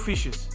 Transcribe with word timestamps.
Fishes. 0.00 0.48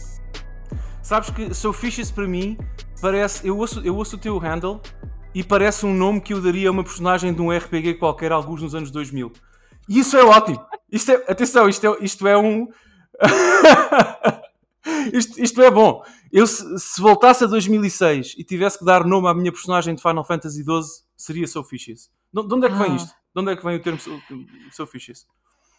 Sabes 1.02 1.30
que 1.30 1.54
Sou 1.54 1.72
Fishes 1.72 2.10
para 2.10 2.26
mim 2.26 2.58
parece. 3.00 3.46
Eu 3.46 3.56
ouço, 3.56 3.80
eu 3.80 3.96
ouço 3.96 4.16
o 4.16 4.18
teu 4.18 4.36
handle 4.38 4.80
e 5.34 5.44
parece 5.44 5.86
um 5.86 5.94
nome 5.94 6.20
que 6.20 6.34
eu 6.34 6.40
daria 6.40 6.68
a 6.68 6.72
uma 6.72 6.82
personagem 6.82 7.32
de 7.32 7.40
um 7.40 7.50
RPG 7.50 7.94
qualquer, 7.94 8.32
alguns 8.32 8.62
nos 8.62 8.74
anos 8.74 8.90
2000. 8.90 9.32
E 9.88 10.00
isso 10.00 10.16
é 10.16 10.24
ótimo. 10.24 10.64
Isto 10.90 11.12
é, 11.12 11.14
atenção, 11.28 11.68
isto 11.68 11.86
é, 11.86 12.04
isto 12.04 12.26
é 12.26 12.36
um. 12.36 12.68
isto, 15.12 15.40
isto 15.40 15.62
é 15.62 15.70
bom. 15.70 16.02
Eu, 16.32 16.46
se, 16.46 16.64
se, 16.78 17.00
voltasse 17.00 17.44
a 17.44 17.46
2006 17.46 18.34
e 18.36 18.44
tivesse 18.44 18.78
que 18.78 18.84
dar 18.84 19.04
nome 19.04 19.28
à 19.28 19.34
minha 19.34 19.52
personagem 19.52 19.94
de 19.94 20.02
Final 20.02 20.24
Fantasy 20.24 20.64
XII, 20.64 21.04
seria 21.16 21.46
Sophistius. 21.46 22.10
De 22.32 22.40
onde 22.40 22.66
é 22.66 22.70
que 22.70 22.76
vem 22.76 22.92
ah. 22.92 22.96
isto? 22.96 23.08
De 23.08 23.40
onde 23.40 23.52
é 23.52 23.56
que 23.56 23.64
vem 23.64 23.76
o 23.76 23.82
termo 23.82 23.98
Sophistius? 24.72 25.26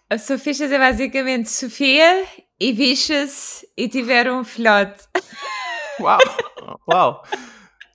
A 0.09 0.17
Sophistius 0.17 0.71
é 0.71 0.79
basicamente 0.79 1.49
Sofia 1.49 2.25
e 2.57 2.71
Vicious 2.71 3.65
e 3.75 3.89
tiveram 3.89 4.39
um 4.39 4.43
filhote. 4.45 5.03
Uau! 5.99 6.19
Uau! 6.89 7.23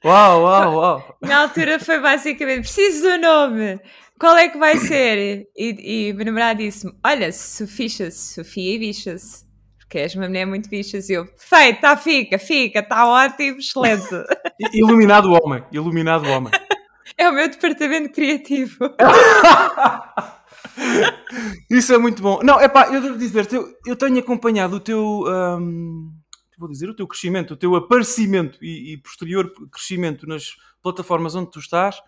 Uau, 0.05 0.43
uau, 0.43 0.75
uau! 0.75 1.19
Na 1.23 1.39
altura 1.39 1.79
foi 1.79 2.01
basicamente: 2.01 2.65
preciso 2.65 3.09
do 3.09 3.19
nome, 3.19 3.81
qual 4.21 4.37
é 4.37 4.51
que 4.51 4.59
vai 4.59 4.77
ser? 4.77 5.49
E, 5.57 6.11
e 6.11 6.13
o 6.13 6.23
namorado 6.23 6.59
disse-me: 6.59 6.93
Olha, 7.03 7.33
Sofia, 7.33 8.11
Sofia 8.11 8.75
e 8.75 8.79
Bichas. 8.79 9.47
Porque 9.79 10.01
és 10.01 10.15
uma 10.15 10.29
mulher 10.29 10.45
muito 10.45 10.69
bichas. 10.69 11.09
E 11.09 11.15
eu: 11.15 11.25
Perfeito, 11.25 11.81
tá, 11.81 11.97
fica, 11.97 12.39
fica, 12.39 12.81
está 12.81 13.07
ótimo, 13.07 13.59
excelente. 13.59 14.05
Iluminado 14.75 15.31
o 15.31 15.39
homem, 15.43 15.65
iluminado 15.73 16.27
o 16.27 16.31
homem. 16.31 16.53
É 17.17 17.27
o 17.31 17.33
meu 17.33 17.49
departamento 17.49 18.13
criativo. 18.13 18.91
Isso 21.71 21.93
é 21.93 21.99
muito 21.99 22.23
bom. 22.23 22.41
Não, 22.43 22.61
é 22.61 22.69
pá, 22.69 22.89
eu 22.93 23.01
devo 23.01 23.19
dizer, 23.19 23.49
eu, 23.53 23.75
eu 23.87 23.97
tenho 23.97 24.19
acompanhado 24.19 24.77
o 24.77 24.81
teu. 24.81 25.25
Um, 25.27 26.13
vou 26.59 26.69
dizer, 26.69 26.89
o 26.89 26.95
teu 26.95 27.07
crescimento, 27.07 27.55
o 27.55 27.57
teu 27.57 27.75
aparecimento 27.75 28.59
e, 28.63 28.93
e 28.93 28.97
posterior 28.97 29.53
crescimento 29.71 30.27
nas 30.27 30.57
plataformas 30.81 31.35
onde 31.35 31.51
tu 31.51 31.59
estás 31.59 32.01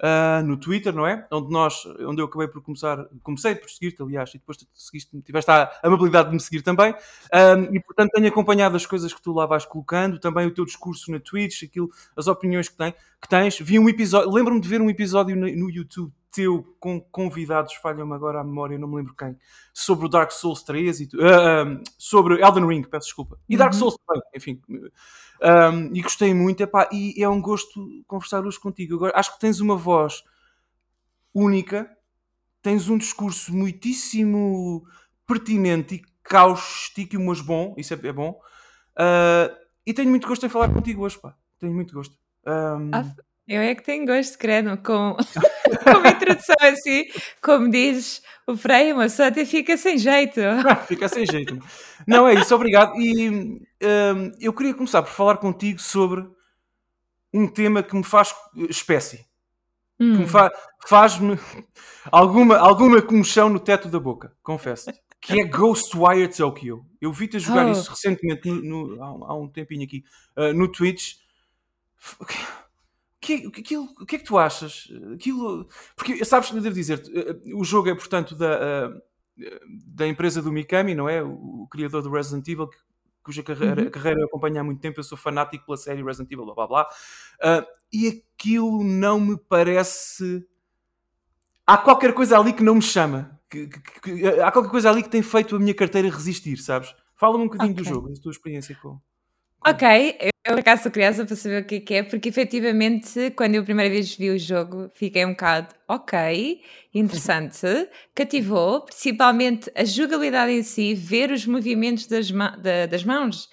uh, 0.00 0.44
no 0.44 0.56
Twitter, 0.56 0.94
não 0.94 1.06
é? 1.06 1.26
Onde 1.30 1.52
nós, 1.52 1.86
onde 2.00 2.20
eu 2.20 2.26
acabei 2.26 2.48
por 2.48 2.62
começar, 2.62 3.06
comecei 3.22 3.54
por 3.54 3.70
seguir-te, 3.70 4.02
aliás, 4.02 4.30
e 4.30 4.38
depois 4.38 4.58
tu 4.58 4.66
seguiste, 4.74 5.20
tiveste 5.22 5.50
a 5.50 5.70
amabilidade 5.82 6.28
de 6.28 6.34
me 6.34 6.40
seguir 6.40 6.62
também, 6.62 6.92
um, 6.92 7.74
e 7.74 7.80
portanto 7.80 8.10
tenho 8.12 8.28
acompanhado 8.28 8.76
as 8.76 8.86
coisas 8.86 9.12
que 9.12 9.22
tu 9.22 9.32
lá 9.32 9.46
vais 9.46 9.64
colocando, 9.64 10.18
também 10.18 10.46
o 10.46 10.50
teu 10.50 10.64
discurso 10.64 11.10
na 11.10 11.20
Twitch, 11.20 11.62
aquilo, 11.62 11.90
as 12.16 12.26
opiniões 12.26 12.68
que, 12.68 12.76
tem, 12.76 12.92
que 13.20 13.28
tens. 13.28 13.58
Vi 13.58 13.78
um 13.78 13.88
episódio, 13.88 14.30
lembro-me 14.30 14.60
de 14.60 14.68
ver 14.68 14.80
um 14.80 14.90
episódio 14.90 15.36
no, 15.36 15.46
no 15.46 15.70
YouTube 15.70 16.12
teu 16.30 16.76
com 16.78 17.00
convidados, 17.00 17.74
falham-me 17.74 18.14
agora 18.14 18.40
a 18.40 18.44
memória, 18.44 18.78
não 18.78 18.88
me 18.88 18.96
lembro 18.96 19.14
quem, 19.14 19.36
sobre 19.74 20.06
o 20.06 20.08
Dark 20.08 20.30
Souls 20.30 20.62
3 20.62 21.00
e 21.00 21.04
uh, 21.04 21.66
um, 21.66 21.82
sobre 21.98 22.42
Elden 22.42 22.66
Ring, 22.66 22.82
peço 22.82 23.06
desculpa. 23.06 23.38
E 23.48 23.56
Dark 23.56 23.72
uhum. 23.72 23.78
Souls 23.78 23.96
também, 24.06 24.22
enfim. 24.34 24.62
Um, 24.68 25.94
e 25.94 26.02
gostei 26.02 26.32
muito, 26.32 26.62
epá, 26.62 26.88
e 26.92 27.22
é 27.22 27.28
um 27.28 27.40
gosto 27.40 28.04
conversar 28.06 28.44
hoje 28.44 28.60
contigo. 28.60 28.94
Agora, 28.94 29.12
acho 29.16 29.32
que 29.34 29.40
tens 29.40 29.60
uma 29.60 29.76
voz 29.76 30.22
única, 31.34 31.90
tens 32.62 32.88
um 32.88 32.98
discurso 32.98 33.54
muitíssimo 33.54 34.84
pertinente 35.26 35.96
e 35.96 36.02
cáustico, 36.22 37.18
mas 37.20 37.40
bom, 37.40 37.74
isso 37.76 37.94
é, 37.94 37.98
é 38.02 38.12
bom. 38.12 38.40
Uh, 38.96 39.56
e 39.86 39.92
tenho 39.92 40.10
muito 40.10 40.28
gosto 40.28 40.44
em 40.44 40.48
falar 40.48 40.72
contigo 40.72 41.02
hoje, 41.02 41.18
pá. 41.18 41.34
Tenho 41.58 41.72
muito 41.72 41.94
gosto. 41.94 42.16
Um... 42.46 42.90
Ah, 42.92 43.04
eu 43.50 43.60
é 43.60 43.74
que 43.74 43.82
tenho 43.82 44.06
gosto, 44.06 44.38
credo, 44.38 44.76
com, 44.76 45.16
com 45.82 45.98
uma 45.98 46.08
introdução 46.08 46.54
assim, 46.60 47.06
como 47.42 47.68
diz 47.68 48.22
o 48.46 48.56
Freire, 48.56 48.92
uma 48.92 49.08
só 49.08 49.24
até 49.24 49.44
fica 49.44 49.76
sem 49.76 49.98
jeito. 49.98 50.40
fica 50.86 51.08
sem 51.08 51.26
jeito. 51.26 51.58
Não, 52.06 52.28
é 52.28 52.34
isso, 52.34 52.54
obrigado. 52.54 52.94
E 52.96 53.28
um, 53.28 53.58
eu 54.40 54.52
queria 54.52 54.72
começar 54.72 55.02
por 55.02 55.10
falar 55.10 55.38
contigo 55.38 55.80
sobre 55.80 56.24
um 57.34 57.48
tema 57.48 57.82
que 57.82 57.96
me 57.96 58.04
faz 58.04 58.32
espécie. 58.68 59.26
Hum. 59.98 60.12
Que 60.12 60.18
me 60.18 60.24
hum. 60.24 60.28
fa 60.28 60.52
faz-me 60.86 61.36
alguma, 62.10 62.56
alguma 62.56 63.02
comoção 63.02 63.48
no 63.48 63.58
teto 63.58 63.88
da 63.88 63.98
boca, 63.98 64.32
confesso. 64.44 64.92
Que 65.20 65.40
é 65.40 65.44
Ghostwire 65.44 66.28
Tokyo. 66.28 66.86
Eu 67.00 67.12
vi-te 67.12 67.36
a 67.36 67.40
jogar 67.40 67.66
oh. 67.66 67.72
isso 67.72 67.90
recentemente, 67.90 68.48
no, 68.48 68.96
no, 68.96 69.02
há, 69.02 69.32
há, 69.32 69.34
um 69.34 69.48
tempinho 69.48 69.84
aqui, 69.84 70.04
uh, 70.36 70.54
no 70.54 70.70
Twitch 70.70 71.16
que, 73.20 73.46
aquilo, 73.46 73.84
o 74.00 74.06
que 74.06 74.16
é 74.16 74.18
que 74.18 74.24
tu 74.24 74.38
achas? 74.38 74.88
Aquilo, 75.14 75.68
porque 75.94 76.24
sabes, 76.24 76.50
devo 76.50 76.72
dizer, 76.72 77.02
eh, 77.14 77.54
o 77.54 77.62
jogo 77.62 77.90
é 77.90 77.94
portanto 77.94 78.34
da, 78.34 78.92
eh, 79.38 79.60
da 79.86 80.06
empresa 80.06 80.40
do 80.40 80.50
Mikami, 80.50 80.94
não 80.94 81.08
é? 81.08 81.22
O, 81.22 81.62
o 81.62 81.68
criador 81.70 82.02
do 82.02 82.10
Resident 82.10 82.48
Evil, 82.48 82.68
cuja 83.22 83.42
carreira, 83.42 83.82
uhum. 83.82 83.90
carreira 83.90 84.20
eu 84.20 84.26
acompanho 84.26 84.60
há 84.60 84.64
muito 84.64 84.80
tempo, 84.80 84.98
eu 84.98 85.04
sou 85.04 85.18
fanático 85.18 85.66
pela 85.66 85.76
série 85.76 86.02
Resident 86.02 86.32
Evil, 86.32 86.46
blá 86.46 86.54
blá 86.54 86.66
blá. 86.66 86.88
Uh, 87.42 87.66
e 87.92 88.22
aquilo 88.38 88.82
não 88.82 89.20
me 89.20 89.36
parece. 89.36 90.46
Há 91.66 91.76
qualquer 91.76 92.14
coisa 92.14 92.38
ali 92.38 92.52
que 92.52 92.62
não 92.62 92.76
me 92.76 92.82
chama. 92.82 93.38
Que, 93.48 93.66
que, 93.66 94.00
que, 94.00 94.26
há 94.40 94.50
qualquer 94.50 94.70
coisa 94.70 94.90
ali 94.90 95.02
que 95.02 95.10
tem 95.10 95.22
feito 95.22 95.56
a 95.56 95.58
minha 95.58 95.74
carteira 95.74 96.08
resistir, 96.08 96.56
sabes? 96.56 96.94
Fala-me 97.16 97.44
um 97.44 97.48
bocadinho 97.48 97.72
okay. 97.72 97.84
do 97.84 97.88
jogo, 97.88 98.08
da 98.08 98.20
tua 98.20 98.32
experiência 98.32 98.76
com. 98.80 98.98
Ok, 99.66 100.16
eu 100.44 100.54
por 100.54 100.60
acaso 100.60 100.84
sou 100.84 100.92
curiosa 100.92 101.26
para 101.26 101.36
saber 101.36 101.62
o 101.62 101.66
que 101.66 101.74
é 101.74 101.80
que 101.80 101.94
é, 101.94 102.02
porque 102.02 102.30
efetivamente, 102.30 103.30
quando 103.36 103.56
eu 103.56 103.62
a 103.62 103.64
primeira 103.64 103.90
vez 103.90 104.16
vi 104.16 104.30
o 104.30 104.38
jogo, 104.38 104.90
fiquei 104.94 105.24
um 105.24 105.30
bocado 105.30 105.74
ok, 105.86 106.60
interessante, 106.94 107.66
cativou, 108.14 108.82
principalmente 108.86 109.70
a 109.76 109.84
jogabilidade 109.84 110.52
em 110.52 110.62
si, 110.62 110.94
ver 110.94 111.30
os 111.30 111.44
movimentos 111.44 112.06
das, 112.06 112.30
ma 112.30 112.56
das 112.56 113.04
mãos, 113.04 113.48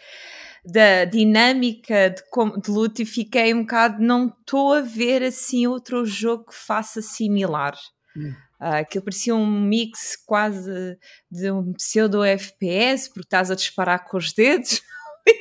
da 0.63 1.03
dinâmica 1.03 2.09
de, 2.09 2.61
de 2.61 2.71
luta, 2.71 3.01
e 3.01 3.05
fiquei 3.05 3.53
um 3.53 3.61
bocado, 3.61 4.01
não 4.01 4.27
estou 4.27 4.73
a 4.73 4.81
ver 4.81 5.23
assim 5.23 5.67
outro 5.67 6.05
jogo 6.05 6.45
que 6.45 6.55
faça 6.55 7.01
similar. 7.01 7.75
Hum. 8.15 8.33
Uh, 8.59 8.81
aquilo 8.81 9.03
parecia 9.03 9.35
um 9.35 9.45
mix 9.45 10.15
quase 10.25 10.97
de 11.29 11.51
um 11.51 11.73
pseudo 11.73 12.23
FPS, 12.23 13.07
porque 13.09 13.27
estás 13.27 13.51
a 13.51 13.55
disparar 13.55 14.05
com 14.05 14.17
os 14.17 14.33
dedos. 14.33 14.81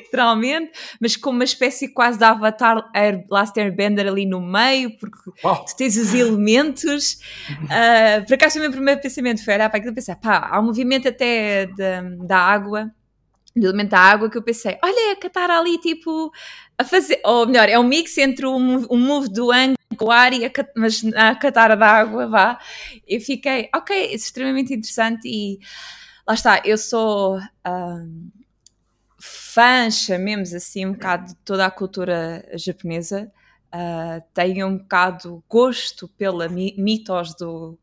Literalmente, 0.07 0.71
mas 0.99 1.15
com 1.15 1.29
uma 1.29 1.43
espécie 1.43 1.89
quase 1.89 2.17
de 2.17 2.23
avatar 2.23 2.89
Air, 2.93 3.25
Last 3.29 3.59
Airbender 3.59 4.07
ali 4.07 4.25
no 4.25 4.41
meio, 4.41 4.97
porque 4.97 5.17
oh. 5.43 5.55
tu 5.55 5.75
tens 5.75 5.97
os 5.97 6.13
elementos. 6.13 7.19
Uh, 7.49 8.25
por 8.25 8.33
acaso, 8.33 8.57
o 8.57 8.61
meu 8.61 8.71
primeiro 8.71 9.01
pensamento 9.01 9.43
foi: 9.43 9.53
olhar 9.53 9.69
para 9.69 9.77
aquilo 9.77 9.91
e 9.91 9.95
pensar, 9.95 10.15
pá, 10.15 10.49
há 10.51 10.59
um 10.59 10.65
movimento 10.65 11.07
até 11.07 11.67
da, 11.67 12.01
da 12.25 12.37
água, 12.37 12.91
do 13.55 13.67
elemento 13.67 13.91
da 13.91 13.99
água, 13.99 14.29
que 14.29 14.37
eu 14.37 14.43
pensei, 14.43 14.77
olha, 14.83 15.13
a 15.13 15.15
Katara 15.15 15.57
ali, 15.57 15.77
tipo, 15.79 16.31
a 16.77 16.83
fazer, 16.83 17.19
ou 17.23 17.45
melhor, 17.45 17.69
é 17.69 17.77
um 17.77 17.83
mix 17.83 18.17
entre 18.17 18.45
o 18.45 18.55
um, 18.55 18.85
um 18.89 18.97
move 18.97 19.29
do 19.29 19.51
Ang 19.51 19.75
o 19.99 20.11
ar 20.11 20.31
e 20.31 20.45
a, 20.45 20.51
mas 20.75 21.03
a 21.15 21.35
Katara 21.35 21.75
da 21.75 21.87
água, 21.87 22.27
vá. 22.27 22.59
Eu 23.07 23.19
fiquei, 23.19 23.67
ok, 23.75 23.95
é 23.95 24.13
extremamente 24.13 24.73
interessante 24.73 25.27
e 25.27 25.59
lá 26.27 26.35
está, 26.35 26.61
eu 26.63 26.77
sou. 26.77 27.37
Uh, 27.37 28.36
fã, 29.57 29.89
chamemos 29.89 30.53
assim, 30.53 30.85
um 30.85 30.91
bocado 30.91 31.29
de 31.29 31.35
toda 31.37 31.65
a 31.65 31.71
cultura 31.71 32.47
japonesa, 32.53 33.31
uh, 33.73 34.23
tenho 34.31 34.67
um 34.67 34.77
bocado 34.77 35.43
gosto 35.49 36.07
pela 36.09 36.47
mitos 36.47 37.33
do, 37.33 37.75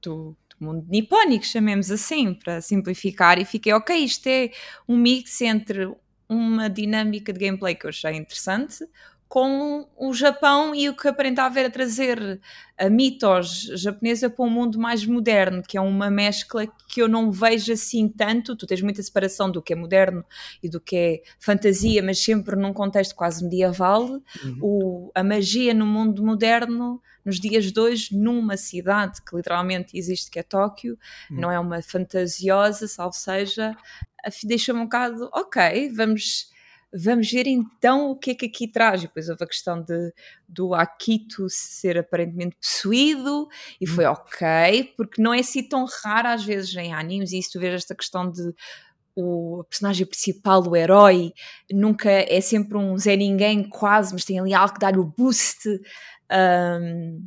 do, 0.00 0.34
do 0.48 0.64
mundo 0.66 0.86
nipónico, 0.88 1.44
chamemos 1.44 1.90
assim, 1.90 2.32
para 2.32 2.62
simplificar, 2.62 3.38
e 3.38 3.44
fiquei, 3.44 3.70
ok, 3.74 3.94
isto 3.98 4.26
é 4.28 4.50
um 4.88 4.96
mix 4.96 5.42
entre 5.42 5.94
uma 6.26 6.70
dinâmica 6.70 7.34
de 7.34 7.38
gameplay 7.38 7.74
que 7.74 7.84
eu 7.84 7.90
achei 7.90 8.14
interessante, 8.16 8.82
com 9.30 9.86
o 9.96 10.12
Japão 10.12 10.74
e 10.74 10.88
o 10.88 10.96
que 10.96 11.06
aparentava 11.06 11.60
era 11.60 11.70
trazer 11.70 12.40
a 12.76 12.90
mitos 12.90 13.70
japonesa 13.76 14.28
para 14.28 14.44
um 14.44 14.50
mundo 14.50 14.76
mais 14.76 15.06
moderno, 15.06 15.62
que 15.62 15.78
é 15.78 15.80
uma 15.80 16.10
mescla 16.10 16.66
que 16.88 17.00
eu 17.00 17.06
não 17.06 17.30
vejo 17.30 17.72
assim 17.72 18.08
tanto. 18.08 18.56
Tu 18.56 18.66
tens 18.66 18.82
muita 18.82 19.00
separação 19.00 19.48
do 19.48 19.62
que 19.62 19.72
é 19.72 19.76
moderno 19.76 20.24
e 20.60 20.68
do 20.68 20.80
que 20.80 20.96
é 20.96 21.22
fantasia, 21.38 22.02
mas 22.02 22.18
sempre 22.18 22.56
num 22.56 22.72
contexto 22.72 23.14
quase 23.14 23.44
medieval. 23.44 24.20
Uhum. 24.42 24.58
O, 24.60 25.12
a 25.14 25.22
magia 25.22 25.72
no 25.72 25.86
mundo 25.86 26.24
moderno, 26.24 27.00
nos 27.24 27.38
dias 27.38 27.70
de 27.70 27.78
hoje, 27.78 28.08
numa 28.12 28.56
cidade 28.56 29.22
que 29.22 29.36
literalmente 29.36 29.96
existe, 29.96 30.28
que 30.28 30.40
é 30.40 30.42
Tóquio, 30.42 30.98
uhum. 31.30 31.40
não 31.40 31.52
é 31.52 31.60
uma 31.60 31.80
fantasiosa, 31.82 32.88
salvo 32.88 33.14
seja, 33.14 33.76
deixa-me 34.42 34.80
um 34.80 34.84
bocado, 34.84 35.30
ok, 35.32 35.88
vamos 35.94 36.49
Vamos 36.92 37.30
ver 37.30 37.46
então 37.46 38.10
o 38.10 38.16
que 38.16 38.32
é 38.32 38.34
que 38.34 38.46
aqui 38.46 38.66
traz. 38.66 39.02
E 39.02 39.06
depois 39.06 39.28
houve 39.28 39.44
a 39.44 39.46
questão 39.46 39.80
de, 39.80 40.12
do 40.48 40.74
Akito 40.74 41.46
ser 41.48 41.98
aparentemente 41.98 42.56
possuído, 42.56 43.48
e 43.80 43.86
foi 43.86 44.06
hum. 44.06 44.10
ok, 44.10 44.94
porque 44.96 45.22
não 45.22 45.32
é 45.32 45.40
assim 45.40 45.62
tão 45.62 45.86
raro 46.02 46.28
às 46.28 46.44
vezes 46.44 46.74
em 46.76 46.92
animes, 46.92 47.32
e 47.32 47.38
isso 47.38 47.52
tu 47.52 47.60
vês 47.60 47.74
esta 47.74 47.94
questão 47.94 48.30
de 48.30 48.54
o 49.14 49.64
personagem 49.68 50.06
principal, 50.06 50.66
o 50.66 50.76
herói, 50.76 51.32
nunca 51.70 52.10
é 52.10 52.40
sempre 52.40 52.78
um 52.78 52.96
Zé 52.96 53.16
Ninguém 53.16 53.68
quase, 53.68 54.12
mas 54.12 54.24
tem 54.24 54.38
ali 54.38 54.54
algo 54.54 54.74
que 54.74 54.80
dá-lhe 54.80 54.98
o 54.98 55.04
boost. 55.04 55.68
Um, 56.32 57.26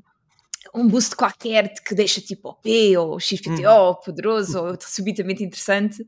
um 0.73 0.87
boost 0.87 1.15
qualquer 1.15 1.73
que 1.83 1.93
deixa 1.93 2.19
tipo 2.19 2.49
OP 2.49 2.97
ou 2.97 3.19
XPTO 3.19 3.69
uhum. 3.69 3.95
poderoso 4.03 4.59
ou 4.59 4.77
subitamente 4.81 5.43
interessante. 5.43 6.05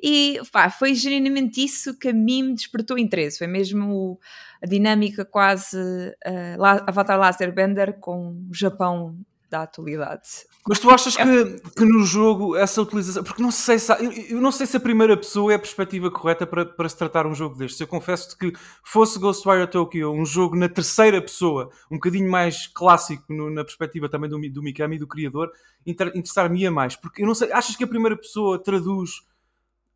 E 0.00 0.40
pá, 0.52 0.70
foi 0.70 0.94
genuinamente 0.94 1.64
isso 1.64 1.98
que 1.98 2.08
a 2.08 2.12
mim 2.12 2.42
me 2.42 2.54
despertou 2.54 2.96
interesse. 2.96 3.38
Foi 3.38 3.46
mesmo 3.46 4.18
a 4.62 4.66
dinâmica 4.66 5.24
quase 5.24 5.78
uh, 5.78 6.64
Avatar 6.86 7.18
Laser 7.18 7.52
Bender 7.52 7.98
com 7.98 8.46
o 8.48 8.54
Japão 8.54 9.18
da 9.50 9.62
atualidade. 9.62 10.46
Mas 10.66 10.78
tu 10.78 10.88
achas 10.88 11.14
é 11.18 11.22
que, 11.22 11.60
que 11.76 11.84
no 11.84 12.02
jogo 12.04 12.56
essa 12.56 12.80
utilização. 12.80 13.22
Porque 13.22 13.42
não 13.42 13.50
sei 13.50 13.78
se. 13.78 13.92
Eu, 14.30 14.40
não 14.40 14.50
sei 14.50 14.66
se 14.66 14.76
a 14.76 14.80
primeira 14.80 15.14
pessoa 15.14 15.52
é 15.52 15.56
a 15.56 15.58
perspectiva 15.58 16.10
correta 16.10 16.46
para, 16.46 16.64
para 16.64 16.88
se 16.88 16.96
tratar 16.96 17.26
um 17.26 17.34
jogo 17.34 17.56
destes. 17.56 17.78
Eu 17.80 17.86
confesso 17.86 18.36
que 18.38 18.50
fosse 18.82 19.18
Ghostwire 19.18 19.66
Tokyo 19.66 20.10
um 20.10 20.24
jogo 20.24 20.56
na 20.56 20.68
terceira 20.68 21.20
pessoa, 21.20 21.70
um 21.90 21.96
bocadinho 21.96 22.30
mais 22.30 22.66
clássico 22.66 23.24
no, 23.30 23.50
na 23.50 23.62
perspectiva 23.62 24.08
também 24.08 24.30
do, 24.30 24.40
do 24.50 24.62
Mikami, 24.62 24.98
do 24.98 25.06
criador, 25.06 25.52
inter, 25.86 26.08
interessar-me-ia 26.08 26.70
mais. 26.70 26.96
Porque 26.96 27.22
eu 27.22 27.26
não 27.26 27.34
sei. 27.34 27.52
Achas 27.52 27.76
que 27.76 27.84
a 27.84 27.88
primeira 27.88 28.16
pessoa 28.16 28.58
traduz 28.58 29.20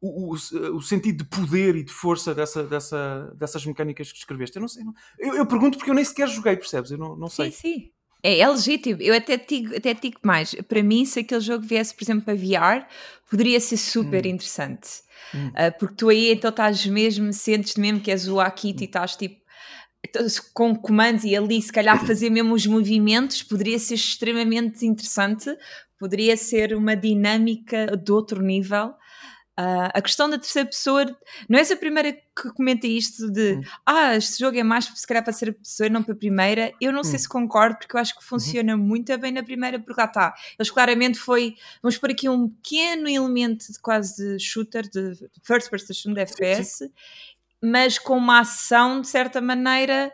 o, 0.03 0.32
o, 0.32 0.76
o, 0.76 0.82
sentido 0.82 1.25
de 1.25 1.31
poder 1.31 1.76
e 1.76 1.82
de 1.82 1.93
força 1.93 2.35
dessa, 2.35 2.62
dessa, 2.62 3.35
dessas 3.37 3.65
mecânicas 3.65 4.09
que 4.09 4.19
descreveste? 4.19 4.56
Eu 4.56 4.61
não 4.61 4.69
sei. 4.69 4.85
Eu, 5.19 5.35
eu, 5.35 5.47
pergunto 5.47 5.79
porque 5.79 5.91
eu 5.91 5.94
nem 5.94 6.05
sequer 6.05 6.29
joguei, 6.29 6.56
percebes? 6.56 6.91
Eu 6.91 6.99
não, 6.99 7.17
não 7.17 7.29
sei. 7.29 7.50
Sim, 7.50 7.56
sim. 7.56 7.97
É, 8.23 8.38
é 8.41 8.49
legítimo. 8.49 9.00
Eu 9.00 9.15
até 9.15 9.37
digo, 9.37 9.76
até 9.76 9.94
digo 9.94 10.19
mais. 10.23 10.55
Para 10.67 10.82
mim, 10.82 11.05
se 11.05 11.20
aquele 11.20 11.41
jogo 11.41 11.65
viesse, 11.65 11.94
por 11.94 12.05
exemplo, 12.05 12.25
para 12.25 12.35
VR, 12.35 12.87
poderia 13.31 13.61
ser 13.61 13.76
super 13.76 14.26
hum. 14.26 14.31
interessante. 14.31 14.88
Hum. 15.35 15.49
Uh, 15.49 15.79
porque 15.79 15.94
tu 15.94 16.09
aí 16.09 16.32
então 16.32 16.50
estás 16.50 16.87
mesmo, 16.87 17.32
sentes 17.32 17.76
mesmo 17.76 18.00
que 18.00 18.11
és 18.11 18.29
o 18.29 18.41
Akito 18.41 18.81
hum. 18.81 18.82
e 18.82 18.87
estás 18.87 19.17
tipo 19.17 19.47
com 20.55 20.75
comandos 20.76 21.25
e 21.25 21.37
ali 21.37 21.61
se 21.61 21.73
calhar 21.73 21.99
fazer 22.06 22.31
mesmo 22.31 22.55
os 22.55 22.67
movimentos 22.67 23.43
poderia 23.43 23.79
ser 23.79 23.94
extremamente 23.94 24.87
interessante, 24.87 25.55
poderia 25.99 26.37
ser 26.37 26.75
uma 26.75 26.94
dinâmica 26.94 27.97
de 27.97 28.12
outro 28.12 28.41
nível 28.41 28.94
Uh, 29.58 29.90
a 29.93 30.00
questão 30.00 30.31
da 30.31 30.38
terceira 30.38 30.69
pessoa, 30.69 31.05
não 31.49 31.58
és 31.58 31.69
a 31.72 31.76
primeira 31.76 32.12
que 32.12 32.49
comenta 32.55 32.87
isto 32.87 33.28
de 33.28 33.55
hum. 33.55 33.62
ah, 33.84 34.14
este 34.14 34.38
jogo 34.38 34.56
é 34.56 34.62
mais 34.62 34.84
se 34.84 35.05
calhar 35.05 35.25
para 35.25 35.32
a 35.32 35.52
pessoa 35.52 35.88
e 35.88 35.90
não 35.90 36.00
para 36.00 36.14
a 36.14 36.16
primeira. 36.16 36.72
Eu 36.81 36.93
não 36.93 37.00
hum. 37.00 37.05
sei 37.05 37.19
se 37.19 37.28
concordo, 37.28 37.76
porque 37.76 37.96
eu 37.96 38.00
acho 38.00 38.16
que 38.16 38.25
funciona 38.25 38.76
uhum. 38.76 38.81
muito 38.81 39.19
bem 39.19 39.32
na 39.32 39.43
primeira, 39.43 39.81
porque 39.81 40.00
lá 40.00 40.06
está. 40.06 40.32
Eles 40.56 40.70
claramente 40.70 41.19
foi, 41.19 41.56
vamos 41.82 41.99
pôr 41.99 42.12
aqui 42.12 42.28
um 42.28 42.49
pequeno 42.49 43.08
elemento 43.08 43.72
de 43.72 43.81
quase 43.81 44.37
de 44.37 44.38
shooter, 44.38 44.88
de 44.88 45.28
first 45.43 45.69
person 45.69 46.12
de 46.12 46.20
FPS, 46.20 46.70
sim, 46.70 46.87
sim. 46.87 46.93
mas 47.60 47.99
com 47.99 48.16
uma 48.16 48.40
ação 48.43 49.00
de 49.00 49.08
certa 49.08 49.40
maneira. 49.40 50.12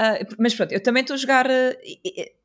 Uh, 0.00 0.36
mas 0.38 0.54
pronto, 0.54 0.70
eu 0.70 0.80
também 0.80 1.00
estou 1.00 1.14
a 1.14 1.18
jogar. 1.18 1.46
Uh, 1.46 2.37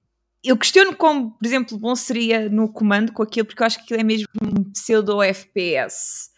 eu 0.44 0.58
questiono 0.58 0.96
como, 0.96 1.32
por 1.32 1.46
exemplo, 1.46 1.78
bom 1.78 1.96
seria 1.96 2.50
no 2.50 2.72
comando 2.72 3.14
com 3.14 3.24
aquilo, 3.24 3.46
porque 3.46 3.62
eu 3.62 3.68
acho 3.68 3.78
que 3.78 3.84
aquilo 3.84 4.02
é 4.02 4.04
mesmo 4.04 4.28
um 4.42 4.72
pseudo 4.72 5.22
FPS 5.22 6.30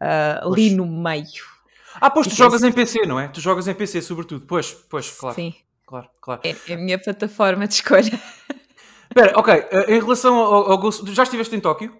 uh, 0.00 0.48
ali 0.48 0.70
no 0.70 0.86
meio. 0.86 1.54
Ah, 2.00 2.10
pois 2.10 2.26
tu 2.26 2.34
jogas 2.34 2.62
em 2.62 2.72
PC, 2.72 3.06
não 3.06 3.20
é? 3.20 3.28
Tu 3.28 3.40
jogas 3.40 3.68
em 3.68 3.74
PC, 3.74 4.02
sobretudo. 4.02 4.46
Pois, 4.46 4.72
pois, 4.72 5.10
claro. 5.10 5.36
Sim. 5.36 5.54
Claro, 5.86 6.08
claro. 6.20 6.40
É, 6.42 6.56
é 6.68 6.74
a 6.74 6.76
minha 6.76 6.98
plataforma 6.98 7.68
de 7.68 7.74
escolha. 7.74 8.20
Espera, 9.08 9.38
ok. 9.38 9.54
Uh, 9.54 9.90
em 9.90 10.00
relação 10.00 10.34
ao, 10.34 10.72
ao 10.72 10.78
Ghost. 10.78 11.04
Já 11.14 11.22
estiveste 11.22 11.54
em 11.54 11.60
Tóquio? 11.60 11.96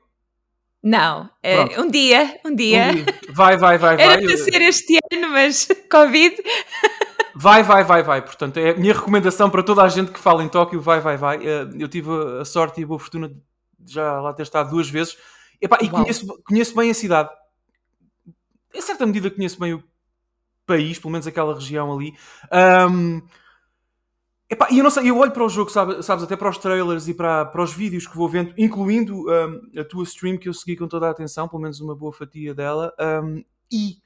Não. 0.83 1.31
Uh, 1.45 1.83
um 1.83 1.89
dia, 1.89 2.41
um 2.45 2.55
dia. 2.55 2.89
Um 2.89 2.95
dia. 2.95 3.05
Vai, 3.31 3.57
vai, 3.57 3.79
vai, 3.79 3.97
vai. 3.97 4.05
Era 4.05 4.23
para 4.23 4.37
ser 4.37 4.61
este 4.63 4.99
ano, 5.13 5.29
mas 5.31 5.69
Covid. 5.91 6.37
Vai, 7.35 7.63
vai, 7.63 7.83
vai, 7.83 8.03
vai. 8.03 8.23
Portanto, 8.23 8.59
é 8.59 8.71
a 8.71 8.77
minha 8.77 8.95
recomendação 8.95 9.51
para 9.51 9.63
toda 9.63 9.83
a 9.83 9.89
gente 9.89 10.13
que 10.13 10.21
fala 10.21 10.45
em 10.45 10.49
Tóquio. 10.49 10.81
Vai, 10.81 11.01
vai, 11.01 11.17
vai. 11.17 11.45
Eh, 11.45 11.69
eu 11.79 11.89
tive 11.89 12.11
a 12.41 12.45
sorte 12.45 12.81
e 12.81 12.85
a 12.85 12.87
boa 12.87 12.99
fortuna 12.99 13.29
de 13.29 13.93
já 13.93 14.21
lá 14.21 14.33
ter 14.33 14.43
estado 14.45 14.71
duas 14.71 14.89
vezes. 14.89 15.17
Epá, 15.61 15.79
e 15.81 15.89
conheço, 15.89 16.27
conheço 16.45 16.75
bem 16.75 16.91
a 16.91 16.95
cidade. 16.95 17.31
Em 18.73 18.81
certa 18.81 19.05
medida 19.07 19.31
conheço 19.31 19.59
bem 19.59 19.75
o 19.75 19.85
país, 20.67 20.99
pelo 20.99 21.13
menos 21.13 21.27
aquela 21.27 21.55
região 21.55 21.93
ali. 21.93 22.15
Um, 22.91 23.23
epá, 24.49 24.69
e 24.71 24.79
eu 24.79 24.85
não 24.85 24.91
sei, 24.91 25.11
eu 25.11 25.19
olho 25.19 25.31
para 25.31 25.45
o 25.45 25.49
jogo, 25.49 25.71
sabes, 25.71 26.05
sabes 26.05 26.25
até 26.25 26.37
para 26.37 26.49
os 26.49 26.59
trailers 26.59 27.09
e 27.09 27.15
para, 27.15 27.45
para 27.47 27.63
os 27.63 27.73
vídeos 27.73 28.07
que 28.07 28.17
vou 28.17 28.29
vendo, 28.29 28.55
incluindo 28.57 29.27
um, 29.29 29.81
a 29.81 29.85
tua 29.85 30.05
stream 30.05 30.39
que 30.39 30.49
eu 30.49 30.55
segui 30.55 30.77
com 30.77 30.89
toda 30.89 31.07
a 31.07 31.11
atenção, 31.11 31.49
pelo 31.49 31.63
menos 31.63 31.81
uma 31.81 31.95
boa 31.95 32.13
fatia 32.13 32.55
dela. 32.55 32.93
Um, 32.99 33.45
e 33.71 33.97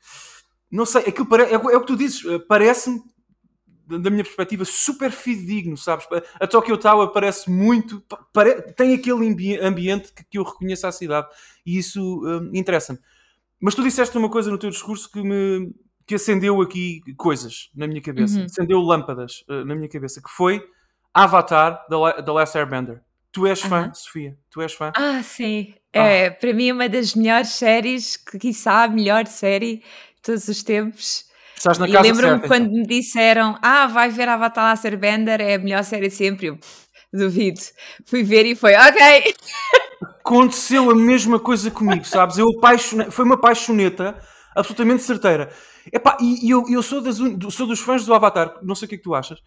não 0.71 0.85
sei, 0.85 1.03
aquilo 1.03 1.27
pare... 1.27 1.45
é, 1.45 1.55
é 1.55 1.57
o 1.57 1.81
que 1.81 1.87
tu 1.87 1.97
dizes, 1.97 2.25
eh, 2.27 2.39
parece-me 2.39 3.03
da 3.89 4.11
minha 4.11 4.25
perspectiva, 4.25 4.65
super 4.65 5.11
fidedigno, 5.11 5.77
sabes? 5.77 6.07
A 6.39 6.47
Tokyo 6.47 6.77
Tower 6.77 7.09
parece 7.09 7.51
muito. 7.51 8.03
Pare, 8.33 8.61
tem 8.73 8.95
aquele 8.95 9.59
ambiente 9.63 10.13
que, 10.13 10.25
que, 10.25 10.39
eu 10.39 10.43
reconheço 10.43 10.87
à 10.87 10.93
cidade 10.93 11.29
e 11.65 11.79
isso 11.79 12.01
um, 12.25 12.51
interessa-me. 12.55 12.99
Mas 13.61 13.75
tu 13.75 13.83
disseste 13.83 14.17
uma 14.19 14.31
coisa 14.31 14.51
no 14.51 14.59
teu 14.59 14.71
discurso 14.71 15.11
que 15.11 15.23
me 15.23 15.75
que 16.07 16.15
acendeu 16.15 16.63
aqui 16.63 17.03
coisas 17.19 17.69
na 17.75 17.87
minha 17.87 18.01
cabeça, 18.01 18.39
uhum. 18.39 18.47
acendeu 18.47 18.81
lâmpadas 18.81 19.45
uh, 19.47 19.63
na 19.67 19.75
minha 19.75 19.91
cabeça, 19.91 20.23
que 20.23 20.31
foi 20.31 20.67
Avatar 21.13 21.85
da 21.91 22.33
Last 22.33 22.57
Airbender. 22.57 23.03
Tu 23.31 23.47
és 23.47 23.61
fã, 23.61 23.87
uhum. 23.87 23.95
Sofia? 23.95 24.39
Tu 24.51 24.63
és 24.63 24.73
fã? 24.73 24.91
Ah, 24.97 25.23
sim. 25.23 25.75
Ah. 25.95 25.99
É, 25.99 26.31
para 26.31 26.55
mim, 26.55 26.73
uma 26.73 26.89
das 26.89 27.15
melhores 27.15 27.51
séries, 27.51 28.17
que 28.17 28.39
quiçá 28.39 28.85
a 28.85 28.89
melhor 28.89 29.27
série 29.27 29.77
de 29.77 30.23
todos 30.23 30.49
os 30.49 30.63
tempos. 30.63 31.28
Estás 31.59 31.77
na 31.77 31.87
casa 31.91 32.07
e 32.07 32.13
lembro-me 32.13 32.47
quando 32.47 32.67
então. 32.67 32.79
me 32.79 32.87
disseram: 32.87 33.59
Ah, 33.61 33.87
vai 33.87 34.09
ver 34.11 34.29
Avatar 34.29 34.71
Laser 34.71 34.97
Bender, 34.97 35.41
é 35.41 35.55
a 35.55 35.59
melhor 35.59 35.83
série 35.83 36.09
sempre. 36.09 36.47
Eu, 36.47 36.59
duvido. 37.13 37.61
Fui 38.07 38.23
ver 38.23 38.47
e 38.47 38.55
foi, 38.55 38.75
ok. 38.75 39.35
Aconteceu 40.21 40.91
a 40.91 40.95
mesma 40.95 41.41
coisa 41.41 41.71
comigo, 41.71 42.05
sabes? 42.05 42.39
Eu 42.39 42.47
apaixonei, 42.57 43.11
foi 43.11 43.25
uma 43.25 43.37
paixoneta 43.37 44.17
absolutamente 44.55 45.03
certeira. 45.03 45.51
Epá, 45.93 46.17
e, 46.21 46.49
eu, 46.49 46.65
eu 46.69 46.83
sou, 46.83 47.01
das, 47.01 47.17
sou 47.53 47.67
dos 47.67 47.81
fãs 47.81 48.05
do 48.05 48.15
Avatar, 48.15 48.55
não 48.63 48.75
sei 48.75 48.87
o 48.87 48.89
que 48.91 48.95
é 48.95 48.99
que 48.99 49.05
tu 49.05 49.15
achas, 49.15 49.39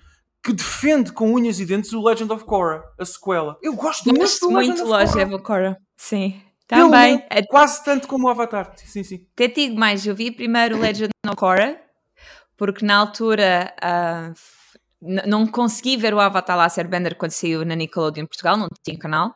que 0.43 0.51
defende 0.51 1.13
com 1.13 1.31
unhas 1.31 1.59
e 1.59 1.65
dentes 1.65 1.93
o 1.93 2.01
Legend 2.01 2.33
of 2.33 2.43
Korra, 2.43 2.81
a 2.99 3.05
sequela. 3.05 3.57
Eu 3.61 3.75
gosto 3.75 4.05
muito 4.05 4.39
do 4.39 4.51
muito 4.51 4.83
Legend 4.83 5.35
of 5.35 5.43
Korra. 5.43 5.77
Sim. 5.95 6.41
Também. 6.67 7.23
É 7.29 7.43
quase 7.43 7.83
tanto 7.83 8.07
como 8.07 8.27
o 8.27 8.29
Avatar. 8.29 8.73
Sim, 8.77 9.03
sim. 9.03 9.27
Até 9.33 9.47
digo 9.47 9.77
mais, 9.77 10.05
eu 10.05 10.15
vi 10.15 10.31
primeiro 10.31 10.77
o 10.77 10.79
Legend 10.79 11.11
of 11.27 11.35
Korra 11.35 11.77
porque 12.61 12.85
na 12.85 12.95
altura 12.95 13.73
uh, 13.83 14.33
não 15.01 15.47
consegui 15.47 15.97
ver 15.97 16.13
o 16.13 16.19
Avatar 16.19 16.55
Laser 16.55 16.87
Bender 16.87 17.17
quando 17.17 17.31
saiu 17.31 17.65
na 17.65 17.73
Nickelodeon 17.73 18.27
Portugal, 18.27 18.55
não 18.55 18.67
tinha 18.83 18.99
canal, 18.99 19.35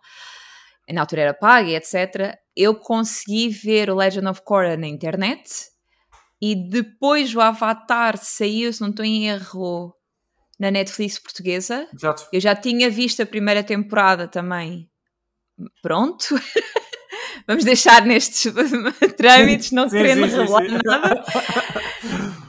na 0.88 1.02
altura 1.02 1.22
era 1.24 1.34
paga 1.34 1.68
e 1.68 1.76
etc. 1.76 2.38
Eu 2.56 2.76
consegui 2.76 3.50
ver 3.50 3.90
o 3.90 3.96
Legend 3.96 4.28
of 4.28 4.44
Korra 4.44 4.78
na 4.78 4.86
internet 4.86 5.50
e 6.40 6.70
depois 6.70 7.34
o 7.34 7.42
Avatar 7.42 8.16
saiu, 8.16 8.72
se 8.72 8.80
não 8.80 8.90
estou 8.90 9.04
em 9.04 9.28
erro, 9.28 9.96
na 10.60 10.70
Netflix 10.70 11.18
portuguesa. 11.18 11.88
Exato. 11.92 12.28
Eu 12.32 12.40
já 12.40 12.56
tinha 12.56 12.92
visto 12.92 13.24
a 13.24 13.26
primeira 13.26 13.64
temporada 13.64 14.28
também. 14.28 14.88
Pronto. 15.82 16.28
Vamos 17.48 17.64
deixar 17.64 18.04
nestes 18.06 18.52
trâmites, 19.18 19.72
não 19.72 19.88
sim, 19.88 19.98
querendo 19.98 20.28
sim, 20.28 20.38
revelar 20.38 20.66
sim, 20.66 20.80
nada. 20.84 21.26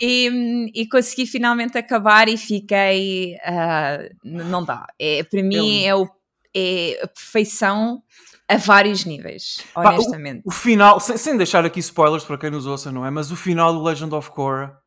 E, 0.00 0.70
e, 0.74 0.88
consegui 0.88 1.26
finalmente 1.26 1.76
acabar 1.76 2.28
e 2.28 2.36
fiquei. 2.36 3.36
Uh, 3.36 4.14
não 4.24 4.64
dá. 4.64 4.86
É, 4.98 5.22
para 5.22 5.42
mim 5.42 5.84
é, 5.84 5.94
o, 5.94 6.08
é 6.54 7.00
a 7.02 7.08
perfeição 7.08 8.02
a 8.48 8.56
vários 8.56 9.04
níveis, 9.04 9.58
honestamente. 9.74 10.42
Pá, 10.44 10.50
o, 10.50 10.50
o, 10.50 10.54
final, 10.54 11.00
sem, 11.00 11.16
sem, 11.16 11.36
deixar 11.36 11.64
aqui 11.64 11.80
spoilers 11.80 12.24
para 12.24 12.38
quem 12.38 12.50
nos 12.50 12.66
ouça, 12.66 12.92
não 12.92 13.04
é? 13.04 13.10
Mas 13.10 13.30
o 13.30 13.36
final 13.36 13.72
do 13.72 13.82
Legend 13.82 14.14
of 14.14 14.30
Korra. 14.30 14.78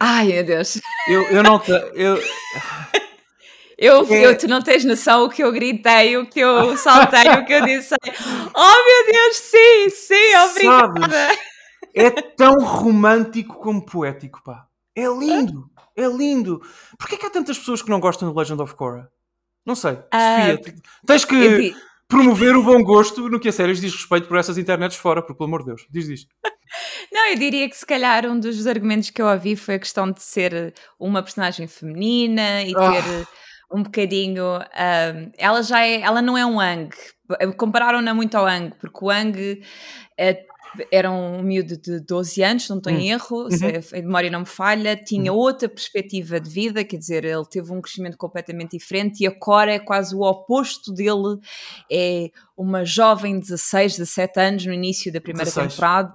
Ai 0.00 0.26
meu 0.26 0.44
Deus! 0.44 0.80
Eu, 1.08 1.22
eu 1.30 1.42
não. 1.42 1.62
Eu, 1.94 2.18
eu, 3.78 4.06
é... 4.12 4.26
eu, 4.26 4.38
tu 4.38 4.46
não 4.48 4.62
tens 4.62 4.84
noção 4.84 5.24
o 5.24 5.28
que 5.28 5.42
eu 5.42 5.52
gritei, 5.52 6.16
o 6.16 6.26
que 6.26 6.40
eu 6.40 6.76
saltei, 6.76 7.28
o 7.32 7.44
que 7.44 7.52
eu 7.52 7.64
disse. 7.64 7.94
Oh 8.54 8.84
meu 8.86 9.12
Deus, 9.12 9.36
sim, 9.36 9.90
sim, 9.90 10.36
obrigada! 10.48 11.00
Sabes, 11.00 11.38
é 11.94 12.10
tão 12.10 12.58
romântico 12.58 13.54
como 13.60 13.84
poético, 13.84 14.42
pá. 14.42 14.66
É 14.96 15.06
lindo, 15.06 15.70
é 15.96 16.06
lindo. 16.06 16.60
Porquê 16.98 17.16
que 17.16 17.26
há 17.26 17.30
tantas 17.30 17.58
pessoas 17.58 17.82
que 17.82 17.90
não 17.90 18.00
gostam 18.00 18.30
do 18.30 18.38
Legend 18.38 18.62
of 18.62 18.74
Korra? 18.74 19.08
Não 19.64 19.74
sei. 19.74 19.92
Uh, 19.92 20.58
Sofia, 20.58 20.74
tens 21.06 21.24
que 21.24 21.74
promover 22.08 22.56
o 22.56 22.62
bom 22.62 22.82
gosto 22.82 23.28
no 23.28 23.40
que 23.40 23.48
a 23.48 23.52
séries 23.52 23.80
diz 23.80 23.92
respeito 23.92 24.28
por 24.28 24.36
essas 24.36 24.58
internets 24.58 24.96
fora, 24.96 25.22
porque 25.22 25.34
pelo 25.36 25.48
amor 25.48 25.60
de 25.60 25.66
Deus. 25.66 25.86
Diz, 25.90 26.06
diz. 26.06 26.26
Não, 27.12 27.30
eu 27.30 27.36
diria 27.36 27.68
que 27.68 27.76
se 27.76 27.86
calhar 27.86 28.26
um 28.26 28.38
dos 28.38 28.66
argumentos 28.66 29.10
que 29.10 29.22
eu 29.22 29.26
ouvi 29.26 29.56
foi 29.56 29.76
a 29.76 29.78
questão 29.78 30.10
de 30.10 30.22
ser 30.22 30.74
uma 30.98 31.22
personagem 31.22 31.66
feminina 31.66 32.62
e 32.62 32.72
ah. 32.76 32.92
ter 32.92 33.28
um 33.74 33.82
bocadinho. 33.82 34.44
Um, 34.44 35.30
ela 35.36 35.62
já 35.62 35.84
é. 35.84 36.00
Ela 36.00 36.22
não 36.22 36.38
é 36.38 36.46
um 36.46 36.60
Ang. 36.60 36.90
Compararam-na 37.56 38.14
muito 38.14 38.36
ao 38.36 38.46
Ang, 38.46 38.74
porque 38.80 39.04
o 39.04 39.10
Ang. 39.10 39.60
Uh, 40.20 40.54
era 40.90 41.08
um 41.08 41.40
miúdo 41.40 41.76
de 41.76 42.00
12 42.00 42.42
anos, 42.42 42.68
não 42.68 42.78
estou 42.78 42.92
em 42.92 42.96
Hum. 42.96 43.14
erro, 43.14 43.42
Uhum. 43.44 43.50
se 43.52 43.96
a 43.96 44.02
memória 44.02 44.28
não 44.28 44.40
me 44.40 44.46
falha, 44.46 44.96
tinha 44.96 45.32
outra 45.32 45.68
perspectiva 45.68 46.40
de 46.40 46.50
vida, 46.50 46.82
quer 46.82 46.96
dizer, 46.96 47.24
ele 47.24 47.44
teve 47.48 47.72
um 47.72 47.80
crescimento 47.80 48.16
completamente 48.18 48.76
diferente 48.76 49.22
e 49.22 49.26
a 49.28 49.30
Cora 49.30 49.72
é 49.72 49.78
quase 49.78 50.16
o 50.16 50.22
oposto 50.22 50.92
dele, 50.92 51.38
é 51.88 52.28
uma 52.56 52.84
jovem 52.84 53.34
de 53.34 53.46
16, 53.48 53.98
17 53.98 54.40
anos 54.40 54.66
no 54.66 54.72
início 54.72 55.12
da 55.12 55.20
primeira 55.20 55.44
16. 55.44 55.72
temporada. 55.72 56.14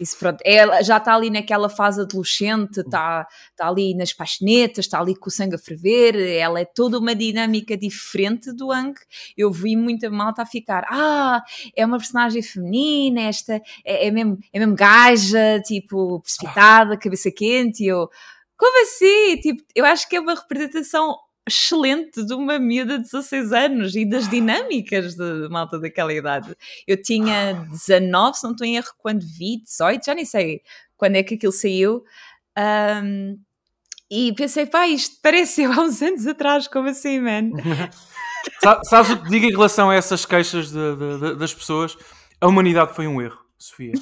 Isso, 0.00 0.18
pronto, 0.18 0.38
ela 0.44 0.82
já 0.82 0.96
está 0.96 1.14
ali 1.14 1.30
naquela 1.30 1.68
fase 1.68 2.00
adolescente, 2.00 2.80
está, 2.80 3.26
está 3.50 3.68
ali 3.68 3.94
nas 3.94 4.12
paixonetas, 4.12 4.86
está 4.86 4.98
ali 4.98 5.14
com 5.14 5.28
o 5.28 5.32
sangue 5.32 5.54
a 5.54 5.58
ferver, 5.58 6.16
ela 6.16 6.60
é 6.60 6.64
toda 6.64 6.98
uma 6.98 7.14
dinâmica 7.14 7.76
diferente 7.76 8.52
do 8.52 8.72
Ang. 8.72 8.94
Eu 9.36 9.52
vi 9.52 9.76
muita 9.76 10.10
malta 10.10 10.42
a 10.42 10.46
ficar, 10.46 10.84
ah, 10.90 11.42
é 11.76 11.86
uma 11.86 11.98
personagem 11.98 12.42
feminina, 12.42 13.22
esta 13.22 13.60
é, 13.84 14.08
é 14.08 14.10
mesmo, 14.10 14.38
é 14.52 14.58
mesmo 14.58 14.74
gaja, 14.74 15.60
tipo, 15.64 16.20
precipitada, 16.20 16.96
cabeça 16.96 17.30
quente, 17.30 17.84
e 17.84 17.88
eu, 17.88 18.08
como 18.56 18.82
assim? 18.82 19.36
Tipo, 19.40 19.62
eu 19.74 19.84
acho 19.84 20.08
que 20.08 20.16
é 20.16 20.20
uma 20.20 20.34
representação 20.34 21.16
excelente 21.46 22.24
de 22.24 22.34
uma 22.34 22.58
miúda 22.58 22.98
de 22.98 23.04
16 23.04 23.52
anos 23.52 23.94
e 23.94 24.04
das 24.04 24.28
dinâmicas 24.28 25.14
de 25.14 25.48
malta 25.48 25.78
daquela 25.78 26.12
idade. 26.12 26.54
Eu 26.86 27.00
tinha 27.00 27.54
19, 27.70 28.36
se 28.38 28.44
não 28.44 28.50
estou 28.52 28.66
em 28.66 28.76
erro, 28.76 28.88
quando 28.98 29.20
vi, 29.24 29.62
18, 29.62 30.04
já 30.06 30.14
nem 30.14 30.24
sei 30.24 30.60
quando 30.96 31.16
é 31.16 31.22
que 31.22 31.34
aquilo 31.34 31.52
saiu. 31.52 32.02
Um, 33.04 33.38
e 34.10 34.32
pensei, 34.34 34.66
pá, 34.66 34.86
isto 34.86 35.16
parece 35.22 35.62
eu 35.62 35.72
há 35.72 35.80
uns 35.80 36.00
anos 36.02 36.26
atrás, 36.26 36.66
como 36.68 36.88
assim, 36.88 37.20
man? 37.20 37.50
Sa- 38.62 38.80
Sabes 38.84 39.10
o 39.12 39.22
que 39.22 39.28
digo 39.28 39.46
em 39.46 39.50
relação 39.50 39.90
a 39.90 39.94
essas 39.94 40.24
queixas 40.24 40.70
de- 40.70 40.96
de- 40.96 41.18
de- 41.20 41.34
das 41.36 41.52
pessoas? 41.52 41.96
A 42.40 42.46
humanidade 42.46 42.94
foi 42.94 43.06
um 43.06 43.20
erro, 43.20 43.38
Sofia. 43.58 43.92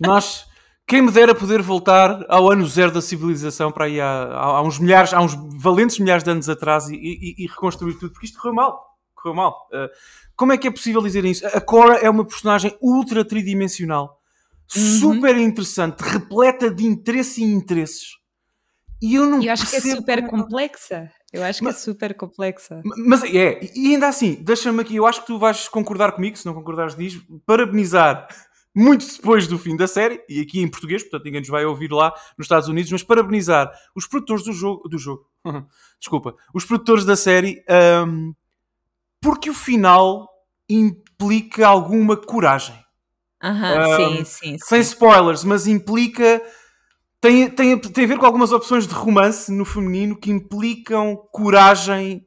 Nós, 0.00 0.46
quem 0.86 1.02
me 1.02 1.10
dera 1.10 1.34
poder 1.34 1.62
voltar 1.62 2.24
ao 2.28 2.50
ano 2.50 2.66
zero 2.66 2.90
da 2.92 3.00
civilização 3.00 3.70
para 3.72 3.86
aí 3.86 4.00
há, 4.00 4.06
há- 4.34 4.62
uns 4.62 4.78
milhares, 4.78 5.12
há 5.14 5.20
uns 5.20 5.34
valentes 5.62 5.98
milhares 5.98 6.22
de 6.24 6.30
anos 6.30 6.48
atrás 6.48 6.88
e, 6.88 6.94
e- 6.96 7.34
e 7.44 7.46
reconstruir 7.46 7.94
tudo, 7.94 8.12
porque 8.12 8.26
isto 8.26 8.38
correu 8.38 8.54
mal. 8.54 8.84
Correu 9.14 9.34
mal. 9.36 9.68
Uh, 9.72 9.88
como 10.36 10.52
é 10.52 10.58
que 10.58 10.66
é 10.66 10.70
possível 10.70 11.00
dizer 11.00 11.24
isso? 11.24 11.46
A 11.46 11.60
Cora 11.60 11.96
é 11.98 12.10
uma 12.10 12.24
personagem 12.26 12.76
ultra 12.82 13.24
tridimensional, 13.24 14.18
super 14.66 15.36
interessante, 15.36 16.00
repleta 16.00 16.70
de 16.70 16.84
interesse 16.84 17.40
e 17.40 17.44
interesses. 17.44 18.16
E 19.00 19.14
eu 19.16 19.26
não 19.26 19.42
Eu 19.42 19.52
acho 19.52 19.68
que 19.68 19.76
é 19.76 19.80
super 19.80 20.28
como- 20.28 20.42
complexa. 20.44 21.10
Eu 21.32 21.42
acho 21.42 21.60
que 21.60 21.68
é 21.68 21.72
super 21.72 22.14
complexa. 22.14 22.82
mas 23.06 23.22
é, 23.24 23.60
e 23.74 23.94
ainda 23.94 24.08
assim, 24.08 24.34
deixa-me 24.42 24.80
aqui, 24.82 24.96
eu 24.96 25.06
acho 25.06 25.22
que 25.22 25.26
tu 25.28 25.38
vais 25.38 25.66
concordar 25.68 26.12
comigo, 26.12 26.36
se 26.36 26.44
não 26.44 26.52
concordares 26.54 26.94
diz, 26.94 27.18
parabenizar 27.46 28.28
muito 28.74 29.06
depois 29.06 29.46
do 29.46 29.58
fim 29.58 29.76
da 29.76 29.86
série, 29.86 30.22
e 30.28 30.40
aqui 30.40 30.60
em 30.60 30.68
português, 30.68 31.02
portanto 31.02 31.24
ninguém 31.24 31.40
nos 31.40 31.48
vai 31.50 31.64
ouvir 31.64 31.92
lá 31.92 32.12
nos 32.38 32.46
Estados 32.46 32.68
Unidos, 32.68 32.90
mas 32.90 33.02
parabenizar 33.02 33.70
os 33.94 34.06
produtores 34.06 34.44
do 34.44 34.52
jogo, 34.52 34.88
do 34.88 34.98
jogo, 34.98 35.26
desculpa, 36.00 36.34
os 36.54 36.64
produtores 36.64 37.04
da 37.04 37.16
série, 37.16 37.62
hum, 38.06 38.34
porque 39.20 39.50
o 39.50 39.54
final 39.54 40.28
implica 40.68 41.66
alguma 41.66 42.16
coragem. 42.16 42.82
Aham, 43.42 43.96
sim, 43.96 44.20
Um, 44.20 44.24
sim, 44.24 44.58
Sem 44.58 44.82
sim. 44.82 44.92
spoilers, 44.92 45.44
mas 45.44 45.66
implica. 45.66 46.40
Tem, 47.20 47.48
tem, 47.50 47.78
tem 47.78 48.04
a 48.04 48.08
ver 48.08 48.18
com 48.18 48.26
algumas 48.26 48.52
opções 48.52 48.86
de 48.86 48.94
romance 48.94 49.50
no 49.52 49.64
feminino 49.64 50.16
que 50.16 50.30
implicam 50.30 51.16
coragem 51.30 52.26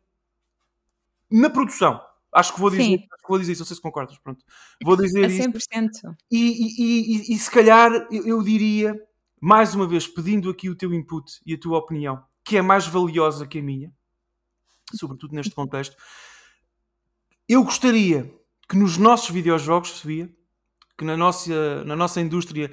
na 1.30 1.50
produção. 1.50 2.02
Acho 2.36 2.54
que 2.54 2.60
vou 2.60 2.70
dizer, 2.70 2.84
Sim. 2.84 2.94
acho 2.96 3.24
que 3.24 3.30
vou 3.30 3.40
dizer 3.40 3.52
isso, 3.54 3.62
não 3.62 3.68
sei 3.68 3.76
se 3.78 3.82
concordas. 3.82 4.18
Pronto. 4.20 4.44
Vou 4.84 4.98
dizer 4.98 5.24
A 5.24 5.28
isso. 5.28 5.38
100%. 5.38 6.16
E, 6.32 6.38
e, 6.38 6.84
e, 6.84 7.18
e- 7.32 7.36
e 7.36 7.40
se 7.40 7.50
calhar 7.50 7.92
eu, 8.12 8.44
diria, 8.44 8.96
mais 9.42 9.74
uma 9.76 9.88
vez, 9.88 10.08
pedindo 10.08 10.50
aqui 10.50 10.70
o 10.70 10.76
teu 10.76 10.94
input 10.94 11.40
e 11.46 11.54
a 11.54 11.58
tua 11.60 11.78
opinião, 11.80 12.22
que 12.44 12.58
é 12.58 12.62
mais 12.62 12.86
valiosa 12.88 13.48
que 13.48 13.60
a 13.60 13.64
minha, 13.64 13.92
sobretudo 14.94 15.34
neste 15.36 15.54
contexto, 15.56 15.96
eu 17.48 17.64
gostaria 17.64 18.32
que 18.68 18.76
nos 18.78 18.98
nossos 18.98 19.30
videojogos, 19.30 19.90
Sofia, 19.92 20.30
que 20.98 21.06
na 21.06 21.18
nossa, 21.18 21.84
na 21.86 21.96
nossa 21.96 22.22
indústria 22.22 22.72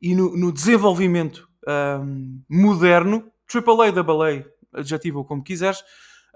e 0.00 0.14
no, 0.14 0.36
no 0.36 0.52
desenvolvimento 0.52 1.48
ahm, 1.66 2.40
moderno, 2.48 3.30
AAA, 3.46 3.90
AA, 3.90 4.44
adjetivo 4.80 5.24
como 5.24 5.42
quiseres, 5.44 5.82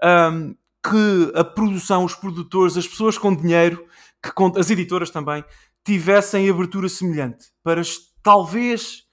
ahm, 0.01 0.53
que 0.83 1.31
a 1.35 1.43
produção, 1.43 2.05
os 2.05 2.15
produtores, 2.15 2.77
as 2.77 2.87
pessoas 2.87 3.17
com 3.17 3.35
dinheiro, 3.35 3.85
que 4.21 4.31
as 4.59 4.69
editoras 4.69 5.09
também, 5.09 5.43
tivessem 5.83 6.49
abertura 6.49 6.87
semelhante 6.87 7.47
para 7.63 7.81
talvez 8.21 9.03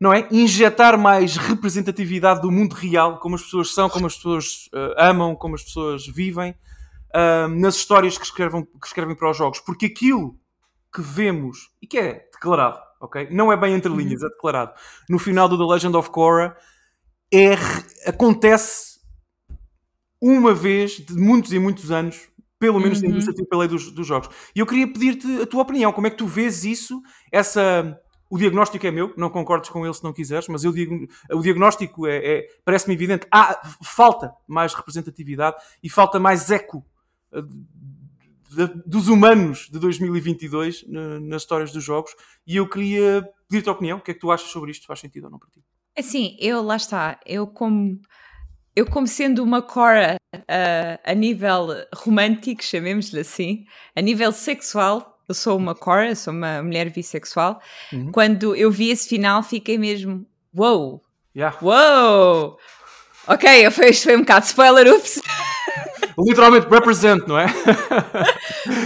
não 0.00 0.12
é 0.12 0.26
injetar 0.30 0.98
mais 0.98 1.36
representatividade 1.36 2.40
do 2.40 2.50
mundo 2.50 2.72
real, 2.72 3.18
como 3.18 3.34
as 3.34 3.42
pessoas 3.42 3.74
são, 3.74 3.90
como 3.90 4.06
as 4.06 4.16
pessoas 4.16 4.68
ah, 4.72 5.10
amam, 5.10 5.36
como 5.36 5.54
as 5.54 5.62
pessoas 5.62 6.06
vivem, 6.06 6.54
ah, 7.14 7.48
nas 7.48 7.76
histórias 7.76 8.16
que 8.16 8.24
escrevem, 8.24 8.64
que 8.64 8.86
escrevem 8.86 9.14
para 9.14 9.30
os 9.30 9.36
jogos, 9.36 9.60
porque 9.60 9.86
aquilo 9.86 10.38
que 10.92 11.02
vemos 11.02 11.70
e 11.82 11.86
que 11.86 11.98
é 11.98 12.28
declarado, 12.32 12.80
ok? 13.00 13.28
Não 13.30 13.52
é 13.52 13.56
bem 13.56 13.74
entre 13.74 13.92
linhas, 13.92 14.22
é 14.22 14.28
declarado. 14.28 14.72
No 15.08 15.18
final 15.18 15.48
do 15.48 15.58
The 15.58 15.74
Legend 15.74 15.96
of 15.96 16.10
Korra 16.10 16.56
é, 17.32 17.52
acontece 18.06 18.89
uma 20.20 20.52
vez 20.54 20.92
de 20.98 21.14
muitos 21.14 21.52
e 21.52 21.58
muitos 21.58 21.90
anos, 21.90 22.28
pelo 22.58 22.78
menos 22.78 23.00
na 23.00 23.08
Uhum. 23.08 23.14
indústria 23.14 23.46
AAA 23.50 23.68
dos, 23.68 23.90
dos 23.90 24.06
jogos. 24.06 24.28
E 24.54 24.60
eu 24.60 24.66
queria 24.66 24.86
pedir-te 24.92 25.40
a 25.42 25.46
tua 25.46 25.62
opinião. 25.62 25.92
Como 25.92 26.06
é 26.06 26.10
que 26.10 26.16
tu 26.16 26.26
vês 26.26 26.64
isso? 26.64 27.00
Essa, 27.32 27.98
o 28.28 28.36
diagnóstico 28.36 28.86
é 28.86 28.90
meu, 28.90 29.14
não 29.16 29.30
concordes 29.30 29.70
com 29.70 29.84
ele 29.84 29.94
se 29.94 30.04
não 30.04 30.12
quiseres, 30.12 30.46
mas 30.48 30.62
eu 30.62 30.72
digo, 30.72 31.06
o 31.32 31.40
diagnóstico 31.40 32.06
é, 32.06 32.16
é- 32.18 32.46
parece-me 32.64 32.94
evidente. 32.94 33.26
Há, 33.32 33.58
falta 33.82 34.30
mais 34.46 34.74
representatividade 34.74 35.56
e 35.82 35.88
falta 35.88 36.20
mais 36.20 36.50
eco 36.50 36.84
eh, 37.32 37.40
de- 38.50 38.82
dos 38.84 39.08
humanos 39.08 39.68
de 39.72 39.78
2022 39.78 40.84
na- 40.88 41.18
nas 41.20 41.42
histórias 41.42 41.72
dos 41.72 41.82
jogos. 41.84 42.10
E 42.46 42.56
eu 42.56 42.68
queria 42.68 43.26
pedir-te 43.48 43.68
a 43.68 43.72
opinião. 43.72 43.98
O 43.98 44.00
que 44.02 44.10
é 44.10 44.14
que 44.14 44.20
tu 44.20 44.30
achas 44.30 44.50
sobre 44.50 44.70
isto? 44.70 44.86
Faz 44.86 45.00
sentido 45.00 45.24
ou 45.24 45.30
não 45.30 45.38
para 45.38 45.48
ti? 45.50 45.62
Assim, 45.96 46.36
eu 46.40 46.60
lá 46.62 46.76
está, 46.76 47.18
eu 47.24 47.46
como 47.46 48.00
eu 48.76 48.86
como 48.86 49.06
sendo 49.06 49.42
uma 49.42 49.60
Cora 49.62 50.16
ah, 50.48 51.00
a 51.04 51.14
nível 51.14 51.68
romântico, 51.94 52.62
chamemos-lhe 52.64 53.20
assim, 53.20 53.64
a 53.96 54.00
nível 54.00 54.32
sexual, 54.32 55.18
eu 55.28 55.34
sou 55.34 55.56
uma 55.56 55.74
Cora, 55.74 56.08
eu 56.08 56.16
sou 56.16 56.32
uma 56.32 56.62
mulher 56.62 56.90
bissexual. 56.90 57.60
Uhum. 57.92 58.10
Quando 58.12 58.54
eu 58.56 58.70
vi 58.70 58.90
esse 58.90 59.08
final, 59.08 59.42
fiquei 59.42 59.78
mesmo, 59.78 60.26
wow, 60.54 61.00
Yeah. 61.36 61.56
wow. 61.62 62.58
Ok, 63.28 63.70
foi, 63.70 63.90
isto 63.90 64.02
foi 64.04 64.16
um 64.16 64.20
bocado 64.20 64.46
spoiler, 64.46 64.92
ups. 64.92 65.20
Literalmente 66.18 66.66
represent, 66.68 67.26
não 67.28 67.38
é? 67.38 67.46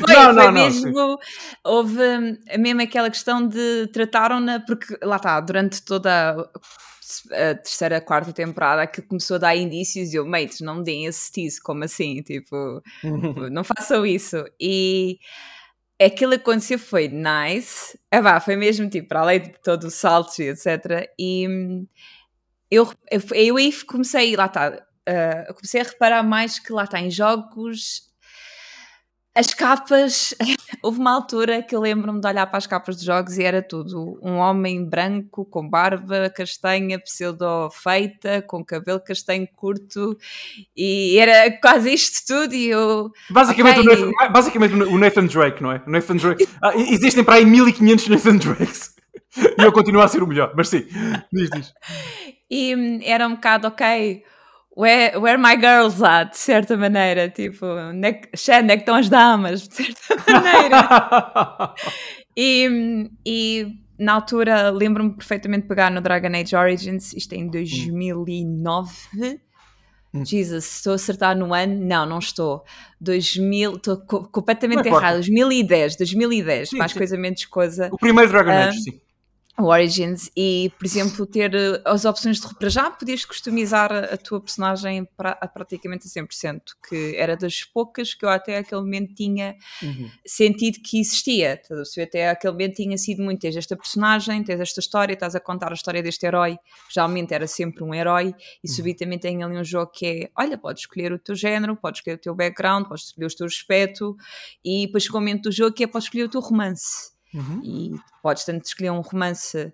Foi, 0.04 0.14
Não, 0.14 0.24
foi 0.24 0.32
não, 0.34 0.34
não, 0.34 0.52
mesmo. 0.52 1.18
houve 1.64 1.98
hum, 2.00 2.36
mesmo 2.58 2.82
aquela 2.82 3.10
questão 3.10 3.46
de 3.48 3.88
trataram-na, 3.92 4.60
porque 4.60 4.96
lá 5.02 5.16
está, 5.16 5.40
durante 5.40 5.82
toda 5.82 6.36
a, 7.30 7.50
a 7.50 7.54
terceira, 7.54 8.00
quarta 8.00 8.32
temporada 8.32 8.86
que 8.86 9.02
começou 9.02 9.36
a 9.36 9.38
dar 9.38 9.56
indícios 9.56 10.12
e 10.12 10.16
eu, 10.16 10.26
mates, 10.26 10.60
não 10.60 10.76
me 10.76 10.84
deem 10.84 11.06
esse 11.06 11.30
tease, 11.30 11.60
como 11.60 11.84
assim? 11.84 12.22
Tipo, 12.22 12.82
não 13.50 13.64
façam 13.64 14.04
isso. 14.06 14.44
E 14.60 15.18
aquilo 16.00 16.32
que 16.32 16.38
aconteceu 16.38 16.78
foi 16.78 17.08
nice, 17.08 17.98
ah, 18.10 18.20
vá, 18.20 18.40
foi 18.40 18.56
mesmo 18.56 18.88
tipo, 18.88 19.08
para 19.08 19.20
além 19.20 19.42
de 19.42 19.52
todo 19.62 19.84
o 19.84 19.90
salto 19.90 20.40
e 20.40 20.48
etc. 20.48 21.10
E 21.18 21.46
eu, 22.70 22.90
eu, 23.10 23.20
eu 23.32 23.56
aí 23.56 23.72
comecei, 23.84 24.36
lá 24.36 24.46
está, 24.46 24.86
ah, 25.06 25.52
comecei 25.54 25.80
a 25.80 25.84
reparar 25.84 26.22
mais 26.22 26.58
que 26.58 26.72
lá 26.72 26.84
está, 26.84 27.00
em 27.00 27.10
jogos 27.10 28.13
as 29.34 29.52
capas, 29.52 30.34
houve 30.80 31.00
uma 31.00 31.12
altura 31.12 31.62
que 31.62 31.74
eu 31.74 31.80
lembro-me 31.80 32.20
de 32.20 32.26
olhar 32.26 32.46
para 32.46 32.58
as 32.58 32.66
capas 32.66 32.96
de 32.96 33.04
jogos 33.04 33.36
e 33.36 33.42
era 33.42 33.60
tudo 33.60 34.18
um 34.22 34.34
homem 34.36 34.84
branco 34.84 35.44
com 35.44 35.68
barba 35.68 36.30
castanha, 36.30 36.98
pseudo 37.00 37.68
feita, 37.70 38.42
com 38.42 38.64
cabelo 38.64 39.00
castanho 39.00 39.48
curto 39.56 40.16
e 40.76 41.18
era 41.18 41.50
quase 41.60 41.92
isto 41.92 42.24
tudo 42.26 42.54
e 42.54 42.68
eu 42.68 43.10
Basicamente, 43.28 43.80
Ok. 43.80 43.92
o 43.92 44.06
Nathan, 44.12 44.32
basicamente 44.32 44.74
o 44.74 44.98
Nathan 44.98 45.26
Drake, 45.26 45.62
não 45.62 45.72
é? 45.72 45.82
O 45.84 45.90
Nathan 45.90 46.16
Drake. 46.16 46.48
Ah, 46.62 46.76
existem 46.76 47.24
para 47.24 47.34
aí 47.34 47.44
1500 47.44 48.08
Nathan 48.08 48.36
Drakes. 48.36 48.94
E 49.36 49.62
eu 49.64 49.72
continuo 49.72 50.00
a 50.00 50.06
ser 50.06 50.22
o 50.22 50.26
melhor, 50.28 50.52
mas 50.56 50.68
sim, 50.68 50.86
diz, 51.32 51.50
diz. 51.50 51.74
e 52.48 52.74
hum, 52.76 53.00
era 53.02 53.26
um 53.26 53.34
bocado 53.34 53.66
ok. 53.66 54.22
Where, 54.76 55.20
where 55.20 55.38
my 55.38 55.54
girls 55.54 56.02
at, 56.02 56.32
de 56.32 56.38
certa 56.38 56.76
maneira, 56.76 57.28
tipo, 57.28 57.64
onde 57.64 58.08
é 58.08 58.12
que, 58.12 58.50
é 58.50 58.62
que 58.66 58.72
estão 58.74 58.96
as 58.96 59.08
damas, 59.08 59.68
de 59.68 59.74
certa 59.74 60.16
maneira. 60.32 61.74
E, 62.36 63.08
e 63.24 63.66
na 63.96 64.14
altura 64.14 64.70
lembro-me 64.70 65.12
perfeitamente 65.14 65.62
de 65.62 65.68
pegar 65.68 65.90
no 65.92 66.00
Dragon 66.00 66.34
Age 66.36 66.56
Origins, 66.56 67.12
isto 67.12 67.34
é 67.34 67.36
em 67.36 67.48
2009. 67.48 68.92
Hum. 70.12 70.24
Jesus, 70.24 70.76
estou 70.76 70.92
a 70.92 70.94
acertar 70.96 71.36
no 71.36 71.52
ano? 71.52 71.74
Não, 71.84 72.06
não 72.06 72.18
estou. 72.18 72.64
2000, 73.00 73.76
estou 73.76 73.96
co 73.98 74.28
completamente 74.28 74.88
Não 74.88 74.96
errada. 74.96 75.16
2010, 75.16 75.96
2010, 75.96 76.70
Sim, 76.70 76.78
mais 76.78 76.92
sim. 76.92 76.98
coisa 76.98 77.16
menos 77.16 77.44
coisa. 77.46 77.88
O 77.92 77.98
primeiro 77.98 78.30
Dragon 78.30 78.50
Age, 78.50 78.68
Ah, 78.68 78.72
sim. 78.80 79.00
O 79.56 79.66
Origins 79.66 80.30
e, 80.36 80.72
por 80.76 80.84
exemplo, 80.84 81.24
ter 81.26 81.54
eh, 81.54 81.80
as 81.84 82.04
opções 82.04 82.40
de 82.40 82.54
para 82.56 82.68
já 82.68 82.90
podias 82.90 83.24
customizar 83.24 83.92
a, 83.92 84.16
tua 84.16 84.40
personagem 84.40 85.04
pra, 85.16 85.38
a 85.40 85.46
praticamente 85.46 86.08
a 86.08 86.10
100%, 86.10 86.60
que 86.88 87.14
era 87.16 87.36
das 87.36 87.62
poucas 87.62 88.14
que 88.14 88.24
eu 88.24 88.28
até 88.28 88.58
aquele 88.58 88.80
momento 88.80 89.14
tinha 89.14 89.54
Uhum. 89.80 90.10
sentido 90.26 90.78
que 90.82 90.98
existia. 90.98 91.60
Até 92.02 92.30
aquele 92.30 92.52
momento 92.52 92.74
tinha 92.74 92.98
sido 92.98 93.22
muito: 93.22 93.40
tens 93.42 93.54
esta 93.56 93.76
personagem, 93.76 94.42
tens 94.42 94.58
esta 94.58 94.80
história, 94.80 95.12
estás 95.14 95.36
a 95.36 95.40
contar 95.40 95.70
a 95.70 95.74
história 95.74 96.02
deste 96.02 96.26
herói, 96.26 96.56
que 96.88 96.94
geralmente 96.94 97.32
era 97.32 97.46
sempre 97.46 97.84
um 97.84 97.94
herói, 97.94 98.34
e 98.62 98.68
Uhum. 98.68 98.74
subitamente 98.74 99.22
tem 99.22 99.40
ali 99.42 99.56
um 99.56 99.64
jogo 99.64 99.92
que 99.92 100.04
é: 100.06 100.30
olha, 100.36 100.58
podes 100.58 100.82
escolher 100.82 101.12
o 101.12 101.18
teu 101.18 101.36
género, 101.36 101.76
podes 101.76 102.00
escolher 102.00 102.16
o 102.16 102.20
teu 102.20 102.34
background, 102.34 102.88
podes 102.88 103.04
escolher 103.04 103.26
o 103.26 103.36
teu 103.36 103.46
respeito, 103.46 104.16
e 104.64 104.86
depois 104.86 105.04
chegou 105.04 105.20
o 105.20 105.22
momento 105.22 105.44
do 105.44 105.52
jogo 105.52 105.72
que 105.72 105.84
é 105.84 105.86
podes 105.86 106.06
escolher 106.06 106.24
o 106.24 106.28
teu 106.28 106.40
romance 106.40 107.13
Uhum. 107.34 107.60
e 107.64 107.90
podes 108.22 108.44
tanto 108.44 108.64
escolher 108.64 108.90
um 108.90 109.00
romance 109.00 109.72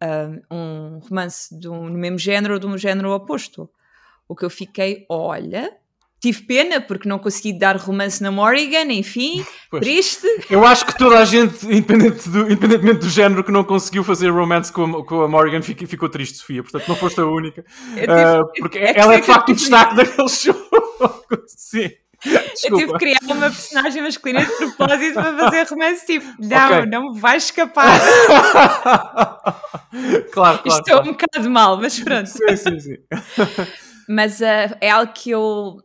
ah, 0.00 0.30
um 0.50 0.98
romance 1.00 1.52
um- 1.68 1.88
no 1.88 1.98
mesmo 1.98 2.18
género 2.18 2.54
ou 2.54 2.60
de 2.60 2.66
um 2.66 2.78
género 2.78 3.10
oposto 3.12 3.68
o 4.28 4.34
que 4.36 4.44
eu 4.44 4.50
fiquei, 4.50 5.04
olha 5.08 5.72
tive 6.22 6.42
pena 6.42 6.82
porque 6.82 7.08
não 7.08 7.18
consegui 7.18 7.50
dar 7.58 7.76
romance 7.78 8.22
na 8.22 8.30
Morrigan 8.30 8.92
enfim, 8.92 9.42
Pois. 9.70 9.82
triste 9.82 10.26
Eu 10.50 10.64
acho 10.66 10.84
que 10.86 10.96
toda 10.98 11.18
a 11.18 11.24
gente, 11.24 11.64
independente 11.66 12.28
do- 12.28 12.42
independentemente 12.46 12.98
do 13.00 13.08
género, 13.08 13.42
que 13.42 13.50
não 13.50 13.64
conseguiu 13.64 14.04
fazer 14.04 14.28
romance 14.30 14.70
com 14.70 14.84
a, 14.84 15.04
com 15.04 15.22
a 15.22 15.28
Morrigan, 15.28 15.62
fica- 15.62 15.86
ficou 15.86 16.10
triste, 16.10 16.36
Sofia. 16.36 16.62
Portanto, 16.62 16.86
não 16.88 16.94
foste 16.96 17.18
a 17.20 17.24
única. 17.26 17.64
tive, 17.96 18.12
Ah, 18.12 18.42
porque 18.58 18.78
é 18.78 18.98
ela 18.98 19.14
é 19.14 19.20
de 19.20 19.26
facto 19.26 19.48
o 19.48 19.54
destaque 19.54 19.94
daquele 19.96 20.28
jogo. 20.28 20.60
Sim. 21.46 21.90
eu 22.64 22.76
tive 22.76 22.92
que 22.92 22.98
criar 22.98 23.18
uma 23.22 23.50
personagem 23.50 24.02
masculina 24.02 24.44
de 24.44 24.52
propósito 24.52 25.14
para 25.14 25.38
fazer 25.38 25.66
romance 25.68 26.06
tipo, 26.06 26.26
não, 26.38 26.78
Ok. 26.78 26.86
não 26.86 27.12
me 27.12 27.20
vais 27.20 27.44
escapar 27.44 27.98
claro, 30.32 30.58
claro. 30.58 30.62
isto 30.66 30.88
é 30.88 30.92
claro. 30.92 31.08
um 31.08 31.12
bocado 31.12 31.50
mal, 31.50 31.76
mas 31.78 31.98
pronto 32.00 32.26
Sim, 32.28 32.56
sim, 32.56 32.80
sim. 32.80 32.96
Mas 34.08 34.42
ah, 34.42 34.76
é 34.80 34.90
algo 34.90 35.12
que 35.12 35.30
eu 35.30 35.76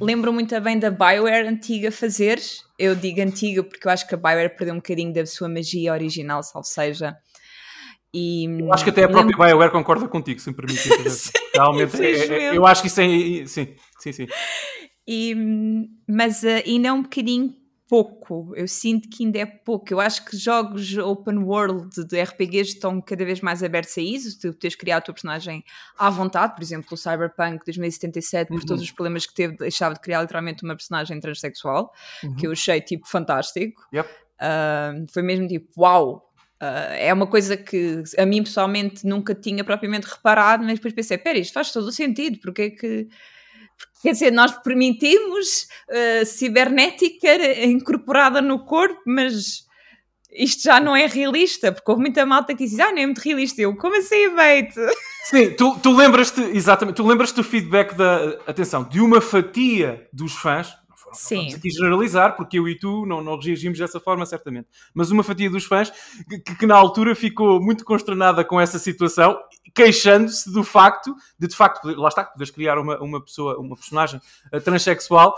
lembro 0.00 0.32
muito 0.32 0.58
bem 0.60 0.78
da 0.78 0.90
Bioware 0.90 1.46
antiga 1.48 1.90
fazer. 1.90 2.40
Eu 2.78 2.94
digo 2.94 3.20
antiga 3.20 3.62
porque 3.62 3.86
eu 3.86 3.92
acho 3.92 4.06
que 4.06 4.14
a 4.14 4.18
Bioware 4.18 4.56
perdeu 4.56 4.74
um 4.74 4.78
bocadinho 4.78 5.12
da 5.12 5.26
sua 5.26 5.48
magia 5.48 5.92
original, 5.92 6.42
salvo 6.42 6.66
seja. 6.66 7.16
E, 8.14 8.44
Eu 8.44 8.72
acho 8.72 8.84
que 8.84 8.90
até 8.90 9.04
a 9.04 9.08
própria 9.08 9.34
BioWare 9.34 9.70
concorda 9.72 10.06
contigo, 10.06 10.38
se 10.38 10.50
me 10.50 10.54
permite. 10.54 10.86
Realmente, 11.54 11.96
é- 12.02 12.04
é- 12.04 12.10
infelizmente. 12.12 12.56
eu 12.56 12.66
acho 12.66 12.82
que 12.82 12.88
isso 12.88 13.00
é. 13.00 13.06
Sim, 13.46 13.74
sim, 13.98 14.12
sim. 14.12 14.26
E, 15.06 15.34
mas 16.08 16.44
ah, 16.44 16.62
ainda 16.66 16.88
é 16.88 16.92
um 16.92 17.02
bocadinho 17.02 17.54
pouco. 17.88 18.52
Eu 18.56 18.66
sinto 18.66 19.06
que 19.10 19.22
ainda 19.24 19.38
é 19.40 19.44
pouco. 19.44 19.92
Eu 19.92 20.00
acho 20.00 20.24
que 20.24 20.34
jogos 20.36 20.96
open 20.96 21.38
world 21.40 21.90
de 22.06 22.18
RPGs 22.22 22.70
estão 22.74 23.00
cada 23.02 23.22
vez 23.24 23.40
mais 23.42 23.62
abertos 23.62 23.98
a 23.98 24.00
isso. 24.00 24.38
Tu 24.40 24.54
tens 24.54 24.74
criado 24.74 24.98
a 25.00 25.02
tua 25.02 25.14
personagem 25.14 25.62
à 25.98 26.08
vontade. 26.08 26.54
Por 26.54 26.62
exemplo, 26.62 26.88
o 26.92 26.96
Cyberpunk 26.96 27.62
2077, 27.66 28.48
por 28.48 28.60
Uhum. 28.60 28.66
todos 28.66 28.82
os 28.82 28.90
problemas 28.90 29.26
que 29.26 29.34
teve, 29.34 29.56
deixava 29.58 29.94
de 29.94 30.00
criar 30.00 30.22
literalmente 30.22 30.62
uma 30.64 30.74
personagem 30.74 31.20
transexual, 31.20 31.92
Uhum. 32.24 32.34
que 32.36 32.46
eu 32.46 32.52
achei 32.52 32.80
tipo 32.80 33.06
fantástico. 33.06 33.82
Yep. 33.92 34.08
Ah, 34.40 34.94
foi 35.12 35.22
mesmo 35.22 35.46
tipo, 35.46 35.68
uau! 35.78 36.30
Ah, 36.60 36.94
é 36.96 37.12
uma 37.12 37.26
coisa 37.26 37.56
que 37.58 38.02
a 38.16 38.24
mim 38.24 38.42
pessoalmente 38.42 39.06
nunca 39.06 39.34
tinha 39.34 39.62
propriamente 39.64 40.06
reparado, 40.06 40.64
mas 40.64 40.74
depois 40.76 40.94
pensei, 40.94 41.18
pera, 41.18 41.36
isto 41.38 41.52
faz 41.52 41.70
todo 41.72 41.88
o 41.88 41.92
sentido, 41.92 42.38
porque 42.40 42.62
é 42.62 42.70
que 42.70 43.08
quer 44.02 44.12
dizer, 44.12 44.32
nós 44.32 44.52
permitimos 44.62 45.68
uh, 45.88 46.26
cibernética 46.26 47.28
incorporada 47.64 48.42
no 48.42 48.64
corpo, 48.64 49.00
mas 49.06 49.64
isto 50.32 50.62
já 50.62 50.80
não 50.80 50.96
é 50.96 51.06
realista, 51.06 51.70
porque 51.70 51.90
houve 51.90 52.02
muita 52.02 52.24
malta 52.24 52.54
que 52.54 52.64
disse, 52.64 52.80
ah, 52.80 52.90
não 52.90 52.98
é 52.98 53.06
muito 53.06 53.20
realista. 53.20 53.60
Eu, 53.60 53.76
como 53.76 53.96
assim, 53.96 54.28
mate? 54.28 54.74
Sim, 55.24 55.50
tu, 55.50 55.78
tu 55.78 55.94
lembras-te, 55.94 56.40
exatamente, 56.40 56.96
tu 56.96 57.06
lembras-te 57.06 57.36
do 57.36 57.44
feedback 57.44 57.94
da, 57.94 58.38
atenção, 58.46 58.82
de 58.82 59.00
uma 59.00 59.20
fatia 59.20 60.08
dos 60.12 60.32
fãs, 60.32 60.74
Sim. 61.12 61.36
vamos 61.36 61.54
aqui 61.54 61.70
generalizar, 61.70 62.36
porque 62.36 62.58
eu 62.58 62.68
e 62.68 62.78
tu 62.78 63.04
não, 63.06 63.22
não 63.22 63.38
reagimos 63.38 63.78
dessa 63.78 63.98
forma, 64.00 64.24
certamente, 64.26 64.68
mas 64.94 65.10
uma 65.10 65.22
fatia 65.22 65.48
dos 65.50 65.64
fãs 65.64 65.92
que, 66.28 66.38
que- 66.38 66.54
que 66.56 66.66
na 66.66 66.74
altura 66.76 67.14
ficou 67.14 67.60
muito 67.60 67.84
consternada 67.84 68.44
com 68.44 68.60
essa 68.60 68.78
situação, 68.78 69.38
queixando-se 69.74 70.52
do 70.52 70.62
facto 70.64 71.14
de, 71.38 71.48
de 71.48 71.56
facto, 71.56 71.86
lá 71.98 72.08
está, 72.08 72.24
podes 72.24 72.50
criar 72.50 72.78
uma, 72.78 72.98
uma 73.00 73.20
pessoa, 73.22 73.58
uma 73.58 73.76
personagem 73.76 74.20
eh, 74.52 74.60
transexual, 74.60 75.34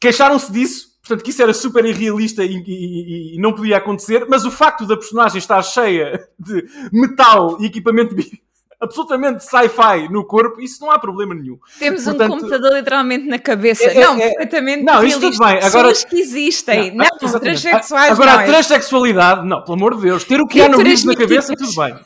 queixaram-se 0.00 0.52
disso, 0.52 0.94
portanto 1.00 1.22
que 1.24 1.30
isso 1.30 1.42
era 1.42 1.52
super 1.54 1.84
irrealista 1.84 2.44
e, 2.44 2.56
e- 2.66 3.36
e- 3.36 3.38
não 3.40 3.52
podia 3.52 3.76
acontecer, 3.78 4.26
mas 4.28 4.44
o 4.44 4.50
facto 4.50 4.86
da 4.86 4.96
personagem 4.96 5.38
estar 5.38 5.62
cheia 5.62 6.28
de 6.38 6.64
metal 6.92 7.56
e 7.60 7.66
equipamento 7.66 8.14
absolutamente 8.84 9.42
sci-fi 9.44 10.08
no 10.10 10.24
corpo, 10.24 10.60
isso 10.60 10.80
não 10.80 10.90
há 10.90 10.98
problema 10.98 11.34
nenhum. 11.34 11.58
Temos 11.78 12.04
Portanto- 12.04 12.32
um 12.32 12.38
computador 12.38 12.72
literalmente 12.74 13.26
na 13.26 13.38
cabeça. 13.38 13.84
É- 13.84 13.96
é- 13.96 14.04
não, 14.04 14.16
é- 14.16 14.28
perfeitamente 14.30 14.82
Não, 14.84 15.02
isso 15.04 15.20
tudo 15.20 15.38
bem. 15.38 15.48
Agora- 15.58 15.88
Pessoas 15.88 16.04
que 16.04 16.16
existem. 16.20 16.94
Não, 16.94 17.04
exatamente. 17.04 17.40
transexuais 17.62 18.12
Agora, 18.12 18.32
não. 18.32 18.40
a 18.40 18.44
transexualidade, 18.44 19.46
não, 19.46 19.62
pelo 19.62 19.74
amor 19.76 19.96
de 19.96 20.02
Deus, 20.02 20.24
ter 20.24 20.40
o 20.40 20.46
Keanu 20.46 20.78
Reeves 20.78 21.04
na 21.04 21.16
cabeça, 21.16 21.54
tudo 21.56 21.74
bem. 21.74 21.96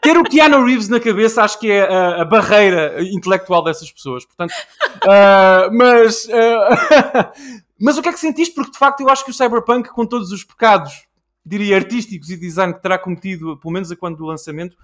Ter 0.00 0.16
o 0.18 0.22
Keanu 0.24 0.64
Reeves 0.64 0.88
na 0.88 1.00
cabeça 1.00 1.42
acho 1.42 1.58
que 1.58 1.70
é 1.70 1.82
a, 1.82 2.22
a 2.22 2.24
barreira 2.24 2.96
intelectual 3.02 3.62
dessas 3.64 3.90
pessoas. 3.90 4.24
Portanto, 4.26 4.52
ah, 5.08 5.68
mas, 5.72 6.28
ah, 6.30 7.32
mas 7.80 7.96
o 7.98 8.02
que 8.02 8.08
é 8.08 8.12
que 8.12 8.20
sentiste? 8.20 8.54
Porque 8.54 8.72
de 8.72 8.78
facto 8.78 9.00
eu 9.00 9.08
acho 9.08 9.24
que 9.24 9.30
o 9.30 9.34
Cyberpunk, 9.34 9.88
com 9.90 10.04
todos 10.06 10.30
os 10.30 10.44
pecados, 10.44 11.04
diria, 11.44 11.76
artísticos 11.76 12.30
e 12.30 12.36
design 12.36 12.72
que 12.74 12.82
terá 12.82 12.98
cometido, 12.98 13.56
pelo 13.58 13.72
menos 13.72 13.90
a 13.90 13.96
quando 13.96 14.16
do 14.16 14.24
lançamento, 14.26 14.76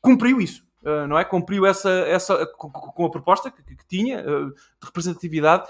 cumpriu 0.00 0.40
isso. 0.40 0.62
Ah, 0.84 1.06
não 1.06 1.18
é? 1.18 1.24
Cumpriu 1.24 1.64
essa, 1.66 1.90
essa 1.90 2.46
com, 2.56 2.70
com 2.70 3.04
a 3.06 3.10
proposta 3.10 3.50
que, 3.50 3.62
que 3.62 3.86
tinha 3.86 4.20
ah, 4.20 4.24
de 4.50 4.86
representatividade 4.86 5.68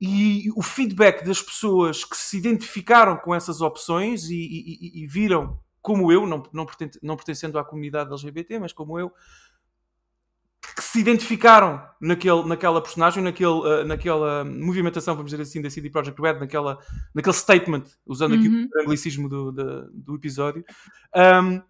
e 0.00 0.50
o 0.56 0.62
feedback 0.62 1.24
das 1.24 1.42
pessoas 1.42 2.04
que 2.04 2.16
se 2.16 2.38
identificaram 2.38 3.16
com 3.18 3.34
essas 3.34 3.60
opções 3.60 4.30
e, 4.30 4.34
e- 4.36 5.02
e- 5.02 5.06
viram, 5.06 5.60
como 5.82 6.10
eu, 6.10 6.26
não, 6.26 6.42
não, 6.52 6.66
não 7.02 7.16
pertencendo 7.16 7.58
à 7.58 7.64
comunidade 7.64 8.08
LGBT, 8.10 8.58
mas 8.58 8.72
como 8.72 8.98
eu, 8.98 9.12
que 10.76 10.82
se 10.82 11.00
identificaram 11.00 11.82
naquele, 12.00 12.44
naquela 12.44 12.80
personagem, 12.80 13.22
naquele, 13.22 13.60
ah, 13.66 13.84
naquela 13.84 14.44
movimentação, 14.44 15.14
vamos 15.16 15.30
dizer 15.32 15.42
assim, 15.42 15.60
da 15.60 15.68
CD 15.70 15.90
Projekt 15.90 16.20
Red, 16.20 16.34
naquela, 16.38 16.78
naquele 17.14 17.34
statement, 17.34 17.84
usando 18.06 18.34
aqui 18.34 18.48
Uhum. 18.48 18.68
o 18.74 18.80
anglicismo 18.82 19.28
do, 19.28 19.52
da- 19.52 19.86
do 19.92 20.14
episódio, 20.14 20.64
ahm, 21.14 21.60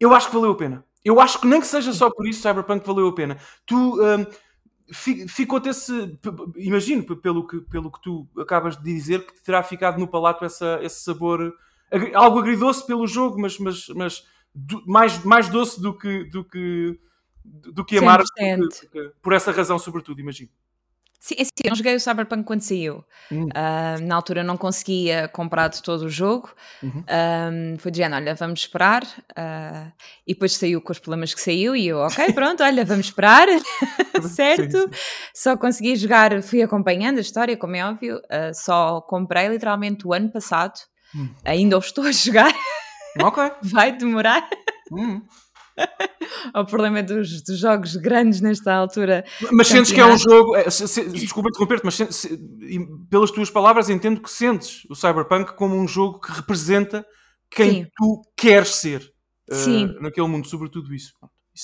eu 0.00 0.12
acho 0.14 0.28
que 0.28 0.34
valeu 0.34 0.52
a 0.52 0.56
pena. 0.56 0.84
Eu 1.04 1.20
acho 1.20 1.40
que 1.40 1.46
nem 1.46 1.60
que 1.60 1.66
seja 1.66 1.92
só 1.92 2.10
por 2.10 2.26
isso 2.26 2.42
Cyberpunk 2.42 2.86
valeu 2.86 3.08
a 3.08 3.14
pena. 3.14 3.38
Tu 3.66 4.00
fi- 4.92 5.26
ficou-te 5.28 5.68
esse. 5.68 6.18
Imagino, 6.56 7.02
pelo 7.16 7.46
que, 7.46 7.60
pelo 7.62 7.90
que 7.90 8.00
tu 8.00 8.28
acabas 8.38 8.76
de 8.76 8.84
dizer, 8.84 9.26
que 9.26 9.34
te 9.34 9.42
terá 9.42 9.62
ficado 9.62 9.98
no 9.98 10.06
palato 10.08 10.44
essa, 10.44 10.78
esse 10.82 11.02
sabor. 11.02 11.52
Algo 12.14 12.38
agridoce 12.38 12.86
pelo 12.86 13.06
jogo, 13.06 13.40
mas, 13.40 13.58
mas, 13.58 13.88
mas 13.88 14.26
do- 14.54 14.82
mais, 14.86 15.22
mais 15.24 15.48
doce 15.48 15.80
do 15.80 15.96
que, 15.96 16.24
do 16.24 16.44
que, 16.44 16.98
do 17.44 17.84
que 17.84 17.98
amargo. 17.98 18.24
100%. 18.38 18.58
porque- 18.58 18.86
porque- 18.86 19.12
por 19.20 19.32
essa 19.32 19.50
razão, 19.52 19.78
sobretudo, 19.78 20.20
imagino. 20.20 20.50
Sim, 21.24 21.36
é 21.38 21.42
assim, 21.42 21.50
eu 21.62 21.68
não 21.70 21.76
joguei 21.76 21.94
o 21.94 22.00
Cyberpunk 22.00 22.42
quando 22.42 22.62
saiu. 22.62 23.04
Ah, 23.54 23.94
na 24.02 24.16
altura 24.16 24.42
não 24.42 24.56
conseguia 24.56 25.28
comprar 25.28 25.68
de 25.68 25.80
todo 25.80 26.02
o 26.02 26.08
jogo. 26.08 26.52
Uhum. 26.82 27.04
Ah, 27.06 27.48
foi 27.78 27.92
dizendo, 27.92 28.16
olha, 28.16 28.34
vamos 28.34 28.58
esperar. 28.58 29.06
Ah, 29.36 29.92
e 30.26 30.34
depois 30.34 30.56
saiu 30.56 30.82
com 30.82 30.90
os 30.90 30.98
problemas 30.98 31.32
que 31.32 31.40
saiu 31.40 31.76
e 31.76 31.86
eu, 31.86 31.98
ok, 31.98 32.32
pronto, 32.34 32.64
olha, 32.64 32.84
vamos 32.84 33.06
esperar. 33.06 33.46
certo? 34.34 34.78
Sim, 34.80 34.88
sim. 34.88 35.30
Só 35.32 35.56
consegui 35.56 35.94
jogar, 35.94 36.42
fui 36.42 36.60
acompanhando 36.60 37.18
a 37.18 37.20
história, 37.20 37.56
como 37.56 37.76
é 37.76 37.86
óbvio. 37.86 38.20
ah, 38.28 38.52
só 38.52 39.00
comprei 39.02 39.46
literalmente 39.46 40.04
o 40.04 40.12
ano 40.12 40.28
passado. 40.28 40.74
Hum. 41.14 41.28
Ainda 41.44 41.76
o 41.76 41.80
estou 41.80 42.02
a 42.02 42.10
jogar, 42.10 42.52
Ok. 43.22 43.44
vai 43.62 43.92
demorar. 43.96 44.48
Hum. 44.90 45.22
O 46.54 46.64
problema 46.64 47.02
dos, 47.02 47.42
dos 47.42 47.58
jogos 47.58 47.96
grandes 47.96 48.40
nesta 48.40 48.72
altura. 48.74 49.24
Mas 49.52 49.68
sentes 49.68 49.92
que 49.92 50.00
é 50.00 50.04
um 50.06 50.18
jogo. 50.18 50.56
é, 50.56 50.68
se- 50.68 50.88
se- 50.88 51.08
desculpa 51.08 51.48
interromper-te, 51.48 51.84
mas 51.84 51.94
se- 51.94 52.38
pelas 53.08 53.30
tuas 53.30 53.48
palavras 53.50 53.88
entendo 53.88 54.20
que 54.20 54.30
sentes 54.30 54.84
o 54.90 54.94
Cyberpunk 54.94 55.54
como 55.54 55.74
um 55.76 55.86
jogo 55.86 56.20
que 56.20 56.32
representa 56.32 57.06
quem 57.50 57.84
Sim. 57.84 57.90
tu 57.96 58.22
queres 58.36 58.70
ser 58.74 59.10
Sim. 59.50 59.94
naquele 60.00 60.26
mundo, 60.26 60.46
sobretudo 60.48 60.92
isso. 60.94 61.12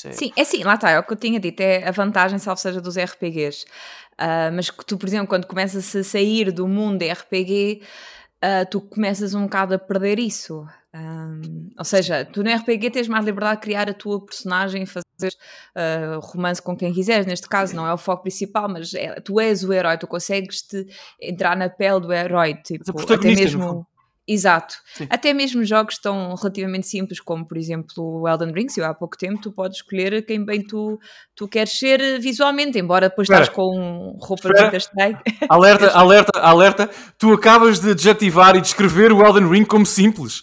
É. 0.05 0.13
Sim, 0.13 0.33
é 0.37 0.43
assim, 0.43 0.63
lá 0.63 0.75
está, 0.75 0.91
é 0.91 0.99
o 0.99 1.03
que 1.03 1.13
eu 1.13 1.17
tinha 1.17 1.41
dito, 1.41 1.61
é 1.61 1.87
a 1.89 1.91
vantagem, 1.91 2.39
salvo 2.39 2.61
seja, 2.61 2.81
dos 2.81 2.97
RPGs. 2.97 3.65
Ah, 4.19 4.51
mas 4.53 4.71
que 4.71 4.85
tu, 4.85 4.97
por 4.99 5.07
exemplo, 5.09 5.27
quando 5.29 5.47
começas 5.47 5.95
a 5.97 6.05
sair 6.05 6.53
do 6.53 6.69
mundo 6.69 7.03
RPG, 7.03 7.81
ah, 8.43 8.65
tu 8.67 8.81
começas 8.81 9.35
um 9.35 9.45
bocado 9.45 9.75
a 9.75 9.79
perder 9.79 10.19
isso. 10.19 10.65
Um, 10.95 11.69
ou 11.77 11.85
seja, 11.85 12.25
tu 12.25 12.43
no 12.43 12.51
RPG 12.51 12.91
tens 12.91 13.09
mais 13.09 13.25
liberdade 13.25 13.57
de 13.57 13.63
criar 13.63 13.89
a 13.91 13.95
tua 13.95 14.25
personagem, 14.25 14.87
fazer 14.87 15.33
uh, 15.77 16.19
romance 16.21 16.63
com 16.63 16.77
quem 16.77 16.93
quiseres. 16.93 17.27
Neste 17.27 17.49
caso, 17.49 17.77
não 17.77 17.87
é 17.87 17.93
o 17.93 17.99
foco 17.99 18.23
principal, 18.23 18.69
mas 18.69 18.95
é, 18.95 19.21
tu 19.21 19.39
és 19.39 19.63
o 19.63 19.73
herói, 19.73 19.99
tu 19.99 20.07
consegues 20.07 20.63
te 20.63 20.87
entrar 21.21 21.57
na 21.57 21.69
pele 21.69 22.01
do 22.01 22.13
herói, 22.13 22.55
tipo, 22.55 22.99
até 23.01 23.17
mesmo. 23.29 23.87
Exato. 24.29 24.75
Sim. 24.95 25.07
Até 25.09 25.33
mesmo 25.33 25.65
jogos 25.65 25.97
tão 25.97 26.35
relativamente 26.35 26.87
simples, 26.87 27.19
como 27.19 27.49
por 27.49 27.57
exemplo 27.57 28.21
o 28.21 28.29
Elden 28.29 28.53
Ring, 28.53 28.69
se 28.69 28.79
eu 28.79 28.85
há 28.85 28.93
pouco 28.93 29.17
tempo 29.17 29.41
tu 29.41 29.51
podes 29.51 29.79
escolher 29.79 30.23
quem 30.27 30.45
bem 30.45 30.63
tu, 30.63 31.01
tu 31.35 31.49
queres 31.49 31.79
ser 31.79 32.21
visualmente, 32.21 32.79
embora 32.79 33.09
depois 33.09 33.27
estás 33.27 33.49
com 33.49 34.15
roupa 34.21 34.51
de 34.51 34.77
estranha. 34.77 35.19
Alerta, 35.49 35.91
alerta, 35.93 36.39
alerta. 36.41 36.91
Tu 37.17 37.33
acabas 37.33 37.81
de 37.81 37.95
desativar 37.95 38.55
e 38.55 38.61
descrever 38.61 39.13
o 39.13 39.25
Elden 39.25 39.49
Ring 39.49 39.65
como 39.65 39.87
simples. 39.87 40.41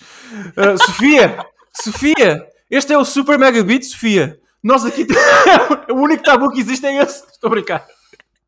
Uh, 0.57 0.75
Sofia, 0.83 1.37
Sofia, 1.71 2.47
este 2.71 2.91
é 2.91 2.97
o 2.97 3.05
Super 3.05 3.37
Mega 3.37 3.63
Beat, 3.63 3.83
Sofia. 3.83 4.39
Nós 4.63 4.83
aqui. 4.83 5.05
o 5.91 5.95
único 5.95 6.23
tabu 6.23 6.49
que 6.49 6.59
existe 6.59 6.87
é 6.87 7.03
esse. 7.03 7.23
Estou 7.31 7.49
a 7.49 7.51
brincar. 7.51 7.85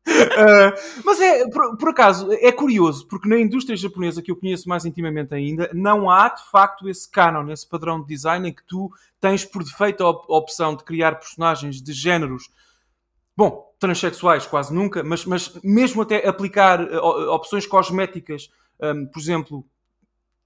Uh, 0.08 1.02
mas 1.04 1.20
é, 1.20 1.48
por, 1.48 1.76
por, 1.76 1.88
acaso, 1.90 2.32
é 2.32 2.50
curioso, 2.50 3.06
porque 3.06 3.28
na 3.28 3.38
indústria 3.38 3.76
japonesa, 3.76 4.22
que 4.22 4.30
eu 4.30 4.36
conheço 4.36 4.68
mais 4.68 4.84
intimamente 4.84 5.34
ainda, 5.34 5.70
não 5.74 6.10
há 6.10 6.28
de 6.28 6.42
facto 6.50 6.88
esse 6.88 7.10
canon, 7.10 7.50
esse 7.50 7.68
padrão 7.68 8.00
de 8.00 8.06
design 8.06 8.48
em 8.48 8.52
que 8.52 8.64
tu 8.66 8.90
tens 9.20 9.44
por 9.44 9.62
defeito 9.62 10.02
a, 10.04 10.10
op 10.10 10.32
a 10.32 10.36
opção 10.36 10.74
de 10.74 10.84
criar 10.84 11.16
personagens 11.16 11.82
de 11.82 11.92
géneros, 11.92 12.50
bom, 13.36 13.72
transexuais 13.78 14.46
quase 14.46 14.74
nunca, 14.74 15.02
mas, 15.02 15.24
mas 15.24 15.58
mesmo 15.62 16.02
até 16.02 16.26
aplicar 16.26 16.82
uh, 16.82 17.30
opções 17.30 17.66
cosméticas, 17.66 18.50
um, 18.80 19.06
por 19.06 19.20
exemplo, 19.20 19.66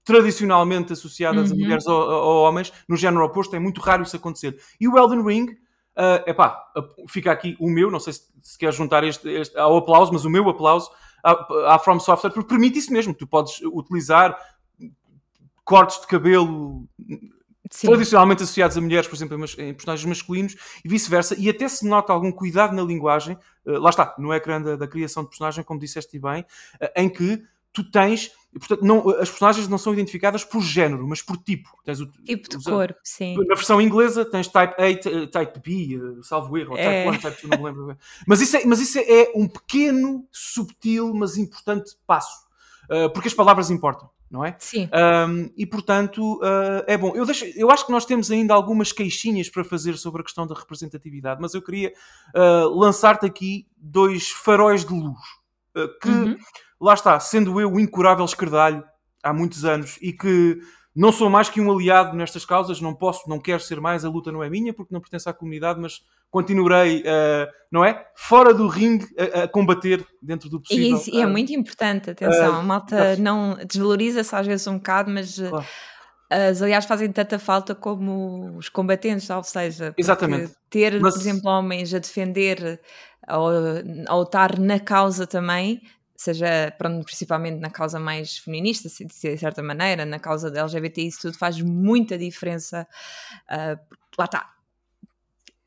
tradicionalmente 0.03 0.93
associadas 0.93 1.49
uhum. 1.49 1.57
a 1.57 1.59
mulheres 1.59 1.87
ou, 1.87 2.09
ou, 2.09 2.43
homens, 2.43 2.73
no 2.87 2.97
género 2.97 3.23
oposto, 3.23 3.55
é 3.55 3.59
muito 3.59 3.81
raro 3.81 4.03
isso 4.03 4.15
acontecer. 4.15 4.59
E 4.79 4.87
o 4.87 4.97
Elden 4.97 5.23
Ring 5.23 5.57
Uh, 5.95 6.27
epá, 6.27 6.63
fica 7.07 7.31
aqui 7.31 7.55
o 7.59 7.69
meu, 7.69 7.91
não 7.91 7.99
sei 7.99 8.13
se, 8.13 8.23
se 8.41 8.57
quer 8.57 8.73
juntar 8.73 9.03
este, 9.03 9.29
este, 9.29 9.57
ao 9.57 9.77
aplauso, 9.77 10.11
mas 10.11 10.25
o 10.25 10.29
meu 10.29 10.49
aplauso 10.49 10.89
à, 11.23 11.75
à 11.75 11.79
From 11.79 11.99
Software, 11.99 12.31
porque 12.31 12.49
permite 12.49 12.79
isso 12.79 12.91
mesmo. 12.91 13.13
Tu 13.13 13.27
podes 13.27 13.61
utilizar 13.61 14.37
cortes 15.63 16.01
de 16.01 16.07
cabelo 16.07 16.87
Sim. 17.71 17.87
tradicionalmente 17.87 18.43
associados 18.43 18.77
a 18.77 18.81
mulheres, 18.81 19.07
por 19.07 19.15
exemplo, 19.15 19.35
em 19.35 19.73
personagens 19.73 20.05
masculinos 20.05 20.55
e 20.83 20.87
vice-versa, 20.89 21.35
e 21.39 21.49
até 21.49 21.67
se 21.67 21.87
nota 21.87 22.11
algum 22.11 22.31
cuidado 22.31 22.75
na 22.75 22.83
linguagem, 22.83 23.37
uh, 23.65 23.79
lá 23.79 23.89
está, 23.89 24.13
no 24.17 24.33
ecrã 24.33 24.61
da, 24.61 24.75
da, 24.75 24.87
criação 24.87 25.23
de 25.23 25.29
personagem, 25.29 25.63
como 25.63 25.79
disseste 25.79 26.19
bem, 26.19 26.41
uh, 26.41 26.87
em 26.95 27.09
que 27.09 27.41
tu 27.73 27.83
tens 27.83 28.31
Portanto, 28.59 28.85
não, 28.85 29.09
as 29.09 29.29
personagens 29.29 29.67
não 29.67 29.77
são 29.77 29.93
identificadas 29.93 30.43
por 30.43 30.61
género, 30.61 31.07
mas 31.07 31.21
por 31.21 31.37
tipo. 31.37 31.69
Tens 31.83 31.99
o, 31.99 32.05
tipo 32.05 32.49
de 32.49 32.63
corpo, 32.63 32.99
sim. 33.03 33.35
Na 33.47 33.55
versão 33.55 33.81
inglesa 33.81 34.23
tens 34.23 34.47
Type 34.47 34.75
A, 34.77 34.91
eh, 34.91 35.27
Type 35.27 35.59
B, 35.59 35.95
eh, 35.95 36.21
salvo 36.21 36.55
erro, 36.57 36.71
ou 36.71 36.77
Type 36.77 36.89
é. 36.89 37.09
1, 37.09 37.11
Type 37.13 37.47
2, 37.47 37.49
não 37.49 37.57
me 37.57 37.63
lembro. 37.63 37.97
mas, 38.27 38.41
isso 38.41 38.57
é, 38.57 38.65
mas 38.65 38.79
isso 38.79 38.99
é 38.99 39.31
um 39.35 39.47
pequeno, 39.47 40.27
subtil, 40.31 41.13
mas 41.15 41.37
importante 41.37 41.95
passo. 42.05 42.43
Uh, 42.83 43.09
porque 43.11 43.29
as 43.29 43.33
palavras 43.33 43.71
importam, 43.71 44.09
não 44.29 44.45
é? 44.45 44.55
Sim. 44.59 44.89
Um, 44.93 45.49
e 45.57 45.65
portanto, 45.65 46.35
uh, 46.35 46.83
é 46.85 46.97
bom. 46.97 47.13
Eu, 47.15 47.25
deixo, 47.25 47.45
eu 47.55 47.71
acho 47.71 47.85
que 47.85 47.91
nós 47.91 48.05
temos 48.05 48.29
ainda 48.29 48.53
algumas 48.53 48.91
queixinhas 48.91 49.49
para 49.49 49.63
fazer 49.63 49.97
sobre 49.97 50.21
a 50.21 50.23
questão 50.23 50.45
da 50.45 50.53
representatividade, 50.53 51.41
mas 51.41 51.53
eu 51.53 51.61
queria 51.61 51.93
uh, 52.35 52.67
lançar-te 52.77 53.25
aqui 53.25 53.65
dois 53.77 54.29
faróis 54.29 54.85
de 54.85 54.93
luz 54.93 55.19
que. 56.01 56.09
Uhum 56.09 56.37
lá 56.83 56.93
está, 56.93 57.17
sendo 57.19 57.61
eu 57.61 57.71
o 57.71 57.79
incurável 57.79 58.25
esquerdalho 58.25 58.83
há 59.23 59.33
muitos 59.33 59.63
anos 59.63 59.97
e 60.01 60.11
que 60.11 60.59
não 60.93 61.11
sou 61.11 61.29
mais 61.29 61.49
que 61.49 61.61
um 61.61 61.71
aliado 61.71 62.15
nestas 62.15 62.45
causas, 62.45 62.81
não 62.81 62.93
posso, 62.93 63.27
não 63.27 63.39
quero 63.39 63.61
ser 63.61 63.79
mais, 63.79 64.03
a 64.03 64.09
luta 64.09 64.31
não 64.31 64.43
é 64.43 64.49
minha 64.49 64.73
porque 64.73 64.93
não 64.93 64.99
pertence 64.99 65.27
à 65.27 65.33
comunidade, 65.33 65.79
mas 65.79 66.01
continuarei, 66.29 67.01
uh, 67.01 67.47
não 67.71 67.85
é? 67.85 68.05
Fora 68.15 68.53
do 68.53 68.67
ringue 68.67 69.07
a, 69.17 69.43
a 69.43 69.47
combater 69.47 70.05
dentro 70.21 70.49
do 70.49 70.59
possível. 70.59 71.01
E, 71.07 71.17
e 71.17 71.21
é 71.21 71.25
muito 71.25 71.53
importante, 71.53 72.11
atenção, 72.11 72.53
uh, 72.53 72.59
a 72.59 72.63
malta 72.63 73.15
não 73.15 73.57
desvaloriza-se 73.65 74.35
às 74.35 74.45
vezes 74.45 74.67
um 74.67 74.77
bocado, 74.77 75.09
mas 75.09 75.39
eh, 75.39 75.49
claro. 75.49 75.65
as 76.29 76.61
aliás 76.61 76.85
fazem 76.85 77.11
tanta 77.11 77.39
falta 77.39 77.73
como 77.73 78.57
os 78.57 78.67
combatentes, 78.67 79.29
ou 79.29 79.43
seja, 79.43 79.95
Exatamente. 79.97 80.53
ter, 80.69 80.99
mas... 80.99 81.13
por 81.13 81.21
exemplo, 81.21 81.49
homens 81.49 81.93
a 81.93 81.99
defender 81.99 82.79
ou 83.29 83.49
a 84.07 84.15
lutar 84.15 84.59
na 84.59 84.79
causa 84.79 85.25
também 85.25 85.81
seja 86.23 86.73
pronto, 86.77 87.05
principalmente 87.05 87.59
na 87.59 87.69
causa 87.69 87.99
mais 87.99 88.37
feminista, 88.37 88.87
de 88.89 89.37
certa 89.37 89.61
maneira, 89.61 90.05
na 90.05 90.19
causa 90.19 90.49
da 90.49 90.61
LGBT, 90.61 91.01
isso 91.01 91.21
tudo 91.21 91.37
faz 91.37 91.59
muita 91.61 92.17
diferença. 92.17 92.87
Uh, 93.49 93.79
lá 94.17 94.25
está. 94.25 94.49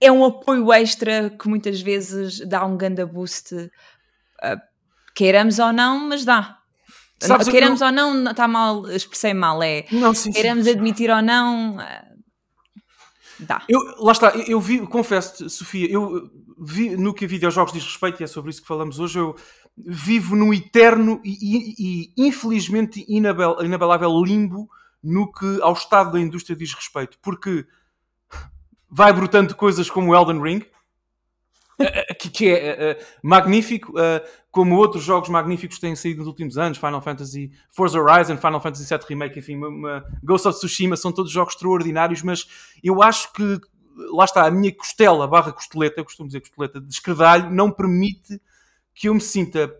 É 0.00 0.10
um 0.10 0.24
apoio 0.24 0.72
extra 0.72 1.30
que 1.30 1.48
muitas 1.48 1.80
vezes 1.80 2.40
dá 2.46 2.64
um 2.64 2.76
ganda 2.76 3.06
boost, 3.06 3.54
uh, 3.54 3.70
queiramos 5.14 5.58
ou 5.58 5.72
não, 5.72 6.08
mas 6.08 6.24
dá. 6.24 6.58
Sabes, 7.18 7.48
queiramos 7.48 7.80
não... 7.80 7.86
ou 7.86 7.92
não, 7.92 8.30
está 8.30 8.46
mal, 8.46 8.90
expressei 8.90 9.32
mal, 9.32 9.62
é. 9.62 9.86
Não, 9.90 10.12
sim, 10.14 10.32
queiramos 10.32 10.64
sim, 10.64 10.72
sim. 10.72 10.76
admitir 10.76 11.10
ou 11.10 11.22
não, 11.22 11.76
uh, 11.76 12.16
dá. 13.40 13.62
Eu, 13.68 13.80
lá 13.98 14.12
está, 14.12 14.30
eu, 14.30 14.44
eu 14.44 14.60
vi, 14.60 14.86
confesso-te, 14.86 15.48
Sofia, 15.50 15.90
eu 15.90 16.30
vi 16.58 16.96
no 16.96 17.14
que 17.14 17.24
a 17.24 17.28
videojogos 17.28 17.72
diz 17.72 17.84
respeito, 17.84 18.20
e 18.20 18.24
é 18.24 18.26
sobre 18.26 18.50
isso 18.50 18.60
que 18.60 18.68
falamos 18.68 18.98
hoje, 18.98 19.18
eu 19.18 19.34
vivo 19.76 20.34
num 20.34 20.54
eterno 20.54 21.20
e, 21.24 21.30
e, 21.30 22.12
e 22.16 22.26
infelizmente 22.26 23.04
inabel, 23.08 23.58
inabelável 23.62 24.22
limbo 24.22 24.68
no 25.02 25.30
que 25.30 25.60
ao 25.60 25.74
estado 25.74 26.12
da 26.12 26.20
indústria 26.20 26.56
diz 26.56 26.72
respeito, 26.72 27.18
porque 27.20 27.66
vai 28.88 29.12
brotando 29.12 29.54
coisas 29.54 29.90
como 29.90 30.14
Elden 30.14 30.40
Ring, 30.40 30.64
eh, 31.78 32.06
eh, 32.08 32.14
que, 32.14 32.30
que 32.30 32.48
é 32.48 32.98
uh, 32.98 33.04
magnífico, 33.22 33.92
como 34.50 34.76
outros 34.76 35.04
jogos 35.04 35.28
magníficos 35.28 35.78
têm 35.78 35.94
saído 35.94 36.20
nos 36.20 36.28
últimos 36.28 36.56
anos, 36.56 36.78
Final 36.78 37.02
Fantasy, 37.02 37.52
Forza 37.70 38.00
Horizon, 38.00 38.38
Final 38.38 38.60
Fantasy 38.60 38.88
VII 38.88 39.06
Remake, 39.10 39.38
enfim, 39.38 39.56
uma, 39.56 39.68
uma 39.68 40.04
Ghost 40.24 40.48
of 40.48 40.58
Tsushima, 40.58 40.96
são 40.96 41.12
todos 41.12 41.30
jogos 41.30 41.52
extraordinários, 41.52 42.22
mas 42.22 42.48
eu 42.82 43.02
acho 43.02 43.30
que, 43.34 43.60
lá 44.14 44.24
está, 44.24 44.46
a 44.46 44.50
minha 44.50 44.74
costela, 44.74 45.28
barra 45.28 45.52
costeleta, 45.52 46.00
eu 46.00 46.04
costumo 46.04 46.28
dizer 46.28 46.40
costeleta, 46.40 46.80
de 46.80 46.92
escredalho, 46.92 47.50
não 47.50 47.70
permite 47.70 48.40
que 48.96 49.08
eu 49.08 49.14
me 49.14 49.20
sinta 49.20 49.72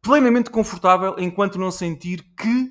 plenamente 0.00 0.50
confortável 0.50 1.14
enquanto 1.18 1.58
não 1.58 1.70
sentir 1.70 2.24
que 2.36 2.70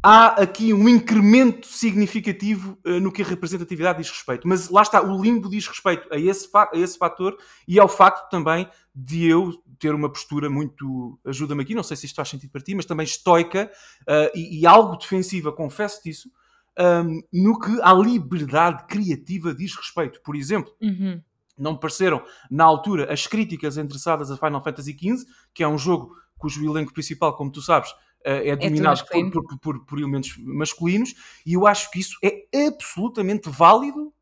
há 0.00 0.28
aqui 0.40 0.72
um 0.72 0.88
incremento 0.88 1.66
significativo 1.66 2.78
uh, 2.86 3.00
no 3.00 3.10
que 3.10 3.22
a 3.22 3.24
representatividade 3.24 3.98
diz 3.98 4.10
respeito. 4.10 4.46
Mas 4.46 4.70
lá 4.70 4.82
está, 4.82 5.02
o 5.02 5.20
limbo 5.20 5.50
diz 5.50 5.66
respeito 5.66 6.06
a 6.12 6.16
esse, 6.16 6.48
a 6.54 6.70
esse 6.74 6.96
fator 6.96 7.36
e 7.66 7.80
ao 7.80 7.88
facto 7.88 8.30
também 8.30 8.68
de 8.94 9.26
eu 9.26 9.52
ter 9.78 9.92
uma 9.92 10.08
postura 10.08 10.48
muito, 10.48 11.18
ajuda-me 11.26 11.62
aqui, 11.62 11.74
não 11.74 11.82
sei 11.82 11.96
se 11.96 12.06
isto 12.06 12.14
faz 12.14 12.28
sentido 12.28 12.50
para 12.50 12.60
ti, 12.60 12.76
mas 12.76 12.86
também 12.86 13.04
estoica 13.04 13.70
uh, 14.02 14.38
e, 14.38 14.60
e, 14.60 14.66
algo 14.66 14.96
defensiva, 14.96 15.52
confesso 15.52 16.00
disso, 16.04 16.30
um, 16.78 16.82
ehm, 16.82 17.20
no 17.32 17.58
que 17.58 17.76
a 17.82 17.92
liberdade 17.92 18.86
criativa 18.86 19.52
diz 19.52 19.74
respeito. 19.74 20.20
Por 20.22 20.36
exemplo, 20.36 20.72
uhum 20.80 21.20
não 21.56 21.72
me 21.72 21.80
pareceram, 21.80 22.22
na 22.50 22.64
altura, 22.64 23.12
as 23.12 23.26
críticas 23.26 23.76
endereçadas 23.76 24.30
a 24.30 24.36
Final 24.36 24.62
Fantasy 24.62 24.92
XV, 24.92 25.26
que 25.52 25.62
é 25.62 25.68
um 25.68 25.78
jogo 25.78 26.14
cujo 26.36 26.64
elenco 26.64 26.92
principal, 26.92 27.36
como 27.36 27.50
tu 27.50 27.62
sabes, 27.62 27.94
eh, 28.24 28.50
é 28.50 28.56
dominado 28.56 29.02
é 29.10 29.30
por, 29.30 29.30
por, 29.30 29.58
por, 29.58 29.86
por, 29.86 29.98
elementos 29.98 30.36
masculinos, 30.38 31.14
e 31.46 31.54
eu 31.54 31.66
acho 31.66 31.90
que 31.90 32.00
isso 32.00 32.16
é 32.22 32.66
absolutamente 32.66 33.48
válido 33.48 34.12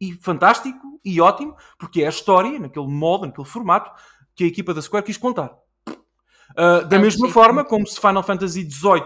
e 0.00 0.12
fantástico 0.14 1.00
e 1.04 1.20
ótimo, 1.20 1.56
porque 1.78 2.02
é 2.02 2.06
a 2.06 2.10
história, 2.10 2.58
naquele 2.58 2.86
modo, 2.86 3.26
naquele 3.26 3.46
formato, 3.46 3.90
que 4.34 4.44
a 4.44 4.46
equipa 4.46 4.72
da 4.74 4.82
Square 4.82 5.04
quis 5.04 5.16
contar. 5.16 5.52
Uh, 6.52 6.86
da 6.86 6.96
é 6.96 6.98
mesma 6.98 7.28
forma, 7.30 7.64
como 7.64 7.86
se 7.86 7.98
Final 7.98 8.22
Fantasy 8.22 8.68
XVIII, 8.68 9.04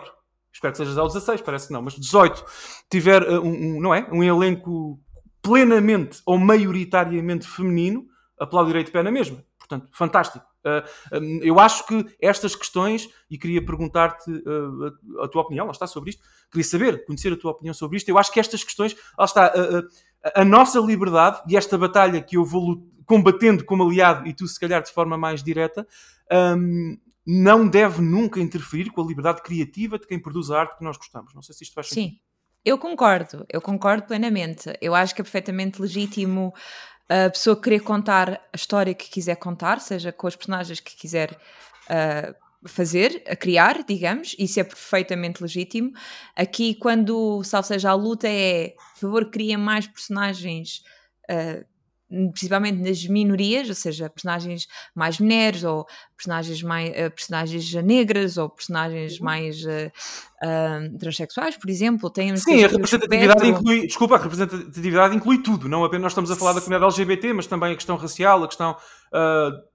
espero 0.52 0.72
que 0.72 0.78
seja 0.78 1.00
ao 1.00 1.06
16, 1.06 1.42
parece 1.42 1.68
que 1.68 1.72
não, 1.72 1.82
mas 1.82 1.94
18, 1.94 2.44
tiver 2.90 3.22
uh, 3.22 3.40
um, 3.40 3.76
um, 3.76 3.80
não 3.80 3.94
é? 3.94 4.08
um 4.10 4.24
elenco 4.24 5.00
plenamente 5.46 6.20
ou 6.26 6.36
maioritariamente 6.36 7.46
feminino, 7.46 8.08
aplaudirei 8.36 8.82
de 8.82 8.90
pé 8.90 9.00
na 9.00 9.12
mesma. 9.12 9.44
Portanto, 9.56 9.88
fantástico. 9.92 10.44
Uh, 10.64 11.16
um, 11.20 11.40
eu 11.40 11.60
acho 11.60 11.86
que 11.86 12.04
estas 12.20 12.56
questões, 12.56 13.08
e 13.30 13.38
queria 13.38 13.64
perguntar-te 13.64 14.28
uh, 14.28 15.20
a, 15.20 15.24
a, 15.24 15.28
tua 15.28 15.42
opinião, 15.42 15.66
lá 15.66 15.70
está, 15.70 15.86
sobre 15.86 16.10
isto, 16.10 16.22
queria 16.50 16.64
saber, 16.64 17.04
conhecer 17.04 17.32
a 17.32 17.36
tua 17.36 17.52
opinião 17.52 17.72
sobre 17.72 17.96
isto. 17.96 18.08
Eu 18.08 18.18
acho 18.18 18.32
que 18.32 18.40
estas 18.40 18.64
questões, 18.64 18.96
lá 19.16 19.24
está, 19.24 19.52
uh, 19.54 19.88
a 20.34 20.44
nossa 20.44 20.80
liberdade 20.80 21.40
e 21.48 21.56
esta 21.56 21.78
batalha 21.78 22.20
que 22.20 22.36
eu 22.36 22.44
vou 22.44 22.84
combatendo 23.04 23.64
como 23.64 23.84
aliado, 23.84 24.26
e 24.26 24.32
tu, 24.32 24.48
se 24.48 24.58
calhar, 24.58 24.82
de 24.82 24.90
forma 24.90 25.16
mais 25.16 25.44
direta, 25.44 25.86
um, 26.58 26.98
não 27.24 27.68
deve 27.68 28.02
nunca 28.02 28.40
interferir 28.40 28.90
com 28.90 29.00
a 29.00 29.06
liberdade 29.06 29.42
criativa 29.42 29.96
de 29.96 30.08
quem 30.08 30.18
produz 30.18 30.50
a 30.50 30.58
arte 30.58 30.78
que 30.78 30.82
nós 30.82 30.96
gostamos. 30.96 31.32
Não 31.32 31.42
sei 31.42 31.54
se 31.54 31.62
isto 31.62 31.74
faz 31.74 31.88
sentido. 31.88 32.25
Eu 32.66 32.76
concordo, 32.76 33.46
eu 33.48 33.60
concordo 33.62 34.08
plenamente. 34.08 34.76
Eu 34.80 34.92
acho 34.92 35.14
que 35.14 35.20
é 35.20 35.24
perfeitamente 35.24 35.80
legítimo 35.80 36.52
a 37.08 37.30
pessoa 37.30 37.54
querer 37.60 37.78
contar 37.78 38.40
a 38.52 38.56
história 38.56 38.92
que 38.92 39.08
quiser 39.08 39.36
contar, 39.36 39.80
seja 39.80 40.10
com 40.10 40.26
os 40.26 40.34
personagens 40.34 40.80
que 40.80 40.96
quiser 40.96 41.30
uh, 41.30 42.34
fazer, 42.68 43.22
a 43.28 43.36
criar, 43.36 43.84
digamos, 43.84 44.34
isso 44.36 44.58
é 44.58 44.64
perfeitamente 44.64 45.40
legítimo. 45.40 45.92
Aqui, 46.34 46.74
quando, 46.74 47.40
salvo 47.44 47.68
seja, 47.68 47.90
a 47.90 47.94
luta 47.94 48.26
é, 48.28 48.74
por 48.94 49.00
favor, 49.00 49.30
criem 49.30 49.56
mais 49.56 49.86
personagens. 49.86 50.82
Uh, 51.30 51.64
principalmente 52.08 52.80
nas 52.80 53.04
minorias, 53.06 53.68
ou 53.68 53.74
seja, 53.74 54.08
personagens 54.08 54.68
mais 54.94 55.18
mulheres 55.18 55.64
ou 55.64 55.86
personagens 56.16 56.62
mais 56.62 56.90
uh, 56.90 57.10
personagens 57.10 57.74
negras 57.74 58.38
ou 58.38 58.48
personagens 58.48 59.18
uhum. 59.18 59.24
mais 59.24 59.64
uh, 59.64 59.90
uh, 60.44 60.98
transexuais, 60.98 61.56
por 61.56 61.68
exemplo, 61.68 62.08
tem 62.08 62.36
Sim, 62.36 62.64
a 62.64 62.68
representatividade 62.68 63.48
inclui, 63.48 63.86
desculpa, 63.86 64.14
a 64.14 64.18
representatividade 64.18 65.16
inclui 65.16 65.42
tudo, 65.42 65.68
não 65.68 65.84
apenas 65.84 66.02
nós 66.02 66.12
estamos 66.12 66.30
a 66.30 66.36
falar 66.36 66.52
da 66.52 66.60
comunidade 66.60 66.92
LGBT, 66.92 67.32
mas 67.32 67.46
também 67.46 67.72
a 67.72 67.76
questão 67.76 67.96
racial, 67.96 68.44
a 68.44 68.48
questão 68.48 68.76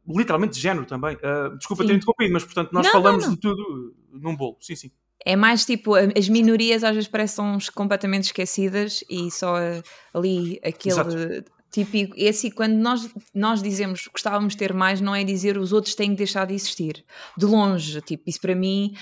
literalmente 0.08 0.54
de 0.54 0.60
género 0.62 0.86
também. 0.86 1.18
desculpa 1.58 1.84
sim. 1.84 1.90
ter 1.90 1.96
interrompido, 1.96 2.34
mas 2.34 2.44
portanto 2.44 2.72
nós 2.72 2.86
não, 2.86 2.92
falamos 2.92 3.24
não, 3.24 3.30
não. 3.30 3.36
de 3.36 3.42
tudo 3.42 3.96
num 4.14 4.36
bolo. 4.36 4.58
Sim, 4.62 4.76
sim. 4.76 4.92
É 5.24 5.36
mais 5.36 5.66
tipo, 5.66 5.94
as 5.96 6.28
minorias 6.30 6.84
às 6.84 6.96
vezes 6.96 7.08
parecem 7.08 7.58
completamente 7.76 8.24
esquecidas 8.24 9.04
e 9.08 9.30
só 9.30 9.56
ali 10.14 10.60
aquele 10.64 10.96
Exato 10.96 11.44
Típico, 11.72 12.14
esse 12.18 12.52
quando 12.52 12.74
nós, 12.74 13.10
nós 13.34 13.64
dizemos 13.64 14.02
que 14.02 14.12
gostávamos 14.12 14.54
de 14.54 14.60
ter 14.60 14.74
mais, 14.74 15.00
não 15.00 15.16
é 15.16 15.24
dizer 15.24 15.58
os 15.58 15.72
outros 15.72 15.96
têm 15.96 16.10
que 16.10 16.18
deixar 16.18 16.46
de 16.46 16.54
existir. 16.54 17.06
De 17.38 17.46
longe, 17.46 18.02
tipo, 18.02 18.24
isso 18.28 18.42
para 18.42 18.54
mim 18.54 18.94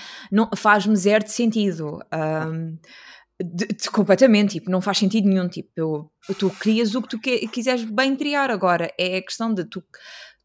faz-me 0.56 0.94
zero 0.94 1.24
de 1.24 1.32
sentido. 1.32 1.98
Um, 2.14 2.78
de, 3.42 3.66
de, 3.66 3.90
completamente, 3.90 4.52
tipo, 4.52 4.70
não 4.70 4.80
faz 4.80 4.98
sentido 4.98 5.28
nenhum. 5.28 5.48
Tipo, 5.48 5.70
eu, 5.74 6.12
tu 6.38 6.48
crias 6.50 6.94
o 6.94 7.02
que 7.02 7.08
tu 7.08 7.18
que, 7.18 7.48
quiseres 7.48 7.82
bem 7.84 8.14
criar 8.14 8.52
agora. 8.52 8.92
É 8.96 9.16
a 9.16 9.22
questão 9.22 9.52
de 9.52 9.64
tu, 9.64 9.82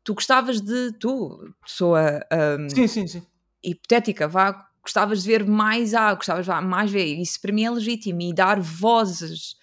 tu 0.04 0.16
gostavas 0.16 0.60
de, 0.62 0.94
tu, 0.94 1.54
pessoa 1.64 2.22
um, 2.60 2.70
sim, 2.70 2.88
sim, 2.88 3.06
sim. 3.06 3.24
hipotética, 3.64 4.28
vá, 4.28 4.68
gostavas 4.82 5.22
de 5.22 5.28
ver 5.28 5.46
mais 5.46 5.94
A, 5.94 6.12
gostavas 6.16 6.46
de 6.48 6.52
mais 6.62 6.90
ver. 6.90 7.06
Isso 7.06 7.40
para 7.40 7.52
mim 7.52 7.66
é 7.66 7.70
legítimo 7.70 8.20
e 8.22 8.34
dar 8.34 8.60
vozes 8.60 9.58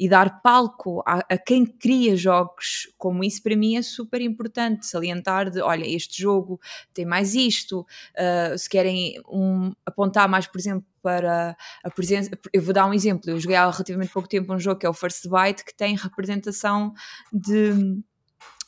e 0.00 0.08
dar 0.08 0.40
palco 0.40 1.02
a, 1.06 1.18
a, 1.28 1.36
quem 1.36 1.66
cria 1.66 2.16
jogos 2.16 2.90
como 2.96 3.22
isso, 3.22 3.42
para 3.42 3.54
mim 3.54 3.76
é 3.76 3.82
super 3.82 4.22
importante. 4.22 4.86
Salientar 4.86 5.50
de, 5.50 5.60
olha, 5.60 5.86
este 5.86 6.22
jogo 6.22 6.58
tem 6.94 7.04
mais 7.04 7.34
isto, 7.34 7.80
uh, 7.80 8.56
se 8.56 8.66
querem 8.66 9.20
um, 9.30 9.70
apontar 9.84 10.26
mais, 10.26 10.46
por 10.46 10.58
exemplo, 10.58 10.88
para 11.02 11.54
a 11.84 11.90
presença. 11.90 12.30
Eu 12.50 12.62
vou 12.62 12.72
dar 12.72 12.86
um 12.86 12.94
exemplo. 12.94 13.28
Eu 13.28 13.38
joguei 13.38 13.56
há 13.56 13.70
relativamente 13.70 14.10
pouco 14.10 14.26
tempo 14.26 14.54
um 14.54 14.58
jogo 14.58 14.80
que 14.80 14.86
é 14.86 14.88
o 14.88 14.94
First 14.94 15.28
Byte, 15.28 15.66
que 15.66 15.76
tem 15.76 15.94
representação 15.94 16.94
de 17.30 18.00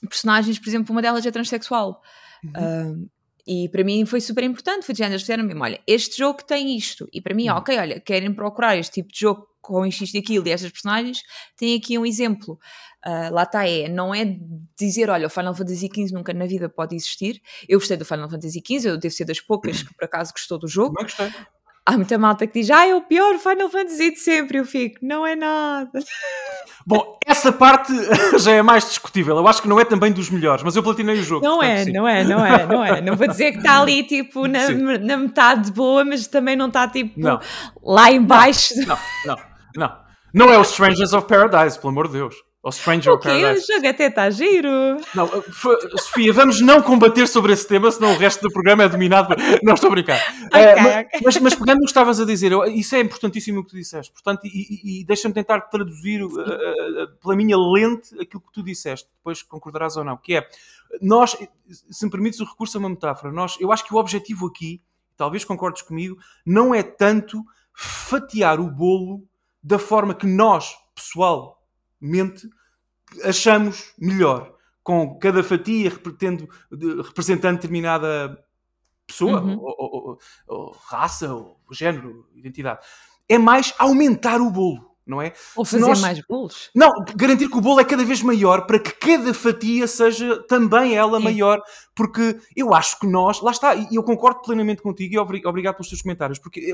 personagens, 0.07 0.59
por 0.59 0.69
exemplo, 0.69 0.93
uma 0.93 1.01
delas 1.01 1.25
é 1.25 1.31
transexual. 1.31 2.03
Uhum. 2.45 2.51
Uh, 3.05 3.11
e 3.47 3.71
para 3.71 3.83
mim 3.83 4.05
foi 4.05 4.21
super 4.21 4.45
importante. 4.45 4.85
Foi 4.85 4.93
de 4.93 4.99
género, 4.99 5.19
disseram 5.19 5.45
mesmo: 5.45 5.65
olha, 5.65 5.81
este 5.87 6.19
jogo 6.19 6.45
tem 6.45 6.77
isto. 6.77 7.09
E 7.11 7.23
para 7.23 7.35
mim, 7.35 7.49
uhum. 7.49 7.57
ok, 7.57 7.79
olha, 7.79 7.99
querem 7.99 8.35
procurar 8.35 8.77
este 8.77 9.01
tipo 9.01 9.11
de 9.11 9.21
jogo 9.21 9.52
com 9.63 9.87
isto 9.87 10.05
e 10.15 10.19
aquilo 10.19 10.47
e 10.47 10.51
estas 10.51 10.71
personagens, 10.71 11.23
tem 11.57 11.77
aqui 11.77 11.97
um 11.97 12.05
exemplo. 12.05 12.59
Uh, 13.07 13.33
lá 13.33 13.45
está, 13.45 13.67
é, 13.67 13.89
não 13.89 14.15
é 14.15 14.37
dizer, 14.79 15.09
olha, 15.09 15.27
o 15.27 15.31
Final 15.31 15.55
Fantasy 15.55 15.89
XV 15.89 16.13
nunca 16.13 16.35
na 16.35 16.47
vida 16.47 16.69
pode 16.69 16.95
existir. 16.95 17.41
Eu 17.69 17.79
gostei 17.79 17.97
do 17.97 18.05
Final 18.05 18.29
Fantasy 18.29 18.61
XV, 18.65 18.91
eu 18.91 18.99
devo 18.99 19.15
ser 19.15 19.25
das 19.25 19.41
poucas 19.41 19.83
que 19.83 19.95
por 19.95 20.05
acaso 20.05 20.33
gostou 20.33 20.59
do 20.59 20.69
jogo. 20.69 20.95
Também 20.95 21.05
gostei. 21.05 21.33
Há 21.85 21.97
muita 21.97 22.17
malta 22.17 22.47
que 22.47 22.61
diz, 22.61 22.71
ah, 22.71 22.87
é 22.87 22.95
o 22.95 23.01
pior 23.01 23.37
Final 23.39 23.69
Fantasy 23.69 24.13
de 24.13 24.19
sempre. 24.21 24.59
Eu 24.59 24.65
fico, 24.65 24.99
não 25.03 25.27
é 25.27 25.35
nada. 25.35 25.91
Bom, 26.87 27.19
essa 27.27 27.51
parte 27.51 27.93
já 28.39 28.53
é 28.53 28.63
mais 28.63 28.85
discutível. 28.85 29.37
Eu 29.37 29.49
acho 29.49 29.61
que 29.61 29.69
não 29.69 29.81
é 29.81 29.85
também 29.85 30.13
dos 30.13 30.31
melhores, 30.31 30.63
mas 30.63 30.77
eu 30.77 30.83
platinei 30.83 31.19
o 31.19 31.25
jogo. 31.25 31.45
Não 31.45 31.61
é, 31.61 31.85
não 31.87 32.07
é, 32.07 32.23
não 32.23 32.47
é, 32.47 32.67
não 32.67 32.85
é. 32.85 33.01
Não 33.01 33.17
vou 33.17 33.27
dizer 33.27 33.51
que 33.51 33.59
está 33.59 33.81
ali 33.81 34.05
tipo 34.05 34.47
na, 34.47 34.69
na 34.99 35.17
metade 35.17 35.73
boa, 35.73 36.05
mas 36.05 36.29
também 36.29 36.55
não 36.55 36.69
está 36.69 36.87
tipo 36.87 37.19
não. 37.19 37.41
lá 37.83 38.13
embaixo. 38.13 38.75
Não, 38.87 38.87
não, 39.27 39.37
não. 39.37 39.52
Não 40.35 40.51
é 40.51 40.59
o 40.59 40.63
Strangers 40.63 41.13
of 41.13 41.27
Paradise, 41.27 41.79
pelo 41.79 41.91
amor 41.91 42.09
de 42.09 42.15
Deus. 42.15 42.35
Ou 42.63 42.71
Stranger 42.71 43.15
of 43.15 43.25
Paradise. 43.25 43.65
O 43.65 43.75
jogo 43.75 43.89
até 43.89 44.07
está 44.07 44.31
giro. 44.31 44.69
Não, 45.17 45.29
Sofia, 45.97 46.33
vamos 46.33 46.61
não 46.61 46.81
combater 46.81 47.27
sobre 47.27 47.53
esse 47.53 47.67
tema, 47.67 47.91
senão 47.91 48.13
o 48.13 48.17
resto 48.17 48.41
do 48.41 48.53
programa 48.53 48.85
é 48.85 48.89
dominado 48.89 49.27
por... 49.27 49.37
Não, 49.65 49.75
estou 49.75 49.89
a 49.89 49.91
brincar. 49.91 50.21
Okay, 50.47 50.61
é, 50.61 51.01
okay. 51.01 51.21
Mas, 51.25 51.41
mas 51.41 51.55
pegando 51.57 51.79
no 51.79 51.81
que 51.81 51.87
estavas 51.87 52.21
a 52.21 52.25
dizer, 52.25 52.53
eu, 52.53 52.65
isso 52.67 52.95
é 52.95 53.01
importantíssimo 53.01 53.59
o 53.59 53.65
que 53.65 53.71
tu 53.71 53.77
disseste. 53.77 54.13
Portanto, 54.13 54.45
e, 54.45 54.49
e, 54.49 55.01
e 55.01 55.05
deixa-me 55.05 55.35
tentar 55.35 55.61
traduzir 55.63 56.23
uh, 56.23 56.29
uh, 56.29 57.09
pela 57.21 57.35
minha 57.35 57.57
lente 57.59 58.15
aquilo 58.21 58.41
que 58.41 58.53
tu 58.53 58.63
disseste. 58.63 59.09
Depois 59.19 59.43
concordarás 59.43 59.97
ou 59.97 60.05
não. 60.05 60.17
Que 60.17 60.37
é, 60.37 60.49
nós, 61.01 61.37
se 61.91 62.05
me 62.05 62.13
permites 62.13 62.39
o 62.39 62.45
recurso 62.45 62.79
a 62.79 62.81
uma 62.81 62.91
metáfora, 62.91 63.33
nós, 63.33 63.57
eu 63.59 63.73
acho 63.73 63.85
que 63.85 63.93
o 63.93 63.97
objetivo 63.97 64.47
aqui, 64.47 64.81
talvez 65.17 65.45
concordes 65.45 65.83
comigo, 65.83 66.17
não 66.47 66.73
é 66.73 66.85
tanto 66.85 67.43
fatiar 67.75 68.61
o 68.61 68.71
bolo 68.71 69.25
da 69.63 69.79
forma 69.79 70.15
que 70.15 70.27
nós, 70.27 70.75
pessoalmente, 70.95 72.49
achamos 73.25 73.93
melhor. 73.99 74.53
Com 74.83 75.17
cada 75.19 75.45
fatia 75.45 75.91
representando 75.91 76.49
determinada 77.57 78.45
pessoa, 79.07 79.41
uhum. 79.41 79.59
ou, 79.61 79.75
ou, 79.79 79.91
ou, 79.93 80.19
ou, 80.49 80.77
raça, 80.87 81.33
ou 81.33 81.61
género, 81.71 82.29
identidade. 82.35 82.85
É 83.29 83.39
mais 83.39 83.73
aumentar 83.79 84.41
o 84.41 84.51
bolo 84.51 84.92
não 85.07 85.21
é? 85.21 85.33
Ou 85.57 85.65
fazer 85.65 85.81
nós... 85.81 86.01
mais 86.01 86.21
bolos. 86.21 86.71
Não, 86.75 86.91
garantir 87.17 87.49
que 87.49 87.57
o 87.57 87.61
bolo 87.61 87.81
é 87.81 87.85
cada 87.85 88.05
vez 88.05 88.23
maior 88.23 88.67
para 88.67 88.79
que 88.79 88.93
cada 88.93 89.35
fatia 89.35 89.87
seja 89.87 90.43
também 90.47 90.95
ela 90.95 91.19
Sim. 91.19 91.25
maior, 91.25 91.61
porque 91.95 92.39
eu 92.57 92.75
acho 92.75 92.99
que 92.99 93.07
nós, 93.07 93.41
lá 93.41 93.51
está, 93.51 93.75
e 93.75 93.89
eu 93.93 94.03
concordo 94.03 94.41
plenamente 94.43 94.83
contigo 94.83 95.15
e 95.15 95.19
obrigado 95.19 95.75
pelos 95.75 95.89
teus 95.89 96.03
comentários, 96.03 96.39
porque 96.39 96.73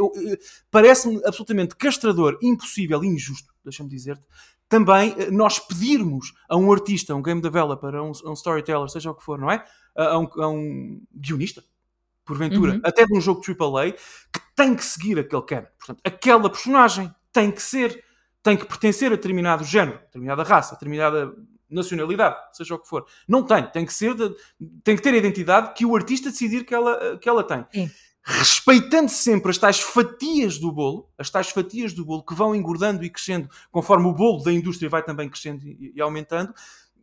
parece-me 0.70 1.20
absolutamente 1.24 1.74
castrador, 1.76 2.38
impossível 2.42 3.02
e 3.02 3.08
injusto, 3.08 3.52
deixa-me 3.64 3.88
dizer-te, 3.88 4.24
também 4.68 5.14
eh, 5.18 5.30
nós 5.30 5.58
pedirmos 5.58 6.34
a 6.48 6.56
um 6.56 6.70
artista, 6.70 7.12
a 7.12 7.16
um 7.16 7.22
game 7.22 7.40
developer, 7.40 7.94
a 7.94 8.02
um, 8.02 8.12
a 8.24 8.30
um 8.30 8.34
storyteller, 8.34 8.88
seja 8.88 9.10
o 9.10 9.14
que 9.14 9.24
for, 9.24 9.38
não 9.38 9.50
é? 9.50 9.64
A, 9.96 10.18
um, 10.18 10.28
a 10.36 10.48
um 10.48 11.00
guionista, 11.14 11.64
porventura, 12.24 12.74
uhum. 12.74 12.80
até 12.84 13.06
de 13.06 13.16
um 13.16 13.20
jogo 13.20 13.40
AAA, 13.40 13.92
que 13.92 14.40
tem 14.54 14.74
que 14.74 14.84
seguir 14.84 15.18
aquele 15.18 15.42
quer. 15.42 15.72
Portanto, 15.78 16.00
aquela 16.04 16.50
personagem 16.50 17.10
tem 17.32 17.50
que 17.50 17.62
ser 17.62 18.04
tem 18.48 18.56
que 18.56 18.64
pertencer 18.64 19.12
a 19.12 19.16
determinado 19.16 19.62
género, 19.62 19.98
determinada 19.98 20.42
raça, 20.42 20.74
determinada 20.74 21.34
nacionalidade, 21.68 22.34
seja 22.54 22.74
o 22.76 22.78
que 22.78 22.88
for. 22.88 23.04
Não 23.28 23.42
tem, 23.42 23.62
tem 23.70 23.84
que 23.84 23.92
ser, 23.92 24.14
de, 24.14 24.34
tem 24.82 24.96
que 24.96 25.02
ter 25.02 25.12
a 25.12 25.18
identidade 25.18 25.74
que 25.74 25.84
o 25.84 25.94
artista 25.94 26.30
decidir 26.30 26.64
que 26.64 26.74
ela, 26.74 27.18
que 27.18 27.28
ela 27.28 27.44
tem. 27.44 27.66
Sim. 27.70 27.90
Respeitando 28.24 29.10
sempre 29.10 29.50
as 29.50 29.58
tais 29.58 29.80
fatias 29.80 30.56
do 30.56 30.72
bolo, 30.72 31.10
as 31.18 31.28
tais 31.28 31.50
fatias 31.50 31.92
do 31.92 32.06
bolo 32.06 32.24
que 32.24 32.34
vão 32.34 32.54
engordando 32.54 33.04
e 33.04 33.10
crescendo 33.10 33.50
conforme 33.70 34.06
o 34.06 34.14
bolo 34.14 34.42
da 34.42 34.50
indústria 34.52 34.88
vai 34.88 35.02
também 35.02 35.28
crescendo 35.28 35.62
e, 35.66 35.92
e 35.94 36.00
aumentando, 36.00 36.54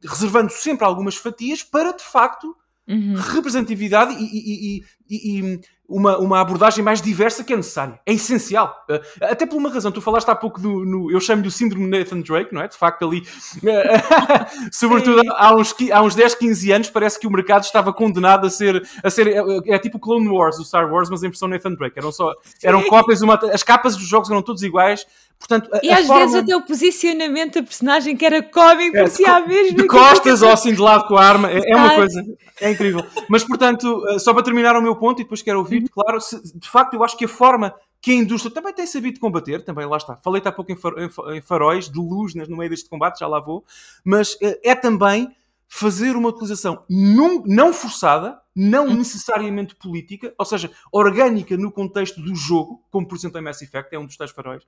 reservando 0.03 0.51
sempre 0.51 0.83
algumas 0.83 1.15
fatias 1.15 1.61
para 1.61 1.91
de 1.91 2.03
facto 2.03 2.55
uhum. 2.87 3.13
representatividade 3.15 4.15
e, 4.15 4.25
e, 4.25 4.83
e, 5.09 5.41
e, 5.41 5.61
uma, 5.87 6.17
uma 6.17 6.41
abordagem 6.41 6.83
mais 6.83 7.01
diversa 7.01 7.43
que 7.43 7.53
é 7.53 7.55
necessária. 7.55 7.99
É 8.05 8.13
essencial. 8.13 8.85
Uh, 8.89 8.99
até 9.21 9.45
por 9.45 9.57
uma 9.57 9.69
razão, 9.69 9.91
tu 9.91 10.01
falaste 10.01 10.29
há 10.29 10.35
pouco 10.35 10.59
do. 10.59 10.85
No, 10.85 11.11
eu 11.11 11.19
chamo-lhe 11.19 11.47
o 11.47 11.51
síndrome 11.51 11.87
Nathan 11.87 12.21
Drake, 12.21 12.53
não 12.53 12.61
é? 12.61 12.67
De 12.67 12.75
facto, 12.75 13.05
ali, 13.05 13.19
uh, 13.19 13.25
sobretudo 14.71 15.21
há 15.33 15.55
uns, 15.55 15.75
há 15.91 16.01
uns 16.01 16.15
10, 16.15 16.35
15 16.35 16.71
anos, 16.71 16.89
parece 16.89 17.19
que 17.19 17.27
o 17.27 17.31
mercado 17.31 17.63
estava 17.63 17.93
condenado 17.93 18.47
a 18.47 18.49
ser. 18.49 18.87
A 19.03 19.09
ser 19.09 19.27
é, 19.27 19.75
é 19.75 19.79
tipo 19.79 19.99
Clone 19.99 20.27
Wars, 20.27 20.57
o 20.59 20.65
Star 20.65 20.91
Wars, 20.91 21.09
mas 21.09 21.23
em 21.23 21.29
versão 21.29 21.47
Nathan 21.47 21.73
Drake. 21.73 21.97
Eram, 21.97 22.11
só, 22.11 22.31
eram 22.63 22.83
cópias, 22.83 23.21
uma, 23.21 23.35
as 23.53 23.63
capas 23.63 23.95
dos 23.95 24.07
jogos 24.07 24.29
eram 24.29 24.41
todas 24.41 24.61
iguais. 24.63 25.05
Portanto, 25.37 25.69
a, 25.71 25.79
e 25.83 25.91
às 25.91 26.07
forma... 26.07 26.21
vezes 26.21 26.35
até 26.35 26.55
o 26.55 26.61
posicionamento 26.61 27.55
da 27.55 27.63
personagem 27.63 28.15
que 28.15 28.25
era 28.25 28.41
cómico, 28.41 28.95
é, 28.95 29.01
parecia 29.01 29.31
a 29.31 29.45
mesma. 29.45 29.77
De 29.77 29.87
costas 29.87 30.41
ou 30.41 30.49
assim 30.49 30.73
de 30.73 30.81
lado 30.81 31.07
com 31.07 31.17
a 31.17 31.23
arma, 31.23 31.51
é, 31.51 31.61
é 31.63 31.75
uma 31.75 31.95
coisa. 31.95 32.23
É 32.61 32.71
incrível. 32.71 33.05
Mas, 33.29 33.43
portanto, 33.43 33.83
uh, 33.85 34.19
só 34.19 34.33
para 34.33 34.43
terminar 34.43 34.75
o 34.75 34.81
meu 34.81 34.95
ponto, 34.95 35.19
e 35.19 35.23
depois 35.23 35.41
quero 35.41 35.59
ouvir 35.59 35.74
claro, 35.89 36.19
se, 36.21 36.57
de 36.57 36.69
facto, 36.69 36.93
eu 36.93 37.03
acho 37.03 37.17
que 37.17 37.25
a 37.25 37.27
forma 37.27 37.73
que 38.01 38.11
a 38.11 38.15
indústria 38.15 38.53
também 38.53 38.73
tem 38.73 38.85
sabido 38.85 39.19
combater, 39.19 39.63
também 39.63 39.85
lá 39.85 39.97
está. 39.97 40.15
Falei-te 40.17 40.47
há 40.47 40.51
pouco 40.51 40.71
em, 40.71 41.41
faróis 41.41 41.89
de 41.89 41.97
luz 41.99 42.35
no 42.35 42.57
meio 42.57 42.69
deste 42.69 42.87
combate, 42.87 43.19
já 43.19 43.27
lá 43.27 43.39
vou, 43.39 43.65
mas 44.03 44.37
eh, 44.41 44.59
é 44.63 44.75
também 44.75 45.35
fazer 45.67 46.15
uma 46.15 46.29
utilização 46.29 46.83
não, 46.87 47.73
forçada, 47.73 48.39
não 48.55 48.93
necessariamente 48.93 49.75
política, 49.75 50.33
ou 50.37 50.45
seja, 50.45 50.69
orgânica 50.91 51.57
no 51.57 51.71
contexto 51.71 52.21
do 52.21 52.35
jogo, 52.35 52.83
como 52.91 53.07
por 53.07 53.15
exemplo 53.17 53.39
em 53.39 53.43
Mass 53.43 53.61
Effect, 53.61 53.93
é 53.95 53.99
um 53.99 54.05
dos 54.05 54.15
tais 54.15 54.31
faróis, 54.31 54.63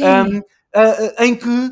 um, 0.00 0.42
em 1.24 1.36
que 1.36 1.70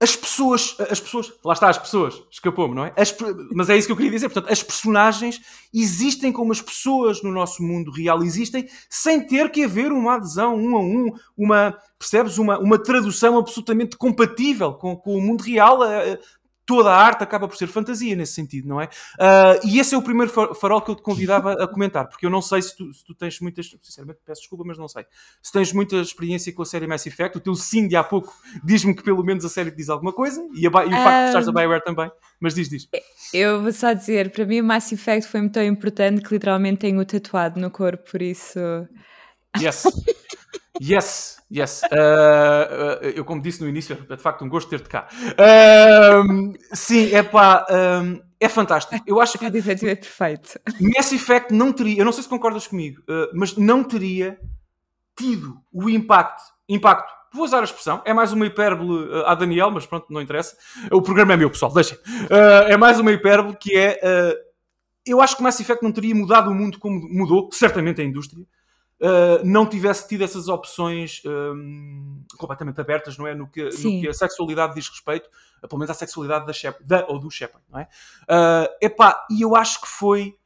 as 0.00 0.14
pessoas, 0.14 0.76
as 0.78 1.00
pessoas, 1.00 1.32
lá 1.44 1.52
está, 1.52 1.68
as 1.68 1.78
pessoas, 1.78 2.22
escapou-me, 2.30 2.74
não 2.74 2.84
é? 2.84 2.92
As, 2.96 3.14
mas 3.52 3.68
é 3.68 3.76
isso 3.76 3.88
que 3.88 3.92
eu 3.92 3.96
queria 3.96 4.12
dizer. 4.12 4.28
Portanto, 4.28 4.52
as 4.52 4.62
personagens 4.62 5.40
existem 5.74 6.30
como 6.32 6.52
as 6.52 6.62
pessoas 6.62 7.20
no 7.20 7.32
nosso 7.32 7.62
mundo 7.64 7.90
real 7.90 8.22
existem, 8.22 8.68
sem 8.88 9.26
ter 9.26 9.50
que 9.50 9.64
haver 9.64 9.90
uma 9.90 10.14
adesão 10.14 10.54
um 10.54 10.76
a 10.76 10.80
um, 10.80 11.12
uma, 11.36 11.76
percebes? 11.98 12.38
Uma, 12.38 12.60
uma 12.60 12.78
tradução 12.78 13.36
absolutamente 13.36 13.96
compatível 13.96 14.74
com, 14.74 14.96
com 14.96 15.16
o 15.16 15.20
mundo 15.20 15.42
real. 15.42 15.80
Toda 16.68 16.90
a 16.90 16.94
arte 16.94 17.24
acaba 17.24 17.48
por 17.48 17.56
ser 17.56 17.66
fantasia 17.66 18.14
nesse 18.14 18.34
sentido, 18.34 18.68
não 18.68 18.78
é? 18.78 18.84
Uh, 18.84 19.66
e 19.66 19.78
esse 19.80 19.94
é 19.94 19.98
o 19.98 20.02
primeiro 20.02 20.30
farol 20.54 20.82
que 20.82 20.90
eu 20.90 20.94
te 20.94 21.00
convidava 21.00 21.54
a 21.54 21.66
comentar, 21.66 22.06
porque 22.06 22.26
eu 22.26 22.30
não 22.30 22.42
sei 22.42 22.60
se 22.60 22.76
tu, 22.76 22.92
se 22.92 23.02
tu, 23.02 23.14
tens 23.14 23.40
muitas, 23.40 23.74
sinceramente 23.80 24.18
peço 24.22 24.42
desculpa, 24.42 24.64
mas 24.66 24.76
não 24.76 24.86
sei, 24.86 25.06
se 25.42 25.50
tens 25.50 25.72
muita 25.72 25.96
experiência 25.96 26.52
com 26.52 26.60
a 26.60 26.66
série 26.66 26.86
Mass 26.86 27.06
Effect, 27.06 27.38
o 27.38 27.40
teu 27.40 27.54
sim 27.54 27.88
de 27.88 27.96
há 27.96 28.04
pouco 28.04 28.34
diz-me 28.62 28.94
que 28.94 29.02
pelo 29.02 29.24
menos 29.24 29.46
a 29.46 29.48
série 29.48 29.70
te 29.70 29.78
diz 29.78 29.88
alguma 29.88 30.12
coisa, 30.12 30.46
e, 30.52 30.66
a, 30.66 30.68
e 30.68 30.68
o 30.68 30.70
facto 30.70 31.20
de 31.20 31.26
estares 31.28 31.48
a 31.48 31.52
Bioware 31.52 31.82
também, 31.82 32.12
mas 32.38 32.54
diz, 32.54 32.68
diz. 32.68 32.86
Eu 33.32 33.62
vou 33.62 33.72
só 33.72 33.94
dizer, 33.94 34.30
para 34.30 34.44
mim 34.44 34.60
o 34.60 34.64
Mass 34.64 34.92
Effect 34.92 35.26
foi 35.26 35.40
muito 35.40 35.58
importante 35.60 36.20
que 36.20 36.34
literalmente 36.34 36.80
tenho 36.80 37.02
tatuado 37.06 37.58
no 37.58 37.70
corpo, 37.70 38.10
por 38.10 38.20
isso... 38.20 38.58
Yes. 39.58 39.84
Yes, 40.80 41.38
yes. 41.50 41.82
Uh, 41.84 41.86
uh, 43.04 43.06
eu, 43.14 43.24
como 43.24 43.42
disse 43.42 43.60
no 43.60 43.68
início, 43.68 43.96
é 44.08 44.16
de 44.16 44.22
facto 44.22 44.44
um 44.44 44.48
gosto 44.48 44.68
ter-te 44.68 44.88
cá. 44.88 45.08
Uh, 45.12 46.54
sim, 46.72 47.12
é 47.14 47.22
pá, 47.22 47.66
é 48.40 48.48
fantástico. 48.48 49.02
Eu 49.06 49.20
acho 49.20 49.36
que. 49.38 49.46
é 49.46 49.50
perfeito. 49.50 50.58
Mass 50.80 51.12
Effect 51.12 51.52
não 51.52 51.72
teria, 51.72 51.98
eu 51.98 52.04
não 52.04 52.12
sei 52.12 52.22
se 52.22 52.28
concordas 52.28 52.66
comigo, 52.66 53.02
mas 53.34 53.56
não 53.56 53.82
teria 53.82 54.38
tido 55.16 55.58
o 55.72 55.88
impacto. 55.90 56.42
Impacto, 56.68 57.10
vou 57.32 57.44
usar 57.44 57.60
a 57.60 57.64
expressão, 57.64 58.02
é 58.04 58.12
mais 58.12 58.32
uma 58.32 58.46
hipérbole 58.46 59.08
a 59.24 59.34
Daniel, 59.34 59.70
mas 59.70 59.86
pronto, 59.86 60.06
não 60.10 60.20
interessa. 60.20 60.56
O 60.92 61.02
programa 61.02 61.32
é 61.32 61.36
meu, 61.36 61.50
pessoal, 61.50 61.72
deixem. 61.72 61.98
é 62.68 62.76
mais 62.76 63.00
uma 63.00 63.10
hipérbole 63.10 63.56
que 63.56 63.76
é. 63.76 63.98
eu 65.04 65.20
acho 65.20 65.36
que 65.36 65.42
Mass 65.42 65.58
Effect 65.58 65.82
não 65.82 65.90
teria 65.90 66.14
mudado 66.14 66.50
o 66.50 66.54
mundo 66.54 66.78
como 66.78 67.00
mudou, 67.08 67.48
certamente 67.52 68.00
a 68.00 68.04
indústria 68.04 68.46
uh, 69.00 69.44
não 69.44 69.66
tivesse 69.66 70.08
tido 70.08 70.22
essas 70.22 70.48
opções 70.48 71.22
um, 71.24 72.22
completamente 72.36 72.80
abertas, 72.80 73.16
não 73.16 73.26
é? 73.26 73.34
No 73.34 73.48
que, 73.48 73.64
no 73.64 73.70
que, 73.70 74.08
a 74.08 74.12
sexualidade 74.12 74.74
diz 74.74 74.88
respeito, 74.88 75.28
pelo 75.68 75.78
menos 75.78 75.90
à 75.90 75.94
sexualidade 75.94 76.46
da, 76.46 76.52
Shep, 76.52 76.82
da 76.84 77.06
ou 77.08 77.18
do 77.18 77.30
Shepard, 77.30 77.64
não 77.70 77.80
é? 77.80 77.88
Uh, 78.24 78.68
epá, 78.80 79.26
e 79.30 79.42
eu 79.42 79.56
acho 79.56 79.80
que 79.80 79.88
foi. 79.88 80.36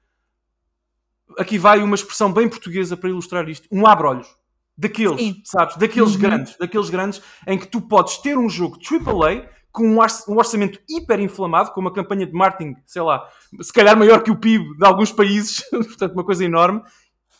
Aqui 1.38 1.58
vai 1.58 1.82
uma 1.82 1.94
expressão 1.94 2.30
bem 2.32 2.48
portuguesa 2.48 2.96
para 2.96 3.08
ilustrar 3.08 3.48
isto: 3.48 3.66
um 3.70 3.86
abre-olhos. 3.86 4.28
Daqueles, 4.76 5.20
Sim. 5.20 5.42
sabes? 5.44 5.76
Daqueles 5.76 6.14
uhum. 6.14 6.20
grandes, 6.20 6.56
daqueles 6.56 6.88
grandes 6.88 7.22
em 7.46 7.58
que 7.58 7.66
tu 7.66 7.80
podes 7.80 8.16
ter 8.18 8.38
um 8.38 8.48
jogo 8.48 8.78
AAA 8.78 9.46
com 9.70 9.86
um 9.86 10.36
orçamento 10.36 10.80
hiper 10.88 11.20
inflamado, 11.20 11.72
com 11.72 11.80
uma 11.80 11.92
campanha 11.92 12.26
de 12.26 12.32
marketing, 12.32 12.76
sei 12.84 13.00
lá, 13.00 13.26
se 13.60 13.72
calhar 13.72 13.96
maior 13.96 14.22
que 14.22 14.30
o 14.30 14.36
PIB 14.36 14.76
de 14.76 14.84
alguns 14.84 15.10
países, 15.12 15.62
portanto, 15.70 16.12
uma 16.12 16.24
coisa 16.24 16.44
enorme, 16.44 16.82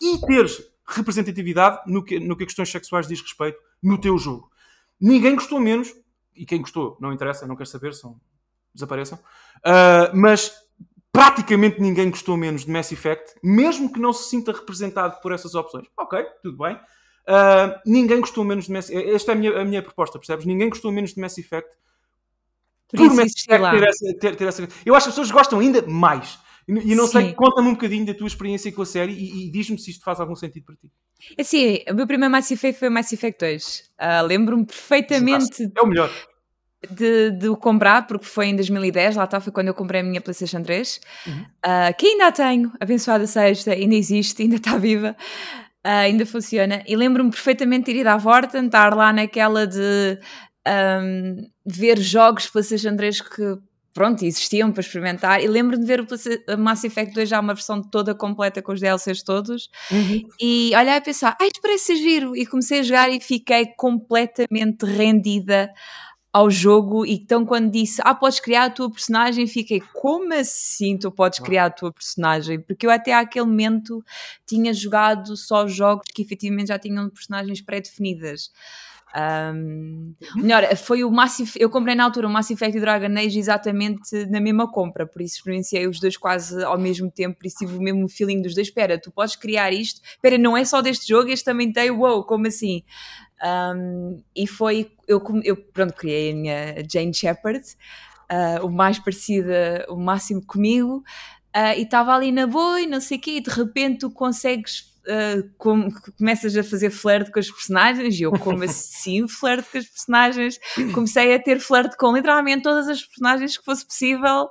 e 0.00 0.18
teres 0.18 0.62
representatividade 0.86 1.80
no 1.86 2.04
que, 2.04 2.18
no 2.18 2.36
que 2.36 2.44
a 2.44 2.46
questões 2.46 2.70
sexuais 2.70 3.06
diz 3.06 3.20
respeito 3.20 3.58
no 3.82 3.98
teu 3.98 4.18
jogo. 4.18 4.50
Ninguém 5.00 5.34
gostou 5.34 5.60
menos, 5.60 5.92
e 6.34 6.46
quem 6.46 6.60
gostou 6.60 6.96
não 7.00 7.12
interessa, 7.12 7.46
não 7.46 7.56
quer 7.56 7.66
saber, 7.66 7.94
são, 7.94 8.20
desapareçam, 8.74 9.18
uh, 9.18 10.14
mas 10.14 10.52
praticamente 11.10 11.80
ninguém 11.80 12.10
gostou 12.10 12.36
menos 12.36 12.64
de 12.64 12.70
Mass 12.70 12.90
Effect, 12.92 13.34
mesmo 13.42 13.92
que 13.92 14.00
não 14.00 14.12
se 14.12 14.30
sinta 14.30 14.52
representado 14.52 15.20
por 15.20 15.32
essas 15.32 15.54
opções. 15.54 15.86
Ok, 15.96 16.24
tudo 16.42 16.56
bem. 16.56 16.74
Uh, 16.74 17.78
ninguém 17.84 18.20
gostou 18.20 18.44
menos 18.44 18.64
de 18.64 18.72
Mass 18.72 18.90
Effect. 18.90 19.10
Esta 19.10 19.32
é 19.32 19.34
a 19.34 19.38
minha, 19.38 19.60
a 19.60 19.64
minha 19.64 19.82
proposta, 19.82 20.18
percebes? 20.18 20.46
Ninguém 20.46 20.68
gostou 20.68 20.90
menos 20.90 21.12
de 21.12 21.20
Mass 21.20 21.36
Effect 21.38 21.70
por, 22.88 22.98
por 22.98 23.14
Mass 23.14 23.32
Effect 23.36 23.70
ter 23.70 23.88
essa, 23.88 24.18
ter, 24.18 24.36
ter 24.36 24.48
essa. 24.48 24.68
Eu 24.84 24.94
acho 24.94 25.04
que 25.04 25.08
as 25.10 25.14
pessoas 25.14 25.30
gostam 25.30 25.58
ainda 25.58 25.82
mais. 25.86 26.38
E, 26.68 26.94
não 26.94 27.06
Sim. 27.06 27.12
sei, 27.12 27.32
conta-me 27.32 27.68
um 27.68 27.72
bocadinho 27.72 28.06
da 28.06 28.14
tua 28.14 28.26
experiência 28.26 28.70
com 28.72 28.82
a 28.82 28.86
série 28.86 29.12
e, 29.12 29.46
e 29.46 29.50
diz-me 29.50 29.78
se 29.78 29.90
isto 29.90 30.04
faz 30.04 30.20
algum 30.20 30.36
sentido 30.36 30.64
para 30.64 30.76
ti. 30.76 30.90
Assim, 31.38 31.80
o 31.90 31.94
meu 31.94 32.06
primeiro 32.06 32.30
Mass 32.30 32.50
Effect 32.50 32.78
foi 32.78 32.88
o 32.88 32.90
Mass 32.90 33.12
Effect 33.12 33.44
2. 33.44 33.78
Uh, 33.78 33.82
ah, 33.98 34.22
Lembro-me 34.22 34.64
perfeitamente. 34.64 35.70
É 35.76 35.82
o 35.82 35.86
melhor. 35.86 36.10
De, 36.90 37.30
de, 37.30 37.48
o 37.48 37.56
comprar, 37.56 38.06
porque 38.08 38.26
foi 38.26 38.46
em 38.46 38.56
2010, 38.56 39.14
lá 39.14 39.24
está, 39.24 39.40
foi 39.40 39.52
quando 39.52 39.68
eu 39.68 39.74
comprei 39.74 40.00
a 40.00 40.04
minha 40.04 40.20
PlayStation 40.20 40.60
3, 40.62 41.00
uhum. 41.28 41.42
uh, 41.42 41.96
que 41.96 42.06
ainda 42.08 42.26
a 42.26 42.32
tenho, 42.32 42.72
abençoada 42.80 43.24
sexta, 43.24 43.70
ainda 43.70 43.94
existe, 43.94 44.42
ainda 44.42 44.56
está 44.56 44.76
viva, 44.76 45.16
uh, 45.84 45.88
ainda 45.88 46.26
funciona. 46.26 46.82
E 46.84 46.96
lembro-me 46.96 47.30
perfeitamente 47.30 47.92
de 47.92 48.00
ir 48.00 48.08
à 48.08 48.16
Vorten, 48.16 48.66
estar 48.66 48.96
lá 48.96 49.12
naquela 49.12 49.64
de 49.64 50.18
um, 50.66 51.48
ver 51.64 51.98
jogos 51.98 52.48
PlayStation 52.48 52.96
3 52.96 53.20
que 53.20 53.58
pronto, 53.92 54.24
existiam 54.24 54.72
para 54.72 54.80
experimentar. 54.80 55.42
E 55.42 55.46
lembro-me 55.46 55.82
de 55.82 55.86
ver 55.86 56.00
o 56.00 56.58
Mass 56.58 56.84
Effect 56.84 57.14
2 57.14 57.28
já 57.28 57.40
uma 57.40 57.54
versão 57.54 57.82
toda 57.82 58.14
completa 58.14 58.62
com 58.62 58.72
os 58.72 58.80
DLCs 58.80 59.22
todos. 59.22 59.68
Uhum. 59.90 60.28
E 60.40 60.72
olhar 60.76 60.96
e 60.96 61.00
pensar, 61.00 61.36
ai, 61.40 61.48
isto 61.48 61.60
parece 61.60 61.84
ser 61.84 61.96
giro. 61.96 62.36
E 62.36 62.46
comecei 62.46 62.80
a 62.80 62.82
jogar 62.82 63.10
e 63.10 63.20
fiquei 63.20 63.66
completamente 63.76 64.84
rendida 64.84 65.70
ao 66.32 66.50
jogo. 66.50 67.04
E 67.04 67.14
então, 67.14 67.44
quando 67.44 67.70
disse, 67.70 68.00
ah, 68.04 68.14
podes 68.14 68.40
criar 68.40 68.64
a 68.64 68.70
tua 68.70 68.90
personagem, 68.90 69.46
fiquei, 69.46 69.82
como 69.92 70.32
assim 70.32 70.96
tu 70.96 71.10
podes 71.10 71.38
criar 71.38 71.66
a 71.66 71.70
tua 71.70 71.92
personagem? 71.92 72.60
Porque 72.60 72.86
eu 72.86 72.90
até 72.90 73.12
àquele 73.12 73.46
momento 73.46 74.02
tinha 74.46 74.72
jogado 74.72 75.36
só 75.36 75.66
jogos 75.66 76.06
que 76.14 76.22
efetivamente 76.22 76.68
já 76.68 76.78
tinham 76.78 77.10
personagens 77.10 77.60
pré-definidas. 77.60 78.50
Um, 79.14 80.14
melhor, 80.36 80.74
foi 80.74 81.04
o 81.04 81.10
Massive, 81.10 81.52
eu 81.56 81.68
comprei 81.68 81.94
na 81.94 82.04
altura 82.04 82.26
o 82.26 82.30
Mass 82.30 82.50
Effect 82.50 82.76
e 82.78 82.80
Dragon 82.80 83.14
Age 83.14 83.38
exatamente 83.38 84.24
na 84.30 84.40
mesma 84.40 84.70
compra, 84.70 85.06
por 85.06 85.20
isso 85.20 85.36
experienciei 85.36 85.86
os 85.86 86.00
dois 86.00 86.16
quase 86.16 86.64
ao 86.64 86.78
mesmo 86.78 87.10
tempo, 87.10 87.38
por 87.38 87.46
isso 87.46 87.58
tive 87.58 87.76
o 87.76 87.82
mesmo 87.82 88.08
feeling 88.08 88.40
dos 88.40 88.54
dois. 88.54 88.68
Espera, 88.68 88.98
tu 88.98 89.10
podes 89.10 89.36
criar 89.36 89.70
isto, 89.70 90.00
espera, 90.02 90.38
não 90.38 90.56
é 90.56 90.64
só 90.64 90.80
deste 90.80 91.06
jogo, 91.06 91.28
este 91.28 91.44
também 91.44 91.70
tem, 91.70 91.90
wow, 91.90 92.24
como 92.24 92.46
assim? 92.46 92.82
Um, 93.44 94.22
e 94.34 94.46
foi, 94.46 94.92
eu, 95.06 95.22
eu 95.44 95.56
pronto, 95.56 95.94
criei 95.94 96.32
a 96.32 96.34
minha 96.34 96.74
Jane 96.90 97.12
Shepard, 97.12 97.62
uh, 98.30 98.64
o 98.64 98.70
mais 98.70 98.98
parecida, 98.98 99.84
o 99.90 99.96
máximo 99.96 100.40
comigo, 100.46 101.04
uh, 101.54 101.76
e 101.76 101.82
estava 101.82 102.14
ali 102.14 102.32
na 102.32 102.46
boa 102.46 102.80
e 102.80 102.86
não 102.86 103.00
sei 103.00 103.18
o 103.18 103.20
quê, 103.20 103.32
e 103.32 103.40
de 103.42 103.50
repente 103.50 103.98
tu 104.00 104.10
consegues 104.10 104.91
uh, 105.06 105.50
com, 105.58 105.88
começas 106.18 106.56
a 106.56 106.62
fazer 106.62 106.90
flerte 106.90 107.30
com 107.30 107.38
as 107.38 107.50
personagens, 107.50 108.18
e 108.18 108.22
eu, 108.22 108.32
como 108.32 108.62
assim 108.64 109.26
flerte 109.28 109.70
com 109.70 109.78
as 109.78 109.86
personagens? 109.86 110.58
Comecei 110.94 111.34
a 111.34 111.42
ter 111.42 111.60
flerte 111.60 111.96
com 111.96 112.14
literalmente 112.14 112.62
todas 112.62 112.88
as 112.88 113.02
personagens 113.02 113.56
que 113.56 113.64
fosse 113.64 113.86
possível, 113.86 114.48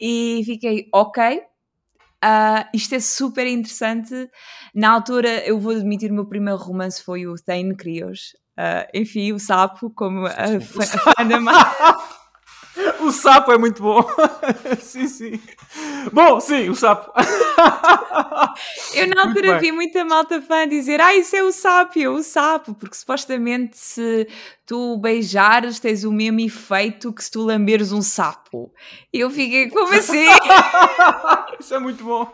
e 0.00 0.42
fiquei, 0.44 0.88
ok. 0.92 1.42
Uh, 2.22 2.68
isto 2.74 2.94
é 2.94 3.00
super 3.00 3.46
interessante. 3.46 4.28
Na 4.74 4.90
altura, 4.90 5.44
eu 5.46 5.58
vou 5.58 5.72
admitir, 5.72 6.10
o 6.10 6.14
meu 6.14 6.26
primeiro 6.26 6.58
romance 6.58 7.02
foi 7.02 7.26
o 7.26 7.34
Thane 7.34 7.74
Crios. 7.74 8.34
Uh, 8.58 8.84
enfim, 8.92 9.32
o 9.32 9.38
sapo, 9.38 9.90
como 9.90 10.26
a, 10.26 10.30
a, 10.30 10.60
fã 10.60 11.26
da 11.26 11.40
O 13.00 13.12
sapo 13.12 13.52
é 13.52 13.58
muito 13.58 13.82
bom. 13.82 14.02
sim, 14.80 15.06
sim. 15.06 15.40
Bom, 16.12 16.40
sim, 16.40 16.68
o 16.68 16.74
sapo. 16.74 17.12
Eu 18.94 19.08
na 19.08 19.22
altura 19.22 19.58
vi 19.58 19.72
muita 19.72 20.04
malta 20.04 20.40
fã 20.40 20.66
dizer: 20.68 21.00
Ah, 21.00 21.14
isso 21.14 21.36
é 21.36 21.42
o 21.42 21.52
sapo, 21.52 21.98
é 21.98 22.08
o 22.08 22.22
sapo, 22.22 22.74
porque 22.74 22.94
supostamente 22.94 23.78
se 23.78 24.26
tu 24.66 24.96
beijares 24.98 25.80
tens 25.80 26.04
o 26.04 26.12
mesmo 26.12 26.40
efeito 26.40 27.12
que 27.12 27.22
se 27.22 27.30
tu 27.30 27.42
lamberes 27.42 27.92
um 27.92 28.02
sapo. 28.02 28.72
Eu 29.12 29.30
fiquei, 29.30 29.68
como 29.68 29.92
assim? 29.94 30.26
isso 31.58 31.74
é 31.74 31.78
muito 31.78 32.04
bom. 32.04 32.32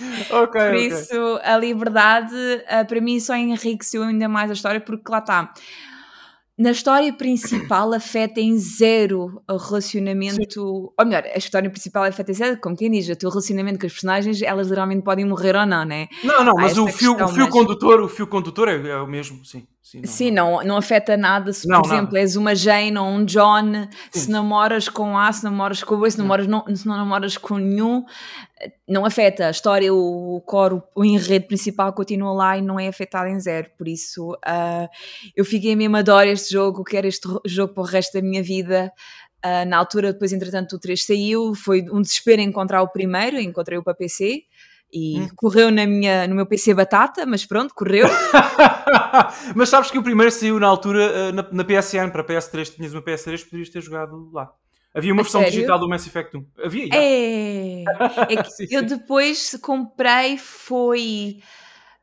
Okay, 0.00 0.26
Por 0.28 0.44
okay. 0.44 0.86
isso, 0.86 1.40
a 1.42 1.56
liberdade, 1.56 2.34
uh, 2.34 2.86
para 2.86 3.00
mim, 3.00 3.18
só 3.18 3.34
enriqueceu 3.34 4.04
ainda 4.04 4.28
mais 4.28 4.48
a 4.48 4.54
história, 4.54 4.80
porque 4.80 5.10
lá 5.10 5.18
está 5.18 5.52
na 6.58 6.72
história 6.72 7.12
principal 7.12 7.92
afeta 7.92 8.40
em 8.40 8.58
zero 8.58 9.40
o 9.48 9.56
relacionamento. 9.56 10.52
Sim. 10.52 10.88
Ou 10.98 11.06
melhor, 11.06 11.22
a 11.24 11.38
história 11.38 11.70
principal 11.70 12.02
afeta 12.02 12.32
em 12.32 12.34
zero, 12.34 12.60
como 12.60 12.76
quem 12.76 12.90
diz, 12.90 13.08
o 13.08 13.14
teu 13.14 13.30
relacionamento 13.30 13.78
com 13.78 13.86
as 13.86 13.92
personagens, 13.92 14.42
elas 14.42 14.68
geralmente 14.68 15.02
podem 15.04 15.24
morrer 15.24 15.54
ou 15.54 15.64
não, 15.64 15.84
né? 15.84 16.08
Não, 16.24 16.42
não, 16.44 16.54
mas 16.54 16.76
o 16.76 16.88
fio, 16.88 17.14
o 17.14 17.28
fio 17.28 17.48
condutor, 17.48 18.00
o 18.00 18.08
fio 18.08 18.26
condutor 18.26 18.68
é, 18.68 18.88
é 18.88 18.96
o 18.96 19.06
mesmo, 19.06 19.44
sim. 19.44 19.66
Sim, 19.88 20.00
não, 20.00 20.06
Sim, 20.06 20.30
não, 20.30 20.64
não 20.64 20.76
afeta 20.76 21.16
nada 21.16 21.50
se, 21.50 21.66
não, 21.66 21.80
por 21.80 21.88
exemplo, 21.88 22.04
nada. 22.06 22.18
és 22.18 22.36
uma 22.36 22.54
Jane 22.54 22.98
ou 22.98 23.06
um 23.06 23.24
John, 23.24 23.88
Sim. 24.10 24.20
se 24.20 24.30
namoras 24.30 24.86
com 24.86 25.16
A, 25.16 25.32
se 25.32 25.42
namoras 25.42 25.82
com 25.82 25.98
B, 25.98 26.10
se, 26.10 26.18
namoras, 26.18 26.46
não, 26.46 26.62
se 26.76 26.86
não 26.86 26.94
namoras 26.94 27.38
com 27.38 27.56
nenhum, 27.56 28.04
não 28.86 29.06
afeta. 29.06 29.46
A 29.46 29.50
história, 29.50 29.92
o, 29.92 30.36
o 30.36 30.40
coro, 30.42 30.82
o 30.94 31.02
enredo 31.02 31.46
principal 31.46 31.90
continua 31.94 32.34
lá 32.34 32.58
e 32.58 32.60
não 32.60 32.78
é 32.78 32.86
afetado 32.86 33.28
em 33.28 33.40
zero. 33.40 33.70
Por 33.78 33.88
isso, 33.88 34.32
uh, 34.32 34.88
eu 35.34 35.44
fiquei 35.44 35.74
mesmo 35.74 35.96
adoro 35.96 36.28
este 36.28 36.52
jogo, 36.52 36.84
quero 36.84 37.06
este 37.06 37.26
jogo 37.46 37.72
para 37.72 37.82
o 37.82 37.86
resto 37.86 38.12
da 38.12 38.20
minha 38.20 38.42
vida. 38.42 38.92
Uh, 39.42 39.66
na 39.66 39.78
altura, 39.78 40.12
depois, 40.12 40.34
entretanto, 40.34 40.76
o 40.76 40.78
3 40.78 41.02
saiu, 41.02 41.54
foi 41.54 41.82
um 41.90 42.02
desespero 42.02 42.42
encontrar 42.42 42.82
o 42.82 42.88
primeiro, 42.88 43.40
encontrei-o 43.40 43.82
para 43.82 43.94
PC 43.94 44.42
e 44.92 45.20
hum. 45.20 45.28
correu 45.36 45.70
na 45.70 45.86
minha, 45.86 46.26
no 46.26 46.34
meu 46.34 46.46
PC 46.46 46.74
batata, 46.74 47.26
mas 47.26 47.44
pronto, 47.44 47.74
correu. 47.74 48.06
mas 49.54 49.68
sabes 49.68 49.90
que 49.90 49.98
o 49.98 50.02
primeiro 50.02 50.32
saiu 50.32 50.58
na 50.58 50.66
altura 50.66 51.04
eh, 51.04 51.32
na, 51.32 51.46
na 51.52 51.64
PSN 51.64 52.10
para 52.10 52.24
PS3, 52.24 52.74
tinhas 52.74 52.94
uma 52.94 53.02
PS3, 53.02 53.44
poderias 53.44 53.68
ter 53.68 53.82
jogado 53.82 54.30
lá. 54.32 54.50
Havia 54.94 55.12
uma 55.12 55.20
A 55.20 55.24
versão 55.24 55.40
sério? 55.42 55.54
digital 55.54 55.78
do 55.78 55.88
Mass 55.88 56.06
Effect 56.06 56.36
1. 56.36 56.46
Havia, 56.64 56.86
já. 56.86 56.96
É, 56.96 57.84
é 58.30 58.42
que 58.42 58.50
sim, 58.50 58.66
eu 58.70 58.80
sim. 58.80 58.86
depois 58.86 59.58
comprei, 59.60 60.38
foi 60.38 61.40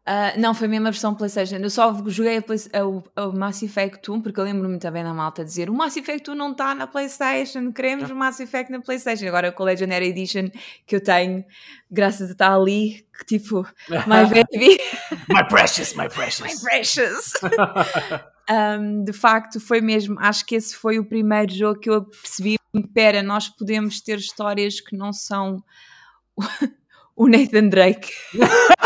Uh, 0.07 0.39
não, 0.39 0.53
foi 0.53 0.67
mesmo 0.67 0.87
a 0.87 0.91
versão 0.91 1.15
PlayStation. 1.15 1.55
Eu 1.55 1.69
só 1.69 1.91
joguei 2.05 2.37
o 2.37 3.31
Mass 3.33 3.63
Effect 3.63 4.11
1 4.11 4.21
porque 4.21 4.39
eu 4.39 4.43
lembro-me 4.43 4.77
também 4.77 5.03
da 5.03 5.11
malta 5.11 5.43
dizer 5.43 5.67
o 5.67 5.73
Mass 5.73 5.97
Effect 5.97 6.29
1 6.29 6.35
não 6.35 6.51
está 6.51 6.75
na 6.75 6.85
PlayStation, 6.85 7.71
queremos 7.73 8.11
o 8.11 8.15
Mass 8.15 8.39
Effect 8.39 8.71
na 8.71 8.79
PlayStation. 8.79 9.25
Agora 9.25 9.51
com 9.51 9.63
a 9.63 9.65
Legendary 9.65 10.09
Edition 10.09 10.49
que 10.85 10.95
eu 10.95 11.03
tenho, 11.03 11.43
graças 11.89 12.29
a 12.29 12.33
estar 12.33 12.53
ali, 12.53 13.03
que 13.17 13.25
tipo, 13.25 13.67
my 13.89 14.25
baby. 14.29 14.77
my 15.27 15.43
precious, 15.49 15.95
my 15.95 16.07
precious. 16.07 16.53
my 16.53 16.69
precious. 16.69 17.33
um, 18.79 19.03
de 19.03 19.13
facto, 19.13 19.59
foi 19.59 19.81
mesmo. 19.81 20.19
Acho 20.19 20.45
que 20.45 20.53
esse 20.53 20.75
foi 20.75 20.99
o 20.99 21.05
primeiro 21.05 21.51
jogo 21.51 21.79
que 21.79 21.89
eu 21.89 22.05
percebi. 22.05 22.57
Pera, 22.93 23.23
nós 23.23 23.49
podemos 23.49 23.99
ter 24.01 24.19
histórias 24.19 24.79
que 24.79 24.95
não 24.95 25.11
são 25.11 25.63
o 27.15 27.25
Nathan 27.27 27.69
Drake. 27.69 28.11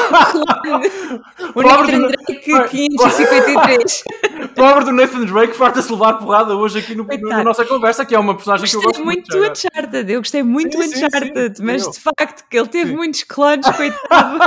o 1.56 1.62
Nathan 1.62 2.08
Drake 2.08 2.40
553. 2.70 4.04
Pobre 4.56 4.86
do 4.86 4.92
Nathan 4.92 5.26
Drake, 5.26 5.54
farta-se 5.54 5.92
levar 5.92 6.14
porrada 6.14 6.56
hoje 6.56 6.80
aqui 6.80 6.96
no, 6.96 7.04
no, 7.04 7.30
na 7.30 7.44
nossa 7.44 7.66
conversa, 7.66 8.06
que 8.06 8.16
é 8.16 8.20
uma 8.20 8.36
personagem 8.36 8.64
gostei 8.64 8.80
que 8.80 8.86
eu 8.86 8.90
gosto 8.90 9.06
muito. 9.06 9.38
muito 9.38 9.48
do 9.48 9.52
Uncharted, 9.52 10.12
eu 10.12 10.20
gostei 10.20 10.44
muito 10.44 10.78
do 10.78 10.84
Uncharted, 10.84 11.58
sim, 11.58 11.64
mas 11.64 11.90
de 11.90 12.00
facto 12.00 12.48
que 12.50 12.58
ele 12.58 12.68
teve 12.68 12.92
sim. 12.92 12.96
muitos 12.96 13.24
clones, 13.24 13.66
coitado. 13.76 14.40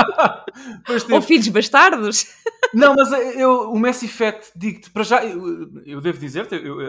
Ou 1.13 1.23
filhos 1.23 1.49
bastardos. 1.49 2.27
Não, 2.73 2.95
mas 2.95 3.13
eu, 3.37 3.71
o 3.71 3.79
Mass 3.79 4.03
Effect, 4.03 4.51
digo-te, 4.57 4.91
para 4.91 5.03
já, 5.03 5.25
eu, 5.25 5.69
eu 5.85 6.01
devo 6.01 6.19
dizer-te, 6.19 6.55
eu, 6.55 6.81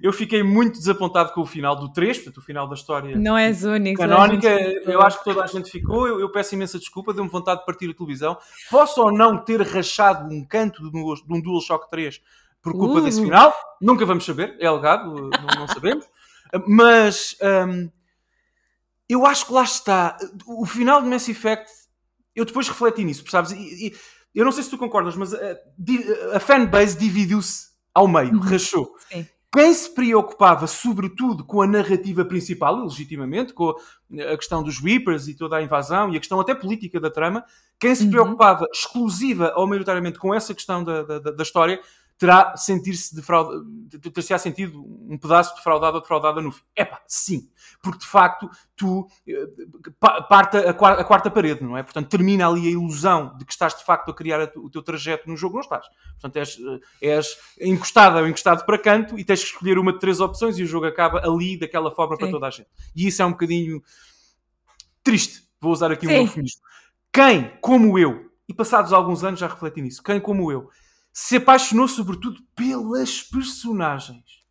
eu, 0.00 0.12
fiquei 0.12 0.42
muito 0.42 0.78
desapontado 0.78 1.32
com 1.32 1.40
o 1.40 1.46
final 1.46 1.74
do 1.74 1.92
3, 1.92 2.18
portanto, 2.18 2.36
o 2.36 2.42
final 2.42 2.68
da 2.68 2.74
história 2.74 3.16
Não 3.16 3.36
és 3.36 3.64
único. 3.64 4.00
canónica. 4.00 4.48
Eu 4.48 5.00
acho 5.02 5.18
que 5.18 5.24
toda 5.24 5.42
a 5.42 5.46
gente 5.46 5.70
ficou, 5.70 6.06
eu, 6.06 6.20
eu 6.20 6.30
peço 6.30 6.54
imensa 6.54 6.78
desculpa, 6.78 7.12
deu-me 7.12 7.30
vontade 7.30 7.49
de 7.54 7.64
partir 7.64 7.90
a 7.90 7.94
televisão. 7.94 8.38
Posso 8.70 9.02
ou 9.02 9.12
não 9.12 9.38
ter 9.38 9.60
rachado 9.62 10.32
um 10.32 10.44
canto 10.44 10.90
de 10.90 10.96
um, 10.96 11.14
de 11.14 11.32
um 11.32 11.40
DualShock 11.40 11.90
3 11.90 12.20
por 12.62 12.72
culpa 12.72 13.00
uh. 13.00 13.02
desse 13.02 13.22
final? 13.22 13.54
Nunca 13.80 14.04
vamos 14.04 14.24
saber, 14.24 14.56
é 14.58 14.66
alegado, 14.66 15.14
não, 15.14 15.60
não 15.60 15.68
sabemos. 15.68 16.06
Mas 16.66 17.36
um, 17.68 17.90
eu 19.08 19.26
acho 19.26 19.46
que 19.46 19.52
lá 19.52 19.62
está. 19.62 20.16
O 20.46 20.66
final 20.66 21.02
de 21.02 21.08
Mass 21.08 21.28
Effect, 21.28 21.70
eu 22.34 22.44
depois 22.44 22.68
refleti 22.68 23.04
nisso, 23.04 23.24
sabes? 23.28 23.52
E, 23.52 23.88
e, 23.88 23.96
eu 24.34 24.44
não 24.44 24.52
sei 24.52 24.62
se 24.62 24.70
tu 24.70 24.78
concordas, 24.78 25.16
mas 25.16 25.34
a, 25.34 25.38
a 26.34 26.40
fanbase 26.40 26.96
dividiu-se 26.96 27.70
ao 27.94 28.06
meio, 28.06 28.34
uhum. 28.34 28.40
rachou. 28.40 28.94
Sim. 29.10 29.26
Quem 29.52 29.74
se 29.74 29.92
preocupava, 29.92 30.68
sobretudo, 30.68 31.44
com 31.44 31.60
a 31.60 31.66
narrativa 31.66 32.24
principal, 32.24 32.84
legitimamente, 32.84 33.52
com 33.52 33.74
a 34.30 34.36
questão 34.36 34.62
dos 34.62 34.78
Reapers 34.78 35.26
e 35.26 35.34
toda 35.34 35.56
a 35.56 35.62
invasão 35.62 36.12
e 36.12 36.16
a 36.16 36.20
questão 36.20 36.38
até 36.38 36.54
política 36.54 37.00
da 37.00 37.10
trama, 37.10 37.44
quem 37.78 37.92
se 37.94 38.04
uhum. 38.04 38.10
preocupava 38.10 38.66
exclusiva 38.72 39.52
ou 39.56 39.66
maioritariamente 39.66 40.20
com 40.20 40.32
essa 40.32 40.54
questão 40.54 40.84
da, 40.84 41.02
da, 41.02 41.18
da 41.18 41.42
história, 41.42 41.80
terá 42.20 42.54
sentir-se 42.54 43.16
defraudado, 43.16 43.64
ter-se-á 44.12 44.36
sentido 44.36 44.84
um 45.08 45.16
pedaço 45.16 45.54
defraudado 45.54 45.94
ou 45.96 46.02
defraudada 46.02 46.42
no 46.42 46.52
fim. 46.52 46.62
Epá, 46.76 47.00
sim. 47.06 47.48
Porque 47.82 48.00
de 48.00 48.06
facto 48.06 48.50
tu 48.76 49.08
eh, 49.26 49.46
parta 50.28 50.68
a 50.68 50.74
quarta, 50.74 51.00
a 51.00 51.04
quarta 51.04 51.30
parede, 51.30 51.64
não 51.64 51.78
é? 51.78 51.82
Portanto, 51.82 52.10
termina 52.10 52.46
ali 52.46 52.68
a 52.68 52.72
ilusão 52.72 53.34
de 53.38 53.46
que 53.46 53.52
estás 53.52 53.74
de 53.74 53.82
facto 53.86 54.10
a 54.10 54.14
criar 54.14 54.52
o 54.54 54.68
teu 54.68 54.82
trajeto 54.82 55.30
no 55.30 55.34
jogo, 55.34 55.54
não 55.54 55.62
estás. 55.62 55.86
Portanto, 56.20 56.36
és, 56.36 56.58
eh, 57.00 57.08
és 57.14 57.38
encostado 57.58 58.18
ou 58.18 58.28
encostado 58.28 58.66
para 58.66 58.76
canto 58.76 59.18
e 59.18 59.24
tens 59.24 59.40
que 59.40 59.46
escolher 59.52 59.78
uma 59.78 59.90
de 59.90 59.98
três 59.98 60.20
opções 60.20 60.58
e 60.58 60.62
o 60.62 60.66
jogo 60.66 60.84
acaba 60.84 61.26
ali 61.26 61.58
daquela 61.58 61.90
forma 61.90 62.16
sim. 62.16 62.20
para 62.20 62.30
toda 62.30 62.46
a 62.48 62.50
gente. 62.50 62.68
E 62.94 63.06
isso 63.06 63.22
é 63.22 63.24
um 63.24 63.30
bocadinho 63.30 63.82
triste. 65.02 65.42
Vou 65.58 65.72
usar 65.72 65.90
aqui 65.90 66.06
um 66.06 66.10
eufemismo. 66.10 66.60
Quem, 67.10 67.50
como 67.62 67.98
eu, 67.98 68.30
e 68.46 68.52
passados 68.52 68.92
alguns 68.92 69.24
anos 69.24 69.40
já 69.40 69.48
refleti 69.48 69.80
nisso, 69.80 70.02
quem, 70.02 70.20
como 70.20 70.52
eu, 70.52 70.68
se 71.12 71.36
apaixonou 71.36 71.88
sobretudo 71.88 72.40
pelas 72.54 73.22
personagens, 73.22 74.44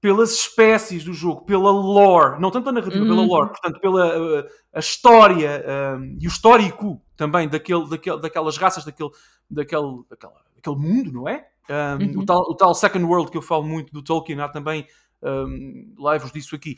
pelas 0.00 0.32
espécies 0.32 1.04
do 1.04 1.12
jogo, 1.12 1.44
pela 1.44 1.70
lore, 1.70 2.40
não 2.40 2.50
tanto 2.50 2.68
a 2.68 2.72
narrativa, 2.72 3.04
pela 3.04 3.22
uhum. 3.22 3.26
lore, 3.26 3.48
portanto, 3.50 3.80
pela 3.80 4.18
uh, 4.18 4.44
a 4.72 4.78
história 4.78 5.64
um, 5.98 6.18
e 6.20 6.26
o 6.26 6.28
histórico 6.28 7.02
também 7.16 7.48
daquele, 7.48 7.88
daquele, 7.88 8.20
daquelas 8.20 8.56
raças, 8.56 8.84
daquele, 8.84 9.10
daquele, 9.50 10.04
daquele, 10.08 10.32
daquele 10.54 10.76
mundo, 10.76 11.12
não 11.12 11.28
é? 11.28 11.48
Um, 11.68 12.04
uhum. 12.04 12.20
o, 12.20 12.26
tal, 12.26 12.40
o 12.42 12.54
tal 12.54 12.74
Second 12.74 13.04
World 13.04 13.30
que 13.30 13.36
eu 13.36 13.42
falo 13.42 13.64
muito 13.64 13.92
do 13.92 14.02
Tolkien, 14.02 14.40
há 14.40 14.48
também 14.48 14.86
um, 15.22 15.94
lives 15.98 16.30
disso 16.30 16.54
aqui. 16.54 16.76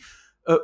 Uh, 0.48 0.58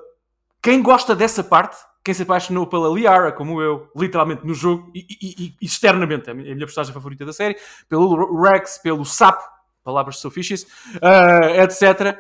quem 0.63 0.83
gosta 0.83 1.15
dessa 1.15 1.45
parte 1.45 1.77
quem 2.05 2.13
se 2.13 2.23
apaixonou 2.23 2.67
pela 2.67 2.89
Liara, 2.89 3.33
como 3.33 3.63
eu, 3.63 3.91
literalmente 3.97 4.47
no 4.47 4.53
jogo 4.53 4.93
e, 4.95 5.07
e, 5.23 5.55
e 5.61 5.65
externamente, 5.65 6.29
é 6.29 6.33
a 6.33 6.35
minha 6.35 6.59
personagem 6.59 6.93
favorita 6.93 7.25
da 7.25 7.33
série, 7.33 7.57
pelo 7.89 8.43
Rex, 8.43 8.77
pelo 8.77 9.07
Sapo, 9.07 9.43
palavras 9.83 10.19
so 10.19 10.31
fishes, 10.31 10.65
uh, 10.97 11.63
etc., 11.63 12.19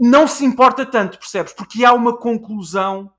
não 0.00 0.26
se 0.26 0.44
importa 0.44 0.84
tanto, 0.84 1.18
percebes? 1.18 1.52
Porque 1.52 1.84
há 1.84 1.92
uma 1.92 2.16
conclusão. 2.16 3.12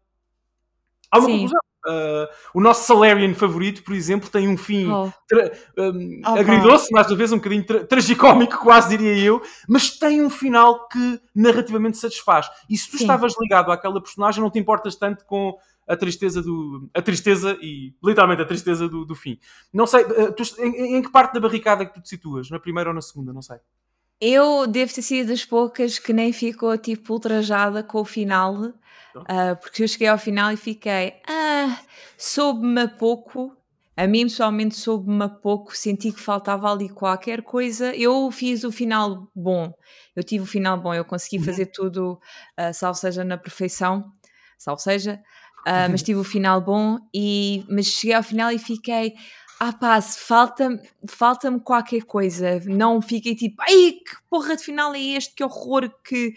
Há 1.12 1.20
uma 1.20 1.26
Sim. 1.26 1.32
conclusão. 1.34 1.60
Uh, 1.86 2.28
o 2.54 2.62
nosso 2.62 2.88
Salarian 2.88 3.34
favorito, 3.34 3.84
por 3.84 3.94
exemplo, 3.94 4.30
tem 4.30 4.48
um 4.48 4.56
fim 4.56 4.90
oh. 4.90 5.12
um, 5.78 6.22
oh, 6.26 6.40
agridoce, 6.40 6.90
mais 6.94 7.08
uma 7.08 7.18
vez 7.18 7.34
um 7.34 7.36
bocadinho 7.36 7.66
tra 7.66 7.84
tragicómico, 7.86 8.60
quase 8.60 8.98
diria 8.98 9.18
eu, 9.18 9.42
mas 9.68 9.90
tem 9.90 10.22
um 10.22 10.30
final 10.30 10.88
que 10.88 11.20
narrativamente 11.36 11.98
satisfaz. 11.98 12.50
E 12.70 12.78
se 12.78 12.90
tu 12.90 12.98
Sim. 12.98 13.04
estavas 13.04 13.34
ligado 13.38 13.70
àquela 13.70 14.02
personagem, 14.02 14.42
não 14.42 14.50
te 14.50 14.60
importas 14.60 14.96
tanto 14.96 15.26
com 15.26 15.58
a 15.88 15.96
tristeza 15.96 16.42
do 16.42 16.90
a 16.94 17.02
tristeza 17.02 17.58
e 17.62 17.94
literalmente 18.04 18.42
a 18.42 18.46
tristeza 18.46 18.88
do, 18.88 19.06
do 19.06 19.16
fim. 19.16 19.40
Não 19.72 19.86
sei, 19.86 20.02
eh, 20.02 20.32
tu, 20.32 20.44
em, 20.60 20.98
em, 20.98 21.02
que 21.02 21.12
parte 21.12 21.34
da 21.34 21.40
barricada 21.40 21.86
que 21.86 21.94
tu 21.94 22.02
te 22.02 22.10
situas? 22.10 22.50
Na 22.50 22.60
primeira 22.60 22.90
ou 22.90 22.94
na 22.94 23.02
segunda? 23.02 23.34
Não 23.34 23.42
sei. 23.42 23.58
Eu 24.26 24.66
devo 24.68 24.94
ter 24.94 25.02
sido 25.02 25.28
das 25.28 25.44
poucas 25.44 26.00
que 26.00 26.14
nem 26.14 26.32
ficou 26.32 26.78
tipo 26.78 27.14
ultrajada 27.14 27.84
com 27.84 28.00
o 28.00 28.06
final, 28.06 28.56
uh, 28.56 28.74
porque 29.62 29.84
eu 29.84 29.88
cheguei 29.88 30.08
ao 30.08 30.18
final 30.18 30.52
e 30.52 30.56
fiquei, 30.56 31.16
ah, 31.28 31.78
soube-me 32.18 32.84
a 32.84 32.88
pouco. 32.88 33.54
A 33.96 34.08
mim 34.08 34.24
pessoalmente 34.24 34.76
soube-me 34.76 35.24
a 35.24 35.30
pouco, 35.30 35.76
senti 35.76 36.12
que 36.12 36.22
faltava 36.22 36.72
ali 36.72 36.90
qualquer 36.90 37.44
coisa. 37.44 37.94
Eu 37.96 38.32
fiz 38.32 38.64
o 38.64 38.72
final 38.72 39.30
bom, 39.36 39.74
eu 40.16 40.24
tive 40.24 40.46
o 40.46 40.48
final 40.48 40.80
bom, 40.80 40.94
eu 40.94 41.06
consegui 41.06 41.38
uhum. 41.38 41.44
fazer 41.44 41.66
tudo, 41.66 42.14
uh, 42.58 42.74
salvo 42.74 42.98
seja 42.98 43.24
na 43.26 43.38
perfeição, 43.38 44.10
salvo 44.58 44.82
seja, 44.82 45.22
uh, 45.68 45.90
mas 45.90 46.04
tive 46.04 46.20
o 46.20 46.24
final 46.24 46.62
bom, 46.62 47.00
e, 47.14 47.66
mas 47.70 47.86
cheguei 47.88 48.16
ao 48.16 48.24
final 48.24 48.52
e 48.52 48.60
fiquei, 48.60 49.14
ah 49.60 49.74
pá, 49.74 50.02
falta-me 50.02 50.80
falta 51.08 51.52
qualquer 51.60 52.04
coisa, 52.04 52.62
não 52.66 53.02
fiquei 53.02 53.36
tipo, 53.36 53.62
ai 53.62 53.92
que 53.92 54.16
porra 54.30 54.56
de 54.56 54.64
final 54.64 54.94
é 54.94 55.00
este, 55.00 55.34
que 55.34 55.44
horror, 55.44 55.90
que, 56.04 56.30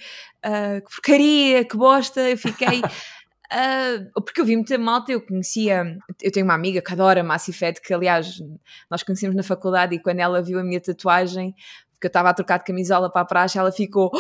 uh, 0.45 0.81
que 0.85 0.95
porcaria, 0.95 1.65
que 1.65 1.77
bosta, 1.77 2.21
eu 2.21 2.39
fiquei... 2.39 2.81
Uh, 2.81 4.11
porque 4.23 4.41
eu 4.41 4.45
vi 4.45 4.57
muita 4.57 4.77
malta, 4.77 5.13
eu 5.13 5.21
conhecia, 5.21 5.97
eu 6.21 6.33
tenho 6.33 6.45
uma 6.45 6.55
amiga 6.55 6.83
que 6.83 6.93
adora 6.93 7.23
Mass 7.23 7.49
Effect, 7.49 7.81
que 7.81 7.95
aliás 7.95 8.43
nós 8.91 9.03
conhecemos 9.03 9.37
na 9.37 9.43
faculdade 9.43 9.95
e 9.95 10.01
quando 10.01 10.21
ela 10.21 10.43
viu 10.43 10.59
a 10.59 10.65
minha 10.65 10.81
tatuagem, 10.81 11.55
porque 11.93 12.07
eu 12.07 12.09
estava 12.09 12.29
a 12.29 12.35
trocar 12.35 12.59
de 12.59 12.65
camisola 12.65 13.11
para 13.11 13.23
a 13.23 13.25
praxe, 13.25 13.59
ela 13.59 13.73
ficou, 13.73 14.11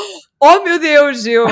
oh 0.41 0.63
meu 0.65 0.79
Deus, 0.79 1.27
eu... 1.27 1.47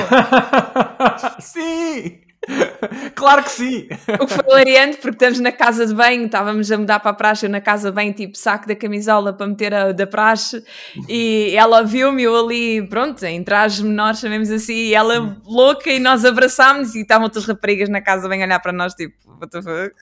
Sim! 1.39 2.21
claro 3.15 3.43
que 3.43 3.49
sim! 3.49 3.87
O 4.19 4.25
que 4.25 4.33
foi 4.33 4.43
hilariante, 4.45 4.97
porque 4.97 5.15
estamos 5.15 5.39
na 5.39 5.51
casa 5.51 5.85
de 5.85 5.93
banho, 5.93 6.25
estávamos 6.25 6.71
a 6.71 6.77
mudar 6.77 6.99
para 6.99 7.11
a 7.11 7.13
praxe, 7.13 7.45
eu 7.45 7.49
na 7.49 7.61
casa 7.61 7.89
de 7.89 7.95
banho, 7.95 8.13
tipo, 8.13 8.37
saco 8.37 8.67
da 8.67 8.75
camisola 8.75 9.33
para 9.33 9.47
meter 9.47 9.73
a 9.73 9.91
da 9.91 10.05
praxe, 10.07 10.63
e 11.09 11.53
ela 11.55 11.83
viu-me, 11.83 12.23
eu 12.23 12.37
ali, 12.37 12.87
pronto, 12.87 13.23
em 13.23 13.43
trajes 13.43 13.81
menores, 13.81 14.19
chamemos 14.19 14.51
assim, 14.51 14.73
e 14.73 14.93
ela 14.93 15.37
louca, 15.45 15.89
e 15.91 15.99
nós 15.99 16.23
abraçámos, 16.23 16.95
e 16.95 17.01
estavam 17.01 17.25
outras 17.25 17.45
raparigas 17.45 17.89
na 17.89 18.01
casa 18.01 18.23
de 18.23 18.29
banho 18.29 18.43
a 18.43 18.45
olhar 18.45 18.59
para 18.59 18.71
nós, 18.71 18.93
tipo, 18.93 19.15
what 19.39 19.49
the 19.49 19.61
fuck? 19.61 19.95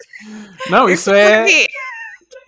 Não, 0.70 0.90
isso 0.90 1.12
é... 1.12 1.46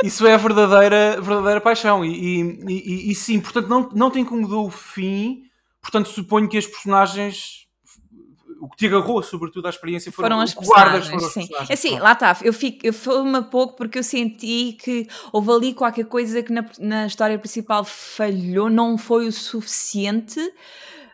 Isso 0.04 0.28
é 0.28 0.34
a 0.34 0.38
verdadeira, 0.38 1.22
verdadeira 1.22 1.62
paixão, 1.62 2.04
e, 2.04 2.42
e, 2.42 2.66
e, 2.68 3.12
e 3.12 3.16
sim, 3.16 3.40
portanto, 3.40 3.70
não, 3.70 3.90
não 3.94 4.12
te 4.12 4.20
incomodou 4.20 4.68
o 4.68 4.70
fim, 4.70 5.44
portanto, 5.82 6.10
suponho 6.10 6.50
que 6.50 6.58
as 6.58 6.68
personagens 6.68 7.65
o 8.60 8.70
que 8.70 8.78
te 8.78 8.88
agarrou, 8.88 9.22
sobretudo, 9.22 9.66
à 9.68 9.70
experiência 9.70 10.12
foram, 10.12 10.30
foram 10.30 10.42
as 10.42 10.54
personagens. 10.54 11.08
Foram 11.08 11.20
sim. 11.30 11.48
personagens. 11.48 11.72
Assim, 11.72 12.00
lá 12.00 12.12
está, 12.14 12.38
eu, 12.42 12.54
fico, 12.54 12.86
eu 12.86 12.94
fui-me 12.94 13.42
pouco 13.44 13.76
porque 13.76 14.00
eu 14.00 14.04
senti 14.04 14.74
que 14.74 15.08
houve 15.32 15.52
ali 15.52 15.74
qualquer 15.74 16.06
coisa 16.06 16.42
que 16.42 16.52
na, 16.52 16.66
na 16.80 17.08
história 17.08 17.38
principal 17.38 17.84
falhou, 17.84 18.70
não 18.70 18.98
foi 18.98 19.28
o 19.28 19.32
suficiente 19.32 20.40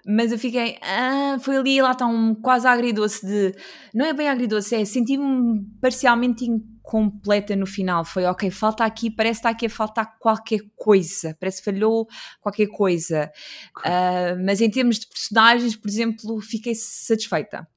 mas 0.05 0.31
eu 0.31 0.39
fiquei, 0.39 0.77
ah, 0.81 1.37
foi 1.39 1.57
ali, 1.57 1.81
lá 1.81 1.91
está 1.91 2.05
um 2.05 2.33
quase 2.33 2.67
agridoce 2.67 3.25
de, 3.25 3.55
não 3.93 4.05
é 4.05 4.13
bem 4.13 4.27
agridoce, 4.27 4.75
é 4.75 4.85
senti-me 4.85 5.63
parcialmente 5.79 6.45
incompleta 6.45 7.55
no 7.55 7.65
final, 7.65 8.03
foi 8.03 8.25
ok, 8.25 8.49
falta 8.49 8.83
aqui, 8.83 9.09
parece 9.09 9.41
que 9.41 9.47
está 9.47 9.49
aqui 9.49 9.65
a 9.67 9.69
faltar 9.69 10.17
qualquer 10.19 10.61
coisa, 10.75 11.35
parece 11.39 11.59
que 11.59 11.71
falhou 11.71 12.07
qualquer 12.39 12.67
coisa, 12.67 13.31
uh, 13.79 14.43
mas 14.45 14.61
em 14.61 14.69
termos 14.69 14.99
de 14.99 15.07
personagens, 15.07 15.75
por 15.75 15.87
exemplo, 15.87 16.41
fiquei 16.41 16.73
satisfeita. 16.75 17.67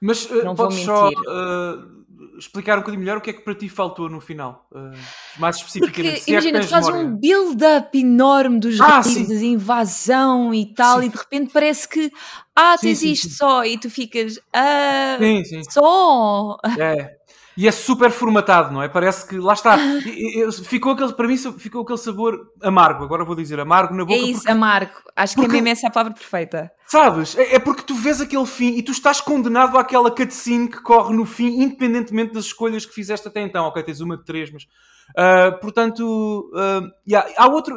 Mas 0.00 0.24
uh, 0.26 0.44
não 0.44 0.54
podes 0.54 0.78
só 0.80 1.08
uh, 1.08 2.05
explicar 2.38 2.76
um 2.76 2.80
bocadinho 2.80 3.00
melhor 3.00 3.18
o 3.18 3.20
que 3.20 3.30
é 3.30 3.32
que 3.32 3.42
para 3.42 3.54
ti 3.54 3.68
faltou 3.68 4.08
no 4.08 4.20
final? 4.20 4.66
Uh, 4.72 4.96
mais 5.38 5.56
especificamente. 5.56 6.18
Porque, 6.18 6.30
é 6.30 6.32
imagina, 6.32 6.60
tu 6.60 6.68
fazes 6.68 6.90
um 6.90 7.16
build-up 7.16 7.98
enorme 7.98 8.60
dos 8.60 8.80
ah, 8.80 9.02
invasão 9.42 10.54
e 10.54 10.66
tal, 10.74 11.00
sim. 11.00 11.06
e 11.06 11.08
de 11.08 11.16
repente 11.16 11.52
parece 11.52 11.88
que 11.88 12.12
ah, 12.54 12.76
tens 12.78 12.98
sim, 12.98 13.12
isto 13.12 13.28
sim, 13.28 13.34
só, 13.34 13.64
e 13.64 13.78
tu 13.78 13.90
ficas 13.90 14.38
ah, 14.52 15.16
sim, 15.18 15.44
sim. 15.44 15.62
só. 15.70 16.56
É. 16.78 17.16
E 17.56 17.66
é 17.66 17.72
super 17.72 18.10
formatado, 18.10 18.72
não 18.72 18.82
é? 18.82 18.88
Parece 18.88 19.26
que 19.26 19.38
lá 19.38 19.54
está. 19.54 19.78
ficou 20.64 20.92
aquele, 20.92 21.12
para 21.14 21.26
mim 21.26 21.36
ficou 21.36 21.82
aquele 21.82 21.98
sabor 21.98 22.52
amargo. 22.62 23.02
Agora 23.02 23.24
vou 23.24 23.34
dizer 23.34 23.58
amargo 23.58 23.94
na 23.94 24.04
boca. 24.04 24.14
É 24.14 24.18
isso, 24.18 24.40
porque, 24.40 24.50
amargo. 24.50 24.92
Acho 25.14 25.34
porque, 25.34 25.50
que 25.50 25.56
é 25.56 25.60
mesmo 25.62 25.72
essa 25.72 25.88
a 25.88 25.90
palavra 25.90 26.12
perfeita. 26.12 26.70
Sabes? 26.86 27.36
É, 27.36 27.54
é, 27.54 27.58
porque 27.58 27.82
tu 27.82 27.94
vês 27.94 28.20
aquele 28.20 28.46
fim 28.46 28.76
e 28.76 28.82
tu 28.82 28.92
estás 28.92 29.20
condenado 29.20 29.78
àquela 29.78 30.10
cutscene 30.10 30.68
que 30.68 30.82
corre 30.82 31.14
no 31.14 31.24
fim, 31.24 31.62
independentemente 31.62 32.34
das 32.34 32.44
escolhas 32.44 32.84
que 32.84 32.92
fizeste 32.92 33.26
até 33.26 33.40
então. 33.40 33.64
Ok, 33.64 33.82
tens 33.82 34.00
uma 34.00 34.18
de 34.18 34.24
três, 34.24 34.52
mas. 34.52 34.64
Uh, 35.10 35.58
portanto, 35.60 36.50
uh, 36.52 36.86
yeah, 37.08 37.30
há 37.38 37.46
outro 37.46 37.76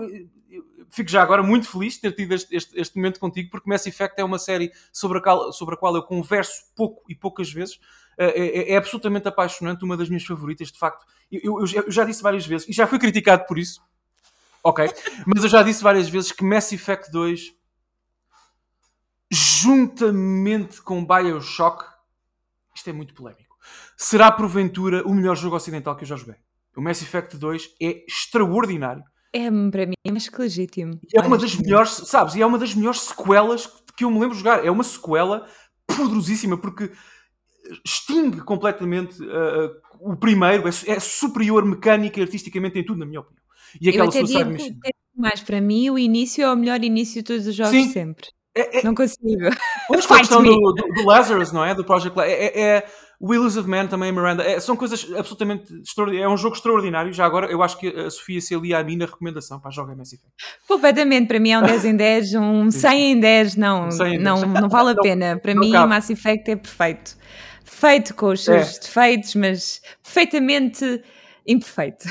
fico 0.92 1.10
já 1.10 1.22
agora 1.22 1.44
muito 1.44 1.70
feliz 1.70 1.96
de 1.96 2.02
ter 2.02 2.14
tido 2.14 2.34
este, 2.34 2.56
este, 2.56 2.80
este, 2.80 2.96
momento 2.96 3.20
contigo, 3.20 3.50
porque 3.52 3.70
Mass 3.70 3.86
Effect 3.86 4.20
é 4.20 4.24
uma 4.24 4.40
série 4.40 4.72
sobre 4.92 5.20
a, 5.20 5.22
qual, 5.22 5.54
sobre 5.54 5.76
a 5.76 5.78
qual 5.78 5.96
eu 5.96 6.04
converso 6.04 6.64
pouco 6.76 7.04
e 7.10 7.16
poucas 7.16 7.52
vezes. 7.52 7.80
É, 8.22 8.26
é, 8.26 8.72
é, 8.74 8.76
absolutamente 8.76 9.30
apaixonante, 9.30 9.86
uma 9.86 9.96
das 9.96 10.10
minhas 10.10 10.26
favoritas, 10.26 10.70
de 10.70 10.78
facto. 10.78 11.06
Eu, 11.32 11.62
eu, 11.62 11.84
eu, 11.86 11.92
já 11.92 12.04
disse 12.04 12.22
várias 12.22 12.46
vezes, 12.46 12.68
e 12.68 12.74
já 12.74 12.86
fui 12.86 13.00
criticado 13.00 13.46
por 13.46 13.58
isso, 13.58 13.82
ok? 14.62 14.92
Mas 15.26 15.42
eu 15.42 15.50
já 15.50 15.64
disse 15.64 15.82
várias 15.82 16.10
vezes 16.10 16.34
que 16.34 16.44
Mass 16.44 16.74
Effect 16.74 17.10
2, 17.14 17.54
juntamente 19.32 20.82
com 20.82 21.06
Bioshock, 21.06 21.86
isto 22.76 22.90
é 22.90 22.94
muito 22.94 23.14
polémico, 23.14 23.56
será 23.96 24.30
porventura 24.30 25.02
o 25.08 25.14
melhor 25.14 25.38
jogo 25.38 25.56
ocidental 25.56 25.96
que 25.96 26.04
eu 26.04 26.08
já 26.10 26.18
joguei. 26.18 26.36
O 26.76 26.82
Mass 26.82 27.02
Effect 27.02 27.38
2 27.38 27.76
é 27.82 28.04
extraordinário. 28.06 29.04
É, 29.32 29.50
para 29.72 29.86
mim, 29.86 29.94
é 30.06 30.12
mais 30.12 30.28
que 30.28 30.42
legítimo. 30.42 31.00
E 31.14 31.18
é 31.18 31.22
uma 31.22 31.38
das 31.38 31.56
melhores, 31.56 31.92
sabes? 31.92 32.36
E 32.36 32.42
é 32.42 32.46
uma 32.46 32.58
das 32.58 32.76
melhores 32.76 33.00
sequelas 33.02 33.66
que 33.96 34.04
eu 34.04 34.12
me 34.12 34.20
lembro 34.20 34.36
de 34.36 34.40
jogar. 34.40 34.66
É 34.66 34.70
uma 34.70 34.84
sequela 34.84 35.48
poderosíssima, 35.88 36.58
porque 36.58 36.92
extingue 37.86 38.42
completamente 38.42 39.22
uh, 39.24 39.72
o 40.00 40.16
primeiro, 40.16 40.68
é, 40.68 40.72
é, 40.88 41.00
superior 41.00 41.66
mecânica 41.66 42.20
e 42.20 42.24
artisticamente 42.24 42.80
em 42.80 42.86
tudo, 42.86 43.00
na 43.00 43.06
minha 43.06 43.20
opinião. 43.20 43.44
E 43.80 43.90
aquela 43.90 44.06
eu 44.06 44.12
Suicide 44.12 44.46
Mission. 44.46 44.76
Mais 45.16 45.42
para 45.42 45.60
mim, 45.60 45.90
o 45.90 46.00
início 46.00 46.44
é 46.44 46.52
o 46.52 46.56
melhor 46.56 46.82
início 46.84 47.22
de 47.22 47.24
todos 47.24 47.46
os 47.46 47.54
jogos 47.54 47.72
Sim. 47.72 47.90
sempre. 47.90 48.28
É, 48.56 48.80
é, 48.80 48.84
não 48.84 48.96
consigo. 48.96 49.22
Vamos 49.90 50.06
com 50.06 50.14
a 50.16 50.20
questão 50.20 50.42
do, 50.42 50.56
do, 50.74 50.74
do, 50.74 51.06
Lazarus, 51.06 51.52
não 51.52 51.64
é? 51.64 51.76
Do 51.76 51.84
Project 51.84 52.18
é, 52.22 52.32
é, 52.32 52.62
é 52.62 52.86
o 53.20 53.34
Illusive 53.34 53.68
Man 53.68 53.88
também, 53.88 54.12
Miranda. 54.12 54.44
É, 54.44 54.60
são 54.60 54.76
coisas 54.76 55.06
absolutamente 55.16 55.74
extraordinárias. 55.82 56.32
É 56.32 56.34
um 56.34 56.38
jogo 56.38 56.56
extraordinário. 56.56 57.12
Já 57.14 57.26
agora, 57.26 57.48
eu 57.48 57.62
acho 57.62 57.78
que 57.78 57.88
a 57.88 58.10
Sofia 58.10 58.42
se 58.42 58.56
alia 58.56 58.80
a 58.80 58.84
mim 58.84 58.96
na 58.96 59.06
recomendação 59.06 59.60
para 59.60 59.70
jogar 59.72 59.96
Mass 59.96 60.14
Effect. 60.14 60.34
Completamente. 60.68 61.28
Para 61.28 61.40
mim 61.40 61.52
é 61.52 61.60
um 61.60 61.64
10 61.64 61.86
em 61.86 61.96
10, 61.96 62.36
um 62.36 62.72
100 62.72 63.12
em 63.12 63.20
10. 63.20 63.56
Não, 63.58 63.92
100 63.92 64.08
em 64.08 64.10
10. 64.12 64.24
não, 64.24 64.42
não 64.42 64.70
vale 64.70 64.92
a 64.92 64.96
pena. 64.96 65.38
Para 65.38 65.54
não 65.54 65.62
mim, 65.62 65.72
cabe. 65.72 65.90
Mass 65.90 66.10
Effect 66.10 66.50
é 66.50 66.56
perfeito 66.56 67.18
feito 67.80 68.14
com 68.14 68.28
os 68.28 68.44
seus 68.44 68.78
é. 68.78 68.80
defeitos, 68.80 69.36
mas 69.36 69.82
perfeitamente 70.04 71.02
imperfeito. 71.48 72.10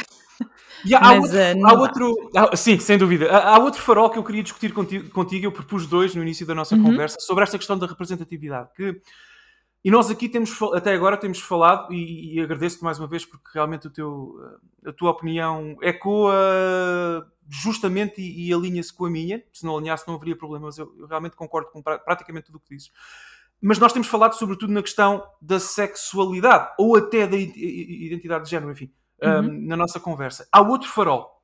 E 0.85 0.95
há, 0.95 1.01
mas, 1.01 1.35
outro, 1.35 1.61
uh, 1.61 1.67
há 1.67 1.73
outro 1.73 2.31
há, 2.37 2.57
sim, 2.57 2.79
sem 2.79 2.97
dúvida. 2.97 3.31
Há, 3.31 3.57
há, 3.57 3.59
outro 3.59 3.83
farol 3.83 4.09
que 4.11 4.19
eu 4.19 4.25
queria 4.25 4.43
discutir 4.43 4.73
contigo, 4.73 5.11
contigo, 5.11 5.47
eu 5.47 5.53
propus 5.53 5.87
dois 5.87 6.15
no 6.15 6.23
início 6.23 6.47
da 6.47 6.55
nossa 6.55 6.77
uhum. 6.77 6.85
conversa, 6.85 7.19
sobre 7.21 7.43
esta 7.43 7.59
questão 7.59 7.77
da 7.77 7.87
representatividade. 7.87 8.71
Que, 8.77 9.01
e 9.85 9.91
nós 9.91 10.11
aqui 10.11 10.29
temos, 10.29 10.57
até 10.75 10.95
agora 10.95 11.17
temos 11.17 11.41
falado, 11.41 11.93
e, 11.93 12.37
e 12.37 12.41
agradeço-te 12.41 12.85
mais 12.85 12.99
uma 12.99 13.09
vez, 13.09 13.25
porque 13.25 13.51
realmente 13.53 13.89
o 13.89 13.91
teu, 13.91 14.37
a 14.87 14.93
tua 14.93 15.11
opinião 15.11 15.77
ecoa 15.83 16.33
justamente 17.49 18.21
e, 18.21 18.49
e 18.49 18.55
alinha-se 18.55 18.93
com 18.93 19.07
a 19.07 19.11
minha. 19.11 19.43
Se 19.53 19.65
não 19.65 19.77
alinhasse, 19.77 20.07
não 20.07 20.15
haveria 20.15 20.37
problema, 20.37 20.67
mas 20.67 20.79
eu, 20.79 20.95
eu 20.97 21.07
realmente 21.07 21.35
concordo 21.35 21.71
com 21.71 21.83
praticamente 21.83 22.47
tudo 22.47 22.57
o 22.57 22.61
que 22.61 22.77
dizes. 22.77 22.93
Mas 23.61 23.79
nós 23.79 23.93
temos 23.93 24.09
falado 24.09 24.35
sobretudo 24.35 24.73
na 24.73 24.83
questão 24.83 25.27
da 25.41 25.59
sexualidade 25.59 26.73
ou 26.79 26.97
até 26.97 27.27
da 27.27 27.37
identidade 27.37 28.45
de 28.45 28.51
género, 28.51 28.71
enfim, 28.71 28.93
uhum. 29.23 29.41
um, 29.41 29.67
na 29.67 29.77
nossa 29.77 29.99
conversa. 29.99 30.49
Há 30.53 30.61
outro 30.61 30.89
farol 30.89 31.43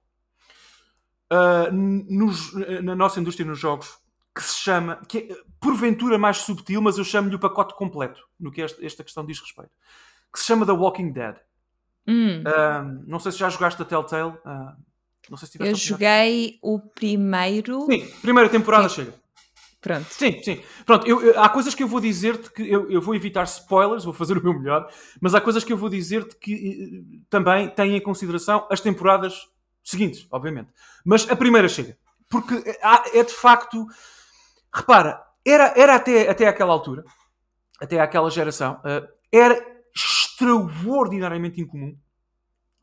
uh, 1.32 1.72
nos, 1.72 2.52
na 2.82 2.94
nossa 2.94 3.20
indústria 3.20 3.46
nos 3.46 3.58
jogos 3.58 3.98
que 4.34 4.42
se 4.42 4.56
chama, 4.56 5.00
que 5.08 5.18
é 5.18 5.36
porventura 5.60 6.18
mais 6.18 6.38
subtil, 6.38 6.82
mas 6.82 6.98
eu 6.98 7.04
chamo-lhe 7.04 7.36
o 7.36 7.38
pacote 7.38 7.74
completo 7.74 8.20
no 8.38 8.50
que 8.50 8.62
esta, 8.62 8.84
esta 8.84 9.04
questão 9.04 9.24
diz 9.24 9.38
respeito, 9.40 9.70
que 10.32 10.40
se 10.40 10.46
chama 10.46 10.66
The 10.66 10.72
Walking 10.72 11.12
Dead. 11.12 11.36
Hum. 12.06 12.42
Um, 12.44 13.04
não 13.06 13.18
sei 13.18 13.32
se 13.32 13.38
já 13.38 13.48
jogaste 13.48 13.80
a 13.80 13.84
Telltale. 13.84 14.32
Uh, 14.44 14.76
não 15.30 15.38
sei 15.38 15.48
se 15.48 15.58
eu 15.58 15.74
joguei 15.74 16.58
o 16.60 16.78
primeiro. 16.78 17.86
Sim, 17.86 18.06
primeira 18.20 18.50
temporada 18.50 18.88
Sim. 18.88 18.96
chega. 18.96 19.23
Pronto. 19.84 20.06
Sim, 20.14 20.42
sim. 20.42 20.62
Pronto, 20.86 21.06
eu, 21.06 21.20
eu, 21.20 21.38
há 21.38 21.46
coisas 21.50 21.74
que 21.74 21.82
eu 21.82 21.86
vou 21.86 22.00
dizer-te 22.00 22.50
que 22.50 22.62
eu, 22.62 22.90
eu, 22.90 23.02
vou 23.02 23.14
evitar 23.14 23.44
spoilers, 23.44 24.02
vou 24.02 24.14
fazer 24.14 24.38
o 24.38 24.42
meu 24.42 24.58
melhor, 24.58 24.88
mas 25.20 25.34
há 25.34 25.42
coisas 25.42 25.62
que 25.62 25.74
eu 25.74 25.76
vou 25.76 25.90
dizer-te 25.90 26.36
que 26.36 26.54
uh, 26.54 27.26
também 27.28 27.68
têm 27.68 27.94
em 27.94 28.00
consideração 28.00 28.66
as 28.70 28.80
temporadas 28.80 29.46
seguintes, 29.82 30.26
obviamente. 30.30 30.70
Mas 31.04 31.30
a 31.30 31.36
primeira 31.36 31.68
chega. 31.68 31.98
Porque 32.30 32.54
é, 32.66 33.18
é 33.18 33.22
de 33.22 33.34
facto. 33.34 33.86
Repara, 34.72 35.22
era, 35.46 35.74
era 35.76 35.96
até, 35.96 36.30
até 36.30 36.48
aquela 36.48 36.72
altura, 36.72 37.04
até 37.78 38.00
aquela 38.00 38.30
geração, 38.30 38.80
uh, 38.80 39.06
era 39.30 39.62
extraordinariamente 39.94 41.60
incomum 41.60 41.94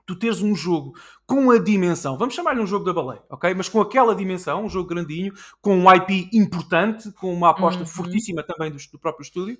tu 0.05 0.15
teres 0.15 0.41
um 0.41 0.55
jogo 0.55 0.93
com 1.25 1.51
a 1.51 1.57
dimensão, 1.57 2.17
vamos 2.17 2.33
chamar-lhe 2.33 2.61
um 2.61 2.67
jogo 2.67 2.85
da 2.85 2.93
baleia, 2.93 3.23
ok? 3.29 3.53
Mas 3.53 3.69
com 3.69 3.79
aquela 3.79 4.15
dimensão, 4.15 4.65
um 4.65 4.69
jogo 4.69 4.89
grandinho, 4.89 5.33
com 5.61 5.77
um 5.77 5.93
IP 5.93 6.29
importante, 6.33 7.11
com 7.13 7.33
uma 7.33 7.49
aposta 7.49 7.81
uhum. 7.81 7.87
fortíssima 7.87 8.43
também 8.43 8.71
do, 8.71 8.77
do 8.91 8.99
próprio 8.99 9.23
estúdio, 9.23 9.57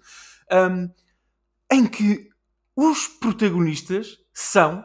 um, 0.52 0.90
em 1.72 1.88
que 1.88 2.30
os 2.76 3.08
protagonistas 3.08 4.18
são 4.34 4.84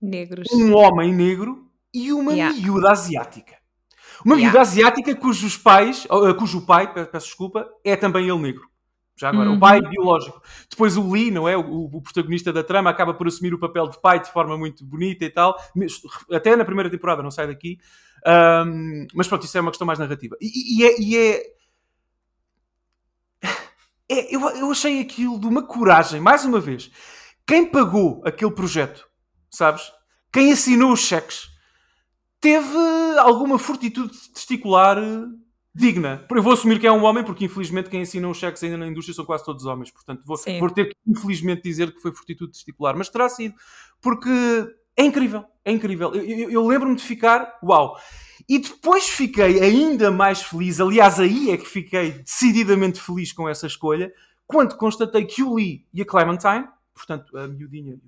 negros, 0.00 0.48
um 0.52 0.74
homem 0.74 1.12
negro 1.12 1.70
e 1.92 2.12
uma 2.12 2.32
yeah. 2.32 2.56
miúda 2.56 2.90
asiática. 2.90 3.56
Uma 4.24 4.36
yeah. 4.36 4.52
miúda 4.52 4.60
asiática 4.60 5.14
cujos 5.14 5.56
pais, 5.56 6.06
cujo 6.38 6.64
pai, 6.64 6.92
peço 6.92 7.26
desculpa, 7.26 7.68
é 7.84 7.96
também 7.96 8.28
ele 8.28 8.38
negro. 8.38 8.68
Já 9.16 9.30
agora, 9.30 9.48
uhum. 9.48 9.56
o 9.56 9.60
pai 9.60 9.80
biológico. 9.80 10.42
Depois 10.68 10.96
o 10.96 11.10
Lee, 11.10 11.30
não 11.30 11.48
é? 11.48 11.56
O, 11.56 11.84
o, 11.84 12.02
protagonista 12.02 12.52
da 12.52 12.62
trama, 12.62 12.90
acaba 12.90 13.14
por 13.14 13.26
assumir 13.26 13.54
o 13.54 13.58
papel 13.58 13.88
de 13.88 13.98
pai 14.00 14.20
de 14.20 14.30
forma 14.30 14.58
muito 14.58 14.84
bonita 14.84 15.24
e 15.24 15.30
tal. 15.30 15.56
Até 16.30 16.54
na 16.54 16.66
primeira 16.66 16.90
temporada, 16.90 17.22
não 17.22 17.30
sai 17.30 17.46
daqui. 17.46 17.78
Um, 18.26 19.06
mas 19.14 19.26
pronto, 19.26 19.46
isso 19.46 19.56
é 19.56 19.60
uma 19.60 19.70
questão 19.70 19.86
mais 19.86 19.98
narrativa. 19.98 20.36
E, 20.38 20.80
e 20.80 20.84
é. 20.84 21.00
E 21.00 21.16
é, 21.16 21.42
é 24.10 24.36
eu, 24.36 24.40
eu 24.50 24.70
achei 24.70 25.00
aquilo 25.00 25.40
de 25.40 25.46
uma 25.46 25.62
coragem, 25.62 26.20
mais 26.20 26.44
uma 26.44 26.60
vez. 26.60 26.90
Quem 27.46 27.64
pagou 27.64 28.22
aquele 28.22 28.50
projeto, 28.50 29.08
sabes? 29.50 29.90
Quem 30.30 30.52
assinou 30.52 30.92
os 30.92 31.00
cheques, 31.00 31.48
teve 32.38 32.76
alguma 33.18 33.58
fortitude 33.58 34.12
testicular 34.34 34.98
digna. 35.76 36.24
Eu 36.30 36.42
vou 36.42 36.54
assumir 36.54 36.80
que 36.80 36.86
é 36.86 36.92
um 36.92 37.04
homem, 37.04 37.22
porque 37.22 37.44
infelizmente 37.44 37.90
quem 37.90 38.00
assina 38.00 38.26
os 38.28 38.38
cheques 38.38 38.62
ainda 38.64 38.78
na 38.78 38.86
indústria 38.86 39.14
são 39.14 39.26
quase 39.26 39.44
todos 39.44 39.66
homens. 39.66 39.90
Portanto, 39.90 40.22
vou, 40.24 40.36
vou 40.58 40.70
ter 40.70 40.86
que 40.86 40.96
infelizmente 41.06 41.62
dizer 41.62 41.92
que 41.92 42.00
foi 42.00 42.12
fortitude 42.12 42.52
testicular. 42.52 42.96
Mas 42.96 43.10
terá 43.10 43.28
sido. 43.28 43.54
Porque 44.00 44.30
é 44.96 45.04
incrível. 45.04 45.44
É 45.64 45.70
incrível. 45.70 46.14
Eu, 46.14 46.22
eu, 46.22 46.50
eu 46.50 46.66
lembro-me 46.66 46.96
de 46.96 47.02
ficar, 47.02 47.58
uau. 47.62 47.98
E 48.48 48.58
depois 48.58 49.08
fiquei 49.08 49.60
ainda 49.60 50.10
mais 50.10 50.40
feliz. 50.40 50.80
Aliás, 50.80 51.20
aí 51.20 51.50
é 51.50 51.56
que 51.58 51.66
fiquei 51.66 52.12
decididamente 52.12 53.00
feliz 53.00 53.32
com 53.32 53.46
essa 53.46 53.66
escolha. 53.66 54.10
Quando 54.46 54.76
constatei 54.76 55.26
que 55.26 55.42
o 55.42 55.54
Lee 55.54 55.86
e 55.92 56.00
a 56.00 56.06
Clementine, 56.06 56.66
portanto, 56.94 57.36
a 57.36 57.46
miudinha 57.46 57.98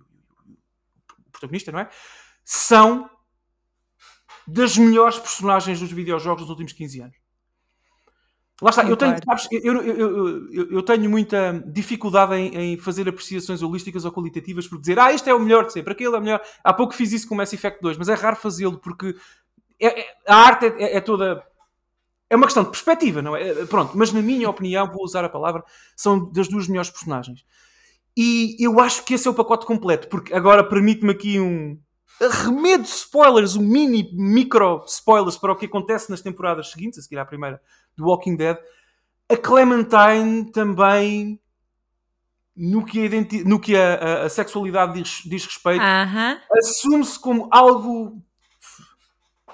o 0.46 1.30
protagonista, 1.30 1.70
não 1.70 1.80
é? 1.80 1.90
São 2.44 3.10
das 4.46 4.78
melhores 4.78 5.18
personagens 5.18 5.80
dos 5.80 5.92
videojogos 5.92 6.42
dos 6.42 6.50
últimos 6.50 6.72
15 6.72 7.00
anos. 7.02 7.27
Lá 8.60 8.70
está, 8.70 8.82
eu 8.82 8.96
tenho, 8.96 9.16
sabes, 9.24 9.46
eu, 9.52 9.82
eu, 9.82 10.50
eu, 10.50 10.70
eu, 10.72 10.82
tenho 10.82 11.08
muita 11.08 11.62
dificuldade 11.64 12.34
em, 12.34 12.56
em, 12.56 12.76
fazer 12.76 13.08
apreciações 13.08 13.62
holísticas 13.62 14.04
ou 14.04 14.10
qualitativas 14.10 14.66
por 14.66 14.80
dizer, 14.80 14.98
ah, 14.98 15.12
este 15.12 15.30
é 15.30 15.34
o 15.34 15.38
melhor 15.38 15.64
de 15.64 15.72
sempre, 15.72 15.92
aquele 15.92 16.16
é 16.16 16.18
o 16.18 16.20
melhor. 16.20 16.42
Há 16.64 16.72
pouco 16.72 16.92
fiz 16.92 17.12
isso 17.12 17.28
com 17.28 17.34
o 17.36 17.38
Mass 17.38 17.52
Effect 17.52 17.80
2, 17.80 17.96
mas 17.96 18.08
é 18.08 18.14
raro 18.14 18.34
fazê-lo 18.34 18.78
porque 18.78 19.14
é, 19.80 20.00
é, 20.00 20.06
a 20.26 20.34
arte 20.34 20.66
é, 20.66 20.82
é, 20.82 20.96
é, 20.96 21.00
toda. 21.00 21.44
É 22.28 22.34
uma 22.34 22.46
questão 22.46 22.64
de 22.64 22.70
perspectiva, 22.70 23.22
não 23.22 23.36
é? 23.36 23.64
Pronto, 23.66 23.96
mas 23.96 24.12
na 24.12 24.20
minha 24.20 24.50
opinião, 24.50 24.90
vou 24.90 25.04
usar 25.04 25.24
a 25.24 25.28
palavra, 25.28 25.62
são 25.96 26.30
das 26.32 26.48
duas 26.48 26.66
melhores 26.66 26.90
personagens. 26.90 27.44
E 28.16 28.56
eu 28.58 28.80
acho 28.80 29.04
que 29.04 29.14
esse 29.14 29.28
é 29.28 29.30
o 29.30 29.34
pacote 29.34 29.64
completo, 29.64 30.08
porque 30.08 30.34
agora 30.34 30.64
permite-me 30.64 31.12
aqui 31.12 31.38
um 31.38 31.78
arremedo 32.20 32.82
de 32.84 32.88
spoilers, 32.90 33.56
um 33.56 33.62
mini, 33.62 34.10
micro 34.12 34.84
spoilers 34.86 35.36
para 35.36 35.52
o 35.52 35.56
que 35.56 35.66
acontece 35.66 36.10
nas 36.10 36.20
temporadas 36.20 36.70
seguintes, 36.70 36.98
a 36.98 37.02
seguir 37.02 37.18
à 37.18 37.24
primeira 37.24 37.60
do 37.96 38.06
Walking 38.06 38.36
Dead, 38.36 38.56
a 39.30 39.36
Clementine 39.36 40.50
também 40.52 41.40
no 42.56 42.84
que 42.84 43.00
a, 43.00 43.04
identi- 43.04 43.44
no 43.44 43.60
que 43.60 43.76
a, 43.76 43.94
a- 43.94 44.22
a 44.24 44.28
sexualidade 44.28 44.94
diz, 45.00 45.22
diz 45.24 45.44
respeito, 45.46 45.80
Aham. 45.82 46.38
assume-se 46.58 47.18
como 47.20 47.48
algo. 47.52 48.20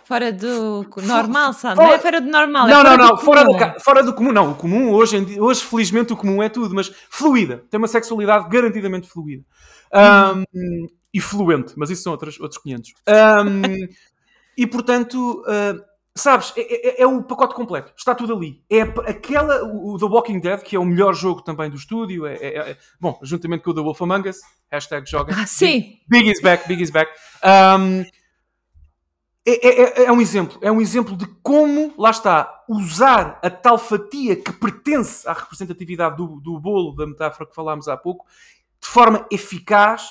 Fora 0.05 0.31
do 0.33 0.87
normal, 1.03 1.53
sabe? 1.55 1.77
fora- 1.77 1.89
Não 1.89 1.95
é 1.95 1.99
fora 1.99 2.21
do 2.21 2.31
normal, 2.31 2.69
é 2.69 2.71
não, 2.71 2.77
fora 2.83 2.97
não, 2.97 3.05
não, 3.09 3.15
do 3.17 3.21
fora 3.23 3.45
do, 3.45 3.57
ca- 3.57 3.77
fora 3.81 4.03
do 4.03 4.15
comum. 4.15 4.33
Não, 4.33 4.51
o 4.53 4.55
comum 4.55 4.93
hoje, 4.93 5.17
em 5.17 5.25
dia- 5.25 5.43
hoje, 5.43 5.63
felizmente, 5.65 6.13
o 6.13 6.17
comum 6.17 6.43
é 6.43 6.49
tudo, 6.49 6.75
mas 6.75 6.91
fluida. 7.11 7.65
Tem 7.71 7.79
uma 7.79 7.89
sexualidade 7.89 8.49
garantidamente 8.51 9.09
fluida. 9.09 9.43
Ahm, 9.93 10.45
e 11.15 11.21
fluente, 11.21 11.73
mas 11.77 11.89
isso 11.91 12.03
são 12.03 12.13
outros, 12.13 12.41
outros 12.41 12.61
500. 12.61 12.93
Ahm, 13.07 13.63
e 14.59 14.67
portanto, 14.67 15.43
ah, 15.47 15.75
sabes, 16.15 16.53
é, 16.57 17.01
é- 17.01 17.03
é 17.03 17.07
o 17.07 17.23
pacote 17.23 17.55
completo. 17.55 17.93
Está 17.97 18.15
tudo 18.15 18.35
ali. 18.35 18.63
É 18.69 18.81
aquela, 18.83 19.65
o, 19.65 19.95
o 19.95 19.99
The 19.99 20.05
Walking 20.07 20.41
Dead, 20.41 20.61
que 20.63 20.77
é 20.77 20.79
o 20.79 20.85
melhor 20.85 21.15
jogo 21.15 21.43
também 21.43 21.71
do 21.71 21.77
estúdio. 21.77 22.27
É, 22.27 22.35
é- 22.35 22.71
é- 22.71 22.77
bom, 23.01 23.19
juntamente 23.23 23.63
com 23.63 23.71
o 23.71 23.75
The 23.75 23.81
Wolf 23.81 24.03
Among 24.03 24.29
Us. 24.29 24.39
Hashtag 24.71 25.09
joga. 25.09 25.35
Ah, 25.37 25.47
sim. 25.47 25.99
Big 26.09 26.29
is 26.31 26.41
back, 26.43 26.67
Big 26.67 26.83
is 26.83 26.91
back. 26.91 27.11
Um, 27.45 28.05
é, 29.47 29.69
é- 29.69 29.83
é- 29.83 30.05
é 30.07 30.13
um 30.13 30.21
exemplo, 30.21 30.59
é 30.63 30.73
um 30.73 30.81
exemplo 30.81 31.17
de 31.17 31.27
como, 31.43 31.93
lá 31.99 32.11
está, 32.11 32.65
usar 32.69 33.39
a 33.43 33.51
tal 33.51 33.77
fatia 33.77 34.37
que 34.37 34.53
pertence 34.53 35.29
à 35.29 35.33
representatividade 35.35 36.17
do, 36.17 36.41
do 36.41 36.59
bolo, 36.59 36.95
da 36.97 37.07
metáfora 37.07 37.49
que 37.49 37.55
falámos 37.55 37.87
há 37.87 37.97
pouco, 37.97 38.25
de 38.81 38.89
forma 38.89 39.27
eficaz 39.31 40.09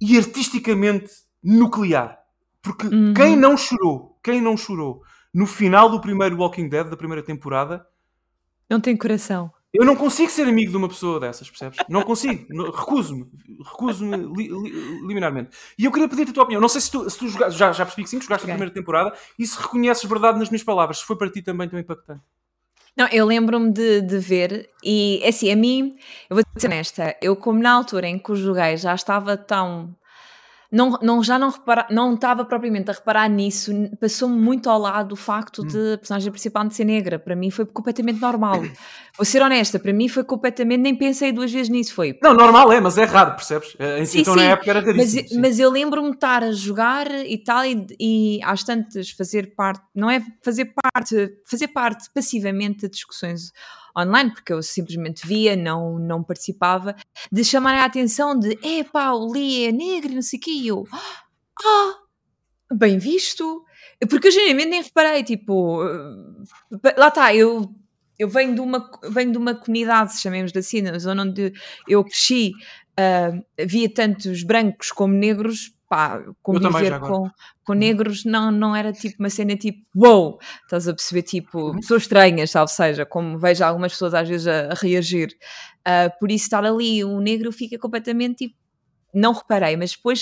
e 0.00 0.16
artisticamente 0.18 1.10
nuclear. 1.42 2.18
Porque 2.62 2.86
Uhum. 2.86 3.14
quem 3.14 3.36
não 3.36 3.56
chorou, 3.56 4.18
quem 4.22 4.40
não 4.40 4.56
chorou 4.56 5.02
no 5.32 5.46
final 5.46 5.88
do 5.88 6.00
primeiro 6.00 6.36
Walking 6.36 6.68
Dead, 6.68 6.88
da 6.88 6.96
primeira 6.96 7.22
temporada, 7.22 7.86
Não 8.68 8.80
tem 8.80 8.96
coração. 8.96 9.50
eu 9.72 9.84
não 9.84 9.96
consigo 9.96 10.30
ser 10.30 10.46
amigo 10.46 10.70
de 10.70 10.76
uma 10.76 10.88
pessoa 10.88 11.18
dessas, 11.18 11.48
percebes? 11.48 11.78
Não 11.88 12.02
consigo. 12.02 12.46
Recuso-me. 12.76 13.26
Recuso-me 13.64 14.16
li- 14.36 14.48
li- 14.48 15.00
liminarmente. 15.06 15.56
E 15.78 15.84
eu 15.86 15.92
queria 15.92 16.08
pedir-te 16.08 16.30
a 16.30 16.34
tua 16.34 16.42
opinião. 16.44 16.60
Não 16.60 16.68
sei 16.68 16.80
se 16.80 16.90
tu, 16.90 17.08
se 17.08 17.16
tu 17.18 17.28
jogaste, 17.28 17.58
já, 17.58 17.72
já 17.72 17.84
percebi 17.84 18.04
que 18.04 18.10
sim, 18.10 18.18
que 18.18 18.24
jogaste 18.24 18.44
a 18.44 18.46
Ok. 18.46 18.54
primeira 18.54 18.74
temporada 18.74 19.14
e 19.38 19.46
se 19.46 19.56
reconheces 19.60 20.04
verdade 20.08 20.38
nas 20.38 20.50
minhas 20.50 20.62
palavras. 20.64 20.98
Se 20.98 21.04
foi 21.06 21.16
para 21.16 21.30
ti 21.30 21.40
também 21.42 21.68
tão 21.68 21.78
impactante. 21.78 22.22
Não, 22.96 23.06
eu 23.08 23.24
lembro-me 23.24 23.72
de, 23.72 24.00
de 24.02 24.18
ver, 24.18 24.68
e 24.84 25.22
assim, 25.26 25.50
a 25.50 25.56
mim, 25.56 25.96
eu 26.28 26.36
vou 26.36 26.44
ser 26.56 26.66
honesta, 26.66 27.16
eu 27.22 27.36
como 27.36 27.60
na 27.62 27.72
altura 27.72 28.08
em 28.08 28.18
que 28.18 28.32
o 28.32 28.36
joguei 28.36 28.76
já 28.76 28.94
estava 28.94 29.36
tão. 29.36 29.94
Não, 30.72 30.90
não, 31.02 31.22
já 31.22 31.36
não, 31.38 31.50
repara, 31.50 31.86
não 31.90 32.14
estava 32.14 32.44
propriamente 32.44 32.90
a 32.90 32.94
reparar 32.94 33.28
nisso, 33.28 33.72
passou-me 34.00 34.40
muito 34.40 34.70
ao 34.70 34.78
lado 34.78 35.12
o 35.12 35.16
facto 35.16 35.66
de 35.66 35.94
a 35.94 35.98
personagem 35.98 36.30
principal 36.30 36.64
de 36.68 36.74
ser 36.74 36.84
negra. 36.84 37.18
Para 37.18 37.34
mim 37.34 37.50
foi 37.50 37.66
completamente 37.66 38.20
normal. 38.20 38.62
Vou 39.18 39.24
ser 39.24 39.42
honesta, 39.42 39.78
para 39.78 39.92
mim 39.92 40.08
foi 40.08 40.22
completamente, 40.22 40.80
nem 40.80 40.94
pensei 40.94 41.32
duas 41.32 41.50
vezes 41.52 41.68
nisso. 41.68 41.92
Foi 41.92 42.16
Não, 42.22 42.32
normal 42.32 42.72
é, 42.72 42.80
mas 42.80 42.96
é 42.96 43.04
raro, 43.04 43.34
percebes? 43.34 43.74
Eh, 43.78 44.04
Sim, 44.04 44.20
então 44.20 44.34
sim, 44.34 44.40
na 44.40 44.46
época 44.46 44.70
era 44.70 44.80
mas, 44.80 44.96
raríssimo. 44.96 45.28
sim. 45.28 45.40
mas 45.40 45.58
eu 45.58 45.70
lembro-me 45.70 46.10
de 46.10 46.14
estar 46.16 46.42
a 46.44 46.52
jogar 46.52 47.10
e 47.10 47.36
tal, 47.36 47.64
e, 47.66 47.86
e 47.98 48.40
às 48.44 48.62
tantas 48.62 49.10
fazer 49.10 49.54
parte, 49.54 49.82
não 49.94 50.08
é 50.08 50.22
fazer 50.42 50.72
parte, 50.94 51.30
fazer 51.44 51.68
parte 51.68 52.08
passivamente 52.14 52.82
de 52.82 52.90
discussões 52.90 53.52
online, 53.96 54.32
porque 54.32 54.52
eu 54.52 54.62
simplesmente 54.62 55.26
via, 55.26 55.56
não, 55.56 55.98
não 55.98 56.22
participava, 56.22 56.94
de 57.30 57.44
chamar 57.44 57.74
a 57.74 57.84
atenção 57.84 58.38
de 58.38 58.58
epá, 58.62 59.12
o 59.12 59.32
Lee 59.32 59.66
é 59.66 59.72
negro 59.72 60.12
e 60.12 60.14
não 60.14 60.22
sei 60.22 60.38
o 60.38 60.42
quê, 60.42 60.62
eu, 60.64 60.84
ah, 60.92 61.94
bem 62.72 62.98
visto, 62.98 63.64
porque 64.08 64.28
eu 64.28 64.32
genuinamente 64.32 64.70
nem 64.70 64.82
reparei, 64.82 65.22
tipo, 65.22 65.84
eh, 65.84 66.94
lá 66.96 67.08
está, 67.08 67.34
eu. 67.34 67.74
Eu 68.18 68.28
venho 68.28 68.54
de, 68.54 68.60
uma, 68.60 68.90
venho 69.08 69.32
de 69.32 69.38
uma 69.38 69.54
comunidade, 69.54 70.20
chamemos 70.20 70.54
assim, 70.54 70.82
na 70.82 70.98
zona 70.98 71.22
onde 71.22 71.54
eu 71.88 72.04
cresci, 72.04 72.52
ah, 72.94 73.32
havia 73.58 73.88
tantos 73.92 74.42
brancos 74.42 74.92
como 74.92 75.14
negros, 75.14 75.72
pá, 75.90 76.22
conviver 76.42 76.92
com, 77.08 77.30
com 77.64 77.72
negros 77.74 78.24
não, 78.24 78.50
não 78.50 78.74
era 78.76 78.92
tipo 78.92 79.16
uma 79.18 79.28
cena 79.28 79.56
tipo, 79.56 79.84
wow, 79.94 80.38
estás 80.62 80.88
a 80.88 80.94
perceber, 80.94 81.22
tipo, 81.22 81.74
pessoas 81.74 82.02
estranhas, 82.02 82.50
salvo 82.52 82.70
seja, 82.70 83.04
como 83.04 83.36
vejo 83.38 83.64
algumas 83.64 83.92
pessoas 83.92 84.14
às 84.14 84.28
vezes 84.28 84.46
a, 84.46 84.70
a 84.70 84.74
reagir. 84.74 85.36
Ah, 85.84 86.08
por 86.18 86.30
isso 86.30 86.44
estar 86.44 86.64
ali, 86.64 87.02
o 87.04 87.20
negro 87.20 87.50
fica 87.52 87.76
completamente 87.78 88.46
tipo, 88.46 88.54
não 89.12 89.32
reparei, 89.32 89.76
mas 89.76 89.90
depois 89.92 90.20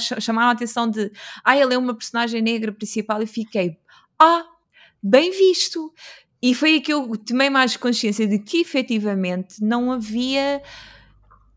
ch- 0.00 0.20
chamaram 0.20 0.48
a 0.48 0.52
atenção 0.52 0.90
de, 0.90 1.12
ah, 1.44 1.56
ele 1.56 1.72
é 1.74 1.78
uma 1.78 1.94
personagem 1.94 2.42
negra 2.42 2.72
principal, 2.72 3.22
e 3.22 3.26
fiquei, 3.26 3.78
ah, 4.18 4.44
bem 5.02 5.30
visto. 5.30 5.92
E 6.42 6.54
foi 6.54 6.70
aí 6.74 6.80
que 6.80 6.92
eu 6.92 7.12
tomei 7.18 7.50
mais 7.50 7.76
consciência 7.76 8.26
de 8.26 8.38
que 8.40 8.62
efetivamente 8.62 9.62
não 9.62 9.92
havia. 9.92 10.60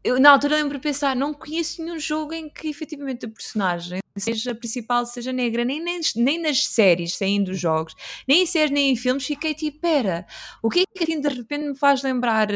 Eu, 0.04 0.20
na 0.20 0.32
altura 0.32 0.58
lembro 0.58 0.78
de 0.78 0.84
pensar, 0.84 1.16
não 1.16 1.34
conheço 1.34 1.82
nenhum 1.82 1.98
jogo 1.98 2.34
em 2.34 2.50
que 2.50 2.68
efetivamente 2.68 3.26
a 3.26 3.30
personagem, 3.30 4.02
seja 4.18 4.54
principal, 4.54 5.06
seja 5.06 5.32
negra, 5.32 5.64
nem, 5.64 5.82
nem, 5.82 6.02
nem 6.18 6.42
nas 6.42 6.66
séries, 6.66 7.16
saindo 7.16 7.52
dos 7.52 7.60
jogos, 7.60 7.96
nem 8.28 8.44
em 8.44 8.46
séries, 8.46 8.72
nem 8.72 8.92
em 8.92 8.96
filmes, 8.98 9.26
fiquei 9.26 9.54
tipo, 9.54 9.80
pera, 9.80 10.26
o 10.62 10.70
que 10.70 10.82
é 10.82 10.84
que 10.86 11.04
assim 11.06 11.22
de 11.22 11.30
repente 11.30 11.70
me 11.70 11.76
faz 11.78 12.04
lembrar, 12.04 12.50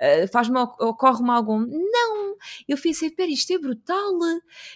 eh, 0.00 0.26
faz-me, 0.28 0.58
ocorre-me 0.58 1.30
algum, 1.30 1.58
não, 1.60 2.36
eu 2.66 2.78
pensei, 2.78 3.10
pera, 3.10 3.30
isto 3.30 3.52
é 3.52 3.58
brutal, 3.58 4.18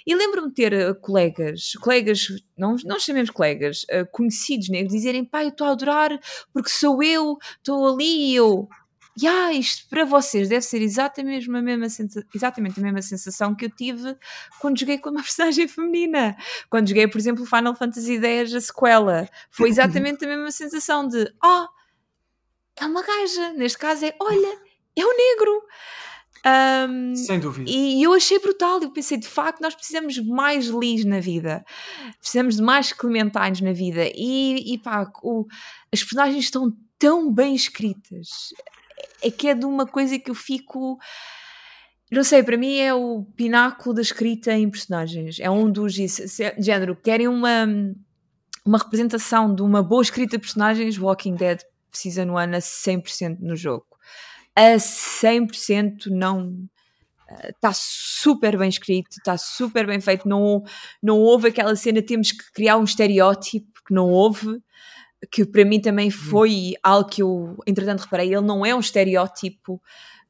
e 0.07 0.15
lembro-me 0.15 0.49
de 0.49 0.55
ter 0.55 0.73
eh, 0.75 0.93
colegas, 0.95 1.73
colegas, 1.81 2.29
não, 2.59 2.77
não 2.85 3.01
chamemos 3.01 3.31
colegas, 3.31 3.87
eh, 3.89 4.05
conhecidos 4.05 4.69
negros, 4.69 4.93
dizerem, 4.93 5.25
pá, 5.25 5.45
eu 5.45 5.49
estou 5.49 5.67
a 5.67 5.71
adorar, 5.71 6.11
porque 6.53 6.69
sou 6.69 7.03
eu, 7.03 7.39
estou 7.57 7.87
ali, 7.95 8.33
e 8.33 8.35
eu, 8.37 8.69
Ya, 9.21 9.53
isto 9.53 9.89
para 9.89 10.05
vocês 10.05 10.49
deve 10.49 10.63
ser 10.63 10.83
exatamente 10.83 11.49
a, 11.49 11.53
mesma 11.53 11.87
exatamente 12.35 12.79
a 12.79 12.83
mesma 12.83 13.03
sensação 13.03 13.55
que 13.55 13.65
eu 13.65 13.71
tive 13.71 14.17
quando 14.61 14.79
joguei 14.79 14.99
com 14.99 15.11
uma 15.11 15.23
personagem 15.25 15.67
feminina. 15.67 16.37
Quando 16.71 16.89
joguei, 16.89 17.09
por 17.09 17.19
exemplo, 17.19 17.45
Final 17.47 17.75
Fantasy 17.75 18.17
X, 18.25 18.55
a 18.55 18.61
sequela. 18.61 19.29
Foi 19.51 19.69
exatamente 19.69 20.25
a 20.25 20.29
mesma 20.29 20.51
sensação 20.51 21.09
de, 21.09 21.27
ah, 21.43 21.67
é 22.77 22.87
uma 22.87 23.03
gaja. 23.03 23.53
Neste 23.55 23.79
caso 23.79 24.05
é, 24.05 24.15
olha, 24.21 24.59
é 24.97 25.05
o 25.05 25.17
negro. 25.17 25.63
Ahm, 26.45 27.15
Sem 27.17 27.41
dúvida. 27.41 27.69
e 27.69 28.01
eu 28.03 28.13
achei 28.13 28.39
brutal. 28.39 28.81
Eu 28.81 28.93
pensei, 28.93 29.19
de 29.19 29.27
facto, 29.27 29.61
nós 29.61 29.75
precisamos 29.75 30.15
de 30.15 30.23
mais 30.25 30.67
Lis 30.67 31.05
na 31.05 31.19
vida. 31.19 31.65
Precisamos 32.21 32.57
de 32.57 32.63
mais 32.63 32.93
Clementines 32.93 33.61
na 33.61 33.73
vida. 33.73 34.05
E, 34.15 34.75
e 34.75 34.79
pá, 34.79 35.11
o- 35.23 35.47
as 35.93 36.01
personagens 36.05 36.45
estão 36.45 36.73
tão 36.99 37.33
bem 37.33 37.55
escritas. 37.55 38.53
É 39.23 39.31
que 39.31 39.49
é 39.49 39.55
de 39.55 39.65
uma 39.65 39.87
coisa 39.87 40.19
que 40.19 40.31
eu 40.31 40.35
fico. 40.35 40.99
Não 42.11 42.25
sei, 42.25 42.43
para 42.43 42.57
mim 42.57 42.79
é 42.79 42.95
o 42.95 43.25
pináculo 43.37 43.95
da 43.95 44.03
escrita 44.03 44.53
em 44.53 44.71
personagens. 44.71 45.39
É 45.41 45.51
um 45.51 45.71
dos. 45.71 45.95
Género, 46.59 46.97
querem 46.97 47.29
uma, 47.29 47.67
uma 48.65 48.79
representação 48.79 49.55
de 49.55 49.63
uma 49.63 49.83
boa 49.83 50.03
escrita 50.03 50.37
de 50.37 50.43
personagens. 50.43 50.99
Walking 50.99 51.35
Dead 51.35 51.61
precisa 51.91 52.25
no 52.25 52.37
ano 52.37 52.57
a 52.57 52.61
100% 52.61 53.39
no 53.41 53.57
jogo. 53.57 53.87
A 54.55 54.77
100% 54.77 56.07
não 56.07 56.69
está 57.49 57.73
super 57.73 58.57
bem 58.57 58.69
escrito, 58.69 59.17
está 59.19 59.37
super 59.37 59.87
bem 59.87 60.01
feito. 60.01 60.29
Não, 60.29 60.63
não 61.03 61.19
houve 61.19 61.49
aquela 61.49 61.75
cena, 61.77 62.03
temos 62.03 62.33
que 62.33 62.53
criar 62.53 62.77
um 62.77 62.85
estereótipo, 62.85 63.83
que 63.87 63.95
não 63.95 64.09
houve, 64.09 64.61
que 65.31 65.45
para 65.45 65.65
mim 65.65 65.81
também 65.81 66.11
foi 66.11 66.75
algo 66.83 67.09
que 67.09 67.23
eu, 67.23 67.57
entretanto, 67.67 68.03
reparei. 68.03 68.29
Ele 68.29 68.41
não 68.41 68.65
é 68.65 68.75
um 68.75 68.81
estereótipo 68.81 69.81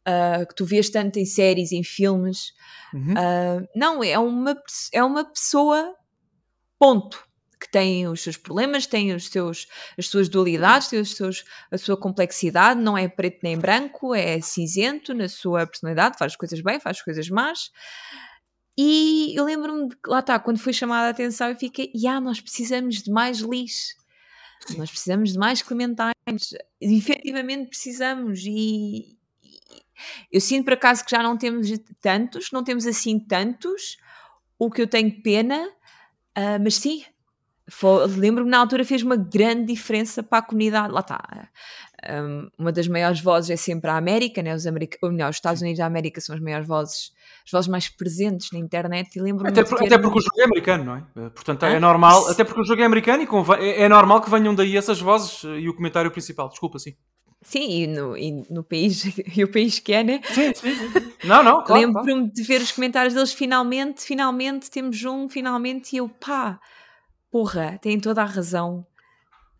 ah, 0.04 0.46
que 0.46 0.54
tu 0.54 0.64
vês 0.64 0.88
tanto 0.88 1.18
em 1.18 1.26
séries, 1.26 1.70
em 1.70 1.82
filmes. 1.84 2.52
Uhum. 2.94 3.14
Ah, 3.16 3.62
não, 3.76 4.02
é 4.02 4.18
uma, 4.18 4.56
é 4.92 5.04
uma 5.04 5.24
pessoa, 5.24 5.94
ponto. 6.78 7.26
Que 7.60 7.68
tem 7.70 8.06
os 8.06 8.22
seus 8.22 8.36
problemas, 8.36 8.86
tem 8.86 9.12
os 9.12 9.28
seus, 9.28 9.66
as 9.98 10.06
suas 10.06 10.28
dualidades, 10.28 10.88
tem 10.88 11.00
os 11.00 11.16
seus, 11.16 11.44
a 11.72 11.76
sua 11.76 11.96
complexidade, 11.96 12.80
não 12.80 12.96
é 12.96 13.08
preto 13.08 13.40
nem 13.42 13.58
branco, 13.58 14.14
é 14.14 14.40
cinzento 14.40 15.12
na 15.12 15.28
sua 15.28 15.66
personalidade, 15.66 16.16
faz 16.16 16.36
coisas 16.36 16.60
bem, 16.60 16.78
faz 16.78 17.02
coisas 17.02 17.28
más. 17.28 17.72
E 18.78 19.34
eu 19.36 19.44
lembro-me 19.44 19.88
lá 20.06 20.20
está, 20.20 20.38
quando 20.38 20.60
foi 20.60 20.72
chamada 20.72 21.08
a 21.08 21.10
atenção, 21.10 21.48
eu 21.48 21.56
fiquei, 21.56 21.90
ah, 22.06 22.20
nós 22.20 22.40
precisamos 22.40 23.02
de 23.02 23.10
mais 23.10 23.38
lis, 23.40 23.96
nós 24.76 24.90
precisamos 24.90 25.32
de 25.32 25.38
mais 25.38 25.62
clementines, 25.62 26.54
efetivamente 26.80 27.68
precisamos, 27.68 28.40
e, 28.44 29.16
eu 30.30 30.40
sinto 30.40 30.64
por 30.64 30.74
acaso 30.74 31.04
que 31.04 31.10
já 31.10 31.22
não 31.22 31.36
temos 31.36 31.68
tantos, 32.00 32.50
não 32.52 32.62
temos 32.62 32.86
assim 32.86 33.18
tantos, 33.18 33.96
o 34.58 34.70
que 34.70 34.82
eu 34.82 34.86
tenho 34.86 35.22
pena, 35.22 35.68
ah, 36.34 36.58
mas 36.58 36.74
sim, 36.74 37.04
lembro-me 38.16 38.50
na 38.50 38.58
altura 38.58 38.84
fez 38.84 39.02
uma 39.02 39.16
grande 39.16 39.66
diferença 39.66 40.22
para 40.22 40.38
a 40.38 40.42
comunidade. 40.42 40.92
Lá 40.92 41.00
está. 41.00 41.48
Um, 42.08 42.48
uma 42.56 42.70
das 42.72 42.86
maiores 42.86 43.20
vozes 43.20 43.50
é 43.50 43.56
sempre 43.56 43.90
a 43.90 43.96
América, 43.96 44.40
né? 44.42 44.54
os, 44.54 44.66
America, 44.66 44.96
ou 45.02 45.10
melhor, 45.10 45.30
os 45.30 45.36
Estados 45.36 45.60
Unidos 45.60 45.78
da 45.78 45.86
América 45.86 46.20
são 46.20 46.34
as 46.34 46.40
maiores 46.40 46.66
vozes, 46.66 47.10
as 47.44 47.50
vozes 47.50 47.68
mais 47.68 47.88
presentes 47.88 48.50
na 48.52 48.58
internet. 48.58 49.16
E 49.16 49.20
lembro-me 49.20 49.50
Até, 49.50 49.64
por- 49.64 49.82
até 49.82 49.98
porque 49.98 50.18
o 50.18 50.22
jogo 50.22 50.40
é 50.40 50.44
americano, 50.44 50.84
não 50.84 50.94
é? 50.96 51.02
Eh, 51.16 51.30
Portanto, 51.30 51.64
é 51.64 51.76
Hã? 51.76 51.80
normal, 51.80 52.28
até 52.28 52.44
porque 52.44 52.60
o 52.60 52.64
jogo 52.64 52.80
é 52.80 52.84
americano 52.84 53.22
e 53.22 53.26
convém- 53.26 53.58
é, 53.60 53.82
é 53.82 53.88
normal 53.88 54.20
que 54.20 54.30
venham 54.30 54.54
daí 54.54 54.76
essas 54.76 55.00
vozes 55.00 55.42
eh, 55.44 55.58
e 55.60 55.68
o 55.68 55.74
comentário 55.74 56.10
principal. 56.10 56.48
Desculpa, 56.48 56.78
sim. 56.78 56.92
Sim, 57.42 57.82
e 57.82 57.86
no, 57.86 58.16
e 58.16 58.30
no 58.50 58.64
país, 58.64 59.02
e 59.36 59.44
o 59.44 59.50
país 59.50 59.78
que 59.80 59.92
é, 59.92 60.02
né? 60.04 60.20
Sim, 60.30 60.52
sim, 60.54 60.74
sim. 60.74 61.12
Não, 61.24 61.42
não, 61.42 61.62
claro. 61.64 61.80
Lembro-me 61.82 62.12
claro. 62.12 62.32
de 62.32 62.42
ver 62.44 62.60
os 62.60 62.70
comentários 62.72 63.14
deles, 63.14 63.32
finalmente, 63.32 64.02
finalmente 64.02 64.70
temos 64.70 65.04
um, 65.04 65.28
finalmente, 65.28 65.94
e 65.94 65.98
eu, 65.98 66.08
pá, 66.08 66.58
porra, 67.30 67.78
têm 67.80 67.98
toda 68.00 68.22
a 68.22 68.26
razão. 68.26 68.86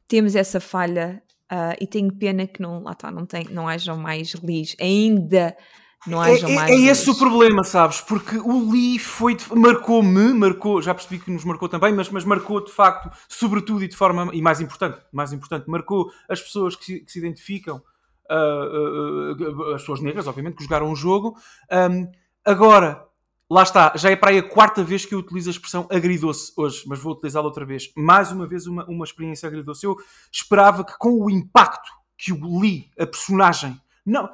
Temos 0.07 0.35
essa 0.35 0.59
falha 0.61 1.23
uh, 1.53 1.77
e 1.81 1.87
tenho 1.87 2.13
pena 2.15 2.47
que 2.47 2.63
não, 2.63 2.83
lá 2.83 2.93
está, 2.93 3.11
não, 3.11 3.27
tem, 3.27 3.45
não 3.51 3.69
hajam 3.69 3.97
mais 3.97 4.35
leads. 4.35 4.75
Ainda 4.81 5.57
não 6.07 6.25
É, 6.25 6.33
hajam 6.33 6.51
é- 6.51 6.55
mais 6.55 6.71
é 6.71 6.75
esse 6.91 7.11
o 7.11 7.17
problema, 7.17 7.65
sabes? 7.65 8.01
Porque 8.01 8.39
o 8.39 8.71
Lee 8.71 8.99
foi 8.99 9.37
marcou-me, 9.55 10.33
marcou, 10.33 10.81
já 10.81 10.95
percebi 10.95 11.19
que 11.19 11.31
nos 11.31 11.45
marcou 11.45 11.69
também, 11.69 11.93
mas, 11.93 12.09
mas 12.09 12.25
marcou 12.25 12.65
de 12.65 12.73
facto, 12.73 13.11
sobretudo 13.29 13.85
e 13.85 13.89
de 13.89 13.97
forma, 13.97 14.31
e 14.33 14.41
mais 14.41 14.61
importante, 14.61 14.99
mais 15.13 15.33
importante, 15.33 15.69
marcou 15.69 16.11
as 16.29 16.41
pessoas 16.41 16.77
que 16.77 16.85
se, 16.85 17.01
que 17.01 17.13
se 17.13 17.19
identificam, 17.19 17.83
ah, 18.31 18.35
ah, 18.35 19.73
ah, 19.73 19.75
as 19.75 19.83
pessoas 19.83 20.01
negras, 20.01 20.27
obviamente, 20.27 20.57
que 20.57 20.63
jogaram 20.63 20.91
o 20.91 20.97
jogo. 20.97 21.37
Ahm, 21.71 22.07
agora, 22.45 23.08
lá 23.51 23.63
está, 23.63 23.93
já 23.97 24.11
é 24.11 24.17
para 24.17 24.31
aí 24.31 24.39
a 24.39 24.43
quarta 24.43 24.83
vez 24.85 25.05
que 25.07 25.15
eu 25.15 25.19
utilizo 25.21 25.49
a 25.51 25.53
expressão 25.53 25.87
agridoce 25.91 26.53
hoje, 26.57 26.83
mas 26.87 26.99
vou 26.99 27.13
utilizá-la 27.15 27.47
outra 27.47 27.65
vez. 27.65 27.91
Mais 27.97 28.31
uma 28.33 28.47
vez, 28.47 28.67
uma, 28.67 28.85
uma 28.87 29.05
experiência 29.05 29.47
agridoce. 29.47 29.85
Eu 29.87 29.97
esperava 30.33 30.85
que 30.85 30.97
com 30.99 31.11
o 31.25 31.31
impacto 31.31 31.91
que 32.17 32.33
o 32.33 32.61
Lee, 32.61 32.91
a 32.99 33.07
personagem, 33.07 33.81
não, 34.05 34.29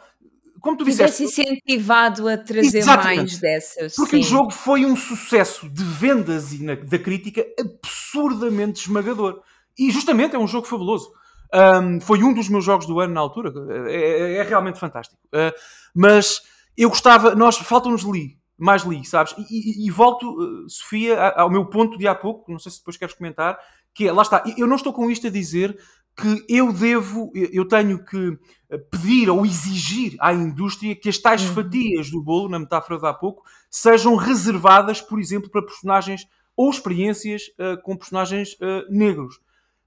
como 0.60 0.76
tu 0.78 0.84
disseste, 0.84 1.18
Tivesse 1.26 1.42
incentivado 1.42 2.26
a 2.26 2.38
trazer 2.38 2.78
Exatamente. 2.78 3.16
mais 3.18 3.38
dessas. 3.38 3.94
porque 3.94 4.16
sim. 4.16 4.22
o 4.22 4.24
jogo 4.24 4.50
foi 4.50 4.86
um 4.86 4.96
sucesso 4.96 5.68
de 5.68 5.84
vendas 5.84 6.54
e 6.54 6.62
na- 6.64 6.74
da 6.74 6.98
crítica 6.98 7.44
absurdamente 7.60 8.80
esmagador. 8.80 9.40
E 9.78 9.90
justamente 9.90 10.34
é 10.34 10.38
um 10.38 10.46
jogo 10.46 10.66
fabuloso. 10.66 11.12
Um, 11.52 12.00
foi 12.00 12.22
um 12.22 12.32
dos 12.32 12.48
meus 12.48 12.64
jogos 12.64 12.86
do 12.86 12.98
ano 12.98 13.12
na 13.14 13.20
altura. 13.20 13.52
É, 13.88 13.94
é- 13.94 14.36
é 14.38 14.42
realmente 14.42 14.78
fantástico. 14.80 15.20
Uh, 15.26 15.52
mas 15.94 16.40
eu 16.76 16.88
gostava. 16.88 17.34
Nós 17.34 17.56
faltam-nos 17.58 18.02
Lee. 18.04 18.38
Mais 18.64 18.84
Lee, 18.84 19.04
sabes? 19.04 19.34
E, 19.38 19.42
e- 19.84 19.86
e 19.86 19.90
volto, 19.90 20.26
uh, 20.30 20.68
Sofia, 20.68 21.20
ao 21.36 21.50
meu 21.50 21.66
ponto 21.66 21.98
de 21.98 22.08
há 22.08 22.14
pouco. 22.14 22.50
Não 22.50 22.58
sei 22.58 22.72
se 22.72 22.78
depois 22.78 22.96
queres 22.96 23.14
comentar. 23.14 23.58
Que 23.94 24.08
é, 24.08 24.12
lá 24.12 24.22
está. 24.22 24.42
Eu 24.56 24.66
não 24.66 24.76
estou 24.76 24.92
com 24.92 25.10
isto 25.10 25.26
a 25.26 25.30
dizer 25.30 25.78
que 26.16 26.44
eu 26.48 26.72
devo, 26.72 27.30
eu 27.34 27.66
tenho 27.66 28.04
que 28.04 28.38
eh, 28.70 28.78
pedir 28.78 29.28
ou 29.28 29.44
exigir 29.44 30.14
à 30.20 30.32
indústria 30.32 30.94
que 30.94 31.08
as 31.08 31.18
tais 31.18 31.42
Uhum. 31.42 31.54
fatias 31.54 32.08
do 32.08 32.22
bolo, 32.22 32.48
na 32.48 32.58
metáfora 32.60 33.00
de 33.00 33.06
há 33.06 33.12
pouco, 33.12 33.42
sejam 33.68 34.14
reservadas, 34.14 35.00
por 35.00 35.18
exemplo, 35.18 35.50
para 35.50 35.60
personagens 35.62 36.24
ou 36.56 36.70
experiências 36.70 37.42
eh, 37.58 37.76
com 37.78 37.96
personagens 37.96 38.56
eh, 38.60 38.84
negros. 38.88 39.40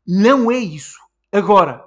Não 0.05 0.51
é 0.51 0.57
isso. 0.57 0.99
Agora, 1.31 1.83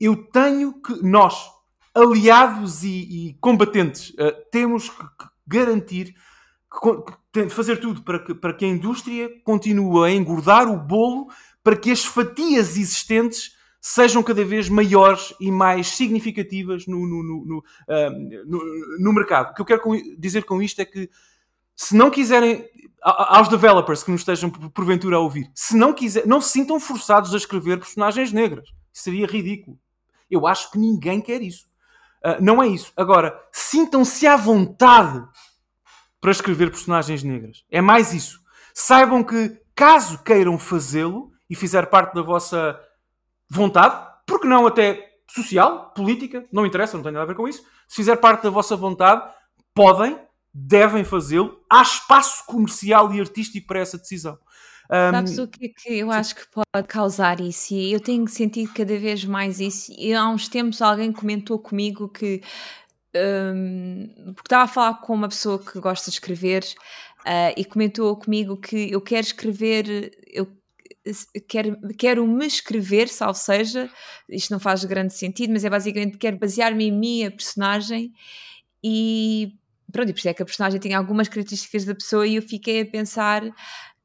eu 0.00 0.16
tenho 0.32 0.80
que, 0.82 0.92
nós, 1.02 1.48
aliados 1.94 2.82
e, 2.84 3.28
e 3.28 3.34
combatentes, 3.40 4.12
eh, 4.18 4.32
temos 4.50 4.88
que, 4.90 5.02
que 5.04 5.26
garantir, 5.46 6.14
tem 7.32 7.46
de 7.46 7.54
fazer 7.54 7.78
tudo 7.80 8.02
para 8.02 8.18
que, 8.18 8.34
para 8.34 8.54
que 8.54 8.64
a 8.64 8.68
indústria 8.68 9.30
continue 9.44 10.06
a 10.08 10.10
engordar 10.12 10.68
o 10.68 10.76
bolo, 10.78 11.28
para 11.62 11.76
que 11.76 11.90
as 11.90 12.04
fatias 12.04 12.76
existentes 12.76 13.54
sejam 13.80 14.22
cada 14.22 14.44
vez 14.44 14.68
maiores 14.68 15.32
e 15.40 15.50
mais 15.50 15.88
significativas 15.88 16.86
no, 16.86 17.06
no, 17.06 17.22
no, 17.22 17.44
no, 17.46 17.64
ah, 17.88 18.10
no- 18.46 19.12
mercado. 19.12 19.50
O 19.50 19.54
que 19.54 19.60
eu 19.60 19.64
quero 19.66 19.80
com- 19.82 19.96
dizer 20.18 20.44
com 20.44 20.60
isto 20.60 20.80
é 20.80 20.84
que 20.84 21.08
se 21.74 21.94
não 21.94 22.10
quiserem, 22.10 22.64
aos 23.02 23.48
developers 23.48 24.02
que 24.02 24.10
nos 24.10 24.22
estejam 24.22 24.50
por- 24.50 24.70
porventura 24.70 25.16
a 25.16 25.20
ouvir, 25.20 25.50
se 25.54 25.76
não 25.76 25.92
quiser, 25.92 26.26
não 26.26 26.40
se 26.40 26.50
sintam 26.50 26.80
forçados 26.80 27.32
a 27.34 27.36
escrever 27.36 27.78
personagens 27.78 28.32
negras. 28.32 28.68
Seria 28.92 29.26
ridículo. 29.26 29.78
Eu 30.30 30.46
acho 30.46 30.70
que 30.70 30.78
ninguém 30.78 31.20
quer 31.20 31.40
isso. 31.42 31.66
Ah, 32.24 32.38
não 32.40 32.60
é 32.62 32.66
isso. 32.66 32.92
Agora, 32.96 33.38
sintam-se 33.52 34.26
à 34.26 34.36
vontade 34.36 35.22
para 36.26 36.32
escrever 36.32 36.72
personagens 36.72 37.22
negras. 37.22 37.62
É 37.70 37.80
mais 37.80 38.12
isso. 38.12 38.40
Saibam 38.74 39.22
que, 39.22 39.60
caso 39.76 40.24
queiram 40.24 40.58
fazê-lo 40.58 41.30
e 41.48 41.54
fizer 41.54 41.86
parte 41.86 42.16
da 42.16 42.20
vossa 42.20 42.76
vontade, 43.48 43.94
porque 44.26 44.48
não 44.48 44.66
até 44.66 45.08
social, 45.30 45.92
política, 45.94 46.44
não 46.52 46.66
interessa, 46.66 46.96
não 46.96 47.04
tem 47.04 47.12
nada 47.12 47.22
a 47.22 47.28
ver 47.28 47.36
com 47.36 47.46
isso. 47.46 47.62
Se 47.86 47.94
fizer 47.94 48.16
parte 48.16 48.42
da 48.42 48.50
vossa 48.50 48.74
vontade, 48.74 49.22
podem, 49.72 50.18
devem 50.52 51.04
fazê-lo. 51.04 51.60
Há 51.70 51.82
espaço 51.82 52.44
comercial 52.44 53.14
e 53.14 53.20
artístico 53.20 53.68
para 53.68 53.78
essa 53.78 53.96
decisão. 53.96 54.36
Ahm, 54.90 55.12
Sabes 55.12 55.38
o 55.38 55.46
que 55.46 55.66
é 55.66 55.68
que 55.68 55.96
eu 55.96 56.10
acho 56.10 56.34
que 56.34 56.42
pode 56.50 56.88
causar 56.88 57.38
isso? 57.40 57.72
E 57.72 57.92
eu 57.92 58.00
tenho 58.00 58.26
sentido 58.26 58.72
cada 58.74 58.98
vez 58.98 59.24
mais 59.24 59.60
isso. 59.60 59.92
E 59.96 60.12
há 60.12 60.28
uns 60.28 60.48
tempos 60.48 60.82
alguém 60.82 61.12
comentou 61.12 61.56
comigo 61.56 62.08
que. 62.08 62.42
Hum, 63.54 64.08
porque 64.34 64.46
estava 64.46 64.64
a 64.64 64.68
falar 64.68 64.94
com 65.00 65.14
uma 65.14 65.28
pessoa 65.28 65.58
que 65.58 65.80
gosta 65.80 66.10
de 66.10 66.16
escrever 66.16 66.64
ah, 67.24 67.52
e 67.56 67.64
comentou 67.64 68.16
comigo 68.16 68.56
que 68.56 68.90
eu 68.92 69.00
quero 69.00 69.26
escrever. 69.26 70.12
Eu 70.26 70.46
quero, 71.48 71.78
quero 71.98 72.26
me 72.26 72.46
escrever, 72.46 73.08
salvo 73.08 73.38
seja, 73.38 73.90
isto 74.28 74.50
não 74.50 74.60
faz 74.60 74.84
grande 74.84 75.14
sentido, 75.14 75.52
mas 75.52 75.64
é 75.64 75.70
basicamente 75.70 76.18
quero 76.18 76.38
basear-me 76.38 76.86
em 76.86 76.92
mim, 76.92 77.24
a 77.24 77.30
personagem, 77.30 78.12
e 78.82 79.52
pronto, 79.92 80.10
e 80.10 80.12
por 80.12 80.18
isso 80.18 80.28
é 80.28 80.34
que 80.34 80.42
a 80.42 80.46
personagem 80.46 80.80
tinha 80.80 80.98
algumas 80.98 81.28
características 81.28 81.84
da 81.84 81.94
pessoa 81.94 82.26
e 82.26 82.36
eu 82.36 82.42
fiquei 82.42 82.82
a 82.82 82.86
pensar 82.86 83.42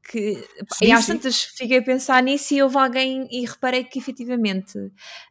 que 0.02 0.34
Sim, 0.72 0.86
e 0.86 0.92
às 0.92 1.04
sim. 1.04 1.12
tantas 1.12 1.42
fiquei 1.42 1.78
a 1.78 1.82
pensar 1.82 2.22
nisso 2.22 2.54
e 2.54 2.62
houve 2.62 2.76
alguém 2.76 3.28
e 3.30 3.46
reparei 3.46 3.84
que 3.84 3.98
efetivamente 3.98 4.78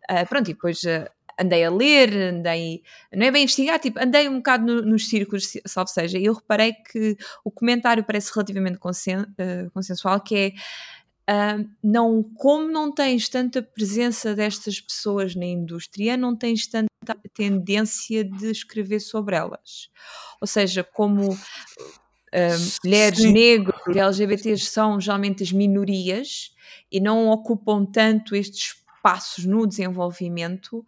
ah, 0.10 0.26
pronto, 0.26 0.50
e 0.50 0.54
depois 0.54 0.82
ah, 0.86 1.10
andei 1.42 1.64
a 1.66 1.70
ler, 1.72 2.14
andei, 2.16 2.84
não 3.14 3.26
é 3.26 3.32
bem 3.32 3.44
investigar, 3.44 3.80
tipo, 3.80 4.00
andei 4.00 4.30
um 4.30 4.38
bocado 4.38 4.66
no- 4.66 4.82
nos 4.84 5.10
círculos, 5.10 5.52
salvo 5.66 5.90
seja, 5.90 6.18
e 6.18 6.26
eu 6.26 6.34
reparei 6.34 6.74
que 6.74 7.18
o 7.44 7.52
comentário 7.52 8.04
parece 8.04 8.32
relativamente 8.34 8.78
consen- 8.78 9.26
ah, 9.38 9.70
consensual, 9.74 10.20
que 10.22 10.36
é 10.36 10.52
ah, 11.28 11.58
não, 11.84 12.24
como 12.36 12.68
não 12.70 12.92
tens 12.94 13.30
tanta 13.30 13.62
presença 13.62 14.36
destas 14.36 14.82
pessoas 14.82 15.36
na 15.36 15.46
indústria, 15.46 16.18
não 16.18 16.36
tens 16.36 16.68
tanta 16.68 16.88
tendência 17.34 18.24
de 18.24 18.52
escrever 18.52 19.00
sobre 19.00 19.36
elas. 19.36 19.90
Ou 20.42 20.48
seja, 20.48 20.84
como 20.84 21.38
ah, 22.34 22.58
mulheres, 22.84 23.20
Sim. 23.20 23.32
negros, 23.34 23.96
LGBTs 23.96 24.66
são 24.66 25.00
geralmente 25.00 25.44
as 25.44 25.52
minorias 25.52 26.54
e 26.92 27.00
não 27.00 27.30
ocupam 27.30 27.86
tanto 27.86 28.36
estes 28.36 28.76
espaços 28.96 29.46
no 29.46 29.66
desenvolvimento, 29.66 30.86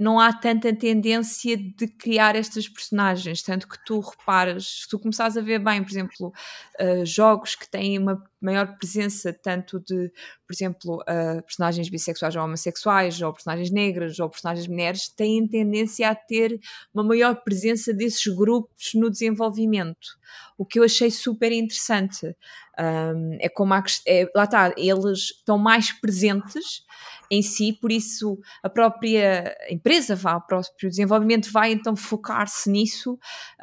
não 0.00 0.18
há 0.18 0.32
tanta 0.32 0.74
tendência 0.74 1.58
de 1.58 1.86
criar 1.86 2.34
estas 2.34 2.66
personagens. 2.66 3.42
Tanto 3.42 3.68
que 3.68 3.76
tu 3.84 4.00
reparas, 4.00 4.80
se 4.80 4.88
tu 4.88 4.98
começares 4.98 5.36
a 5.36 5.42
ver 5.42 5.58
bem, 5.58 5.84
por 5.84 5.90
exemplo, 5.90 6.32
uh, 6.80 7.04
jogos 7.04 7.54
que 7.54 7.68
têm 7.68 7.98
uma 7.98 8.24
maior 8.40 8.78
presença 8.78 9.30
tanto 9.30 9.78
de, 9.78 10.10
por 10.46 10.54
exemplo, 10.54 11.02
uh, 11.02 11.42
personagens 11.42 11.90
bissexuais 11.90 12.34
ou 12.34 12.42
homossexuais, 12.42 13.20
ou 13.20 13.30
personagens 13.30 13.70
negras, 13.70 14.18
ou 14.18 14.30
personagens 14.30 14.66
mulheres, 14.66 15.06
têm 15.06 15.46
tendência 15.46 16.08
a 16.08 16.14
ter 16.14 16.58
uma 16.94 17.04
maior 17.04 17.34
presença 17.42 17.92
desses 17.92 18.26
grupos 18.34 18.94
no 18.94 19.10
desenvolvimento. 19.10 20.18
O 20.56 20.64
que 20.64 20.78
eu 20.78 20.84
achei 20.84 21.10
super 21.10 21.52
interessante. 21.52 22.34
Um, 22.78 23.36
é 23.38 23.48
como 23.50 23.74
a, 23.74 23.84
é, 24.06 24.26
lá 24.34 24.44
está, 24.44 24.72
eles 24.78 25.32
estão 25.36 25.58
mais 25.58 25.92
presentes 25.92 26.82
em 27.30 27.42
si, 27.42 27.72
por 27.72 27.92
isso 27.92 28.38
a 28.62 28.68
própria 28.68 29.56
empresa, 29.70 30.16
vá, 30.16 30.36
o 30.36 30.40
próprio 30.40 30.90
desenvolvimento 30.90 31.50
vai 31.52 31.72
então 31.72 31.94
focar-se 31.94 32.68
nisso. 32.70 33.12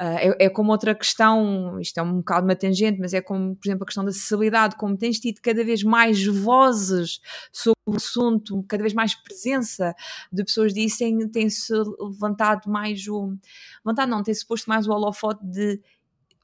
Uh, 0.00 0.36
é, 0.40 0.46
é 0.46 0.48
como 0.48 0.72
outra 0.72 0.94
questão, 0.94 1.78
isto 1.80 1.98
é 1.98 2.02
um 2.02 2.16
bocado 2.16 2.46
uma 2.46 2.56
tangente, 2.56 2.98
mas 2.98 3.12
é 3.12 3.20
como, 3.20 3.54
por 3.54 3.68
exemplo, 3.68 3.82
a 3.82 3.86
questão 3.86 4.04
da 4.04 4.10
acessibilidade, 4.10 4.76
como 4.76 4.96
tens 4.96 5.20
tido 5.20 5.40
cada 5.42 5.62
vez 5.62 5.82
mais 5.82 6.24
vozes 6.24 7.20
sobre 7.52 7.78
o 7.86 7.96
assunto, 7.96 8.64
cada 8.68 8.82
vez 8.82 8.94
mais 8.94 9.14
presença 9.14 9.94
de 10.32 10.44
pessoas 10.44 10.72
disso, 10.72 10.98
tem- 10.98 11.28
tem-se 11.28 11.72
levantado 12.00 12.70
mais 12.70 13.06
o. 13.06 13.36
Levantado 13.84 14.08
não, 14.08 14.22
tem-se 14.22 14.46
posto 14.46 14.66
mais 14.66 14.86
o 14.86 14.92
holofote 14.92 15.44
de 15.44 15.80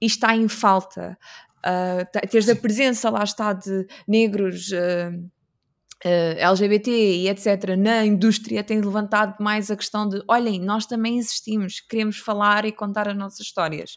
isto 0.00 0.16
está 0.16 0.36
em 0.36 0.48
falta. 0.48 1.16
Uh, 1.64 2.04
te- 2.12 2.26
teres 2.28 2.48
a 2.50 2.56
presença, 2.56 3.08
lá 3.08 3.24
está, 3.24 3.52
de 3.54 3.86
negros. 4.06 4.68
uh, 4.72 5.30
LGBT 6.08 6.90
e 6.90 7.28
etc. 7.28 7.76
na 7.78 8.04
indústria 8.04 8.62
tem 8.62 8.80
levantado 8.80 9.42
mais 9.42 9.70
a 9.70 9.76
questão 9.76 10.08
de 10.08 10.22
olhem, 10.28 10.60
nós 10.60 10.86
também 10.86 11.18
existimos, 11.18 11.80
queremos 11.80 12.18
falar 12.18 12.64
e 12.64 12.72
contar 12.72 13.08
as 13.08 13.16
nossas 13.16 13.40
histórias. 13.40 13.96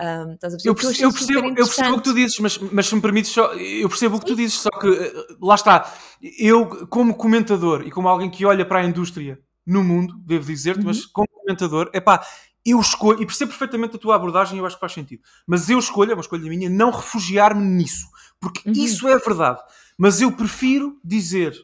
Um, 0.00 0.32
estás 0.32 0.54
a 0.54 0.56
perceber? 0.56 0.68
Eu 0.68 0.72
O 0.72 0.76
que 0.76 0.86
percebo, 0.86 1.08
eu, 1.08 1.12
percebo, 1.12 1.48
eu 1.48 1.66
percebo 1.66 1.92
o 1.92 1.96
que 1.98 2.04
tu 2.04 2.14
dizes, 2.14 2.38
mas, 2.38 2.58
mas 2.58 2.86
se 2.86 2.94
me 2.94 3.02
permites 3.02 3.30
só, 3.30 3.52
eu 3.54 3.88
percebo 3.88 4.16
o 4.16 4.20
que 4.20 4.26
tu 4.26 4.36
dizes, 4.36 4.60
só 4.60 4.70
que 4.70 4.88
eh, 4.88 5.12
lá 5.40 5.54
está, 5.54 5.92
eu 6.38 6.86
como 6.88 7.14
comentador 7.14 7.82
e 7.86 7.90
como 7.90 8.08
alguém 8.08 8.30
que 8.30 8.46
olha 8.46 8.64
para 8.64 8.80
a 8.80 8.84
indústria 8.84 9.38
no 9.66 9.84
mundo, 9.84 10.14
devo 10.24 10.46
dizer-te, 10.46 10.84
mas 10.84 11.04
como 11.04 11.28
comentador, 11.28 11.90
é 11.92 12.00
pá, 12.00 12.24
eu 12.64 12.80
escolho, 12.80 13.22
e 13.22 13.26
percebo 13.26 13.50
perfeitamente 13.50 13.96
a 13.96 13.98
tua 13.98 14.16
abordagem, 14.16 14.58
eu 14.58 14.64
acho 14.66 14.76
que 14.76 14.80
faz 14.80 14.92
sentido, 14.92 15.22
mas 15.46 15.68
eu 15.68 15.78
escolho, 15.78 16.12
é 16.12 16.14
uma 16.14 16.22
escolha 16.22 16.48
minha, 16.48 16.70
não 16.70 16.90
refugiar-me 16.90 17.62
nisso, 17.62 18.06
porque 18.40 18.68
Uhum. 18.68 18.74
isso 18.74 19.06
é 19.06 19.18
verdade, 19.18 19.60
mas 20.00 20.22
eu 20.22 20.32
prefiro 20.32 20.98
dizer 21.04 21.54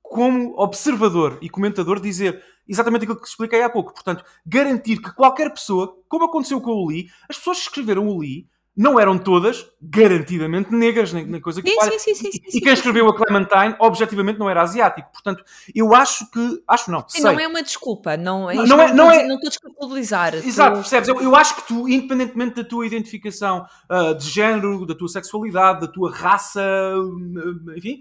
como 0.00 0.58
observador 0.58 1.38
e 1.42 1.50
comentador, 1.50 2.00
dizer 2.00 2.42
exatamente 2.66 3.02
aquilo 3.02 3.20
que 3.20 3.28
expliquei 3.28 3.60
há 3.60 3.68
pouco. 3.68 3.92
Portanto, 3.92 4.24
garantir 4.46 4.96
que 4.96 5.14
qualquer 5.14 5.50
pessoa, 5.50 5.94
como 6.08 6.24
aconteceu 6.24 6.58
com 6.58 6.70
o 6.70 6.88
Lee, 6.88 7.10
as 7.28 7.36
pessoas 7.36 7.58
que 7.58 7.64
escreveram 7.64 8.08
o 8.08 8.18
Lee 8.18 8.48
não 8.76 8.98
eram 8.98 9.18
todas 9.18 9.66
garantidamente 9.82 10.72
negras, 10.72 11.12
nem, 11.12 11.26
nem 11.26 11.40
coisa 11.40 11.60
que 11.60 11.68
sim, 11.68 11.98
sim, 11.98 12.14
sim, 12.14 12.32
sim, 12.32 12.40
E 12.54 12.60
quem 12.60 12.72
escreveu 12.72 13.08
a 13.08 13.14
Clementine, 13.14 13.74
objetivamente, 13.78 14.38
não 14.38 14.48
era 14.48 14.62
asiático. 14.62 15.10
Portanto, 15.12 15.44
eu 15.74 15.94
acho 15.94 16.30
que. 16.30 16.62
Acho 16.66 16.90
não. 16.90 17.04
Sim, 17.08 17.22
não 17.22 17.38
é 17.38 17.48
uma 17.48 17.62
desculpa. 17.62 18.16
Não, 18.16 18.46
não, 18.52 18.66
não 18.66 18.80
é. 18.80 18.92
Não, 18.94 19.10
é, 19.10 19.26
não 19.26 19.34
estou 19.34 19.48
a 19.48 19.50
desculpabilizar. 19.50 20.34
Exato, 20.34 20.76
tu... 20.76 20.80
percebes? 20.80 21.08
Eu, 21.08 21.20
eu, 21.20 21.36
acho 21.36 21.56
que 21.56 21.68
tu, 21.68 21.88
independentemente 21.88 22.56
da 22.56 22.64
tua 22.64 22.86
identificação 22.86 23.66
uh, 23.90 24.14
de 24.14 24.28
género, 24.28 24.86
da 24.86 24.94
tua 24.94 25.08
sexualidade, 25.08 25.80
da 25.80 25.88
tua 25.88 26.10
raça, 26.10 26.62
uh, 26.62 27.76
enfim, 27.76 28.00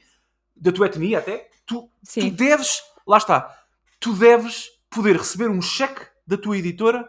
da 0.56 0.72
tua 0.72 0.86
etnia 0.86 1.18
até, 1.18 1.50
tu, 1.66 1.90
tu 2.14 2.32
deves. 2.32 2.82
Lá 3.08 3.18
está. 3.18 3.56
Tu 4.00 4.14
deves 4.14 4.70
poder 4.90 5.18
receber 5.18 5.50
um 5.50 5.62
cheque 5.62 6.06
da 6.26 6.38
tua 6.38 6.58
editora 6.58 7.08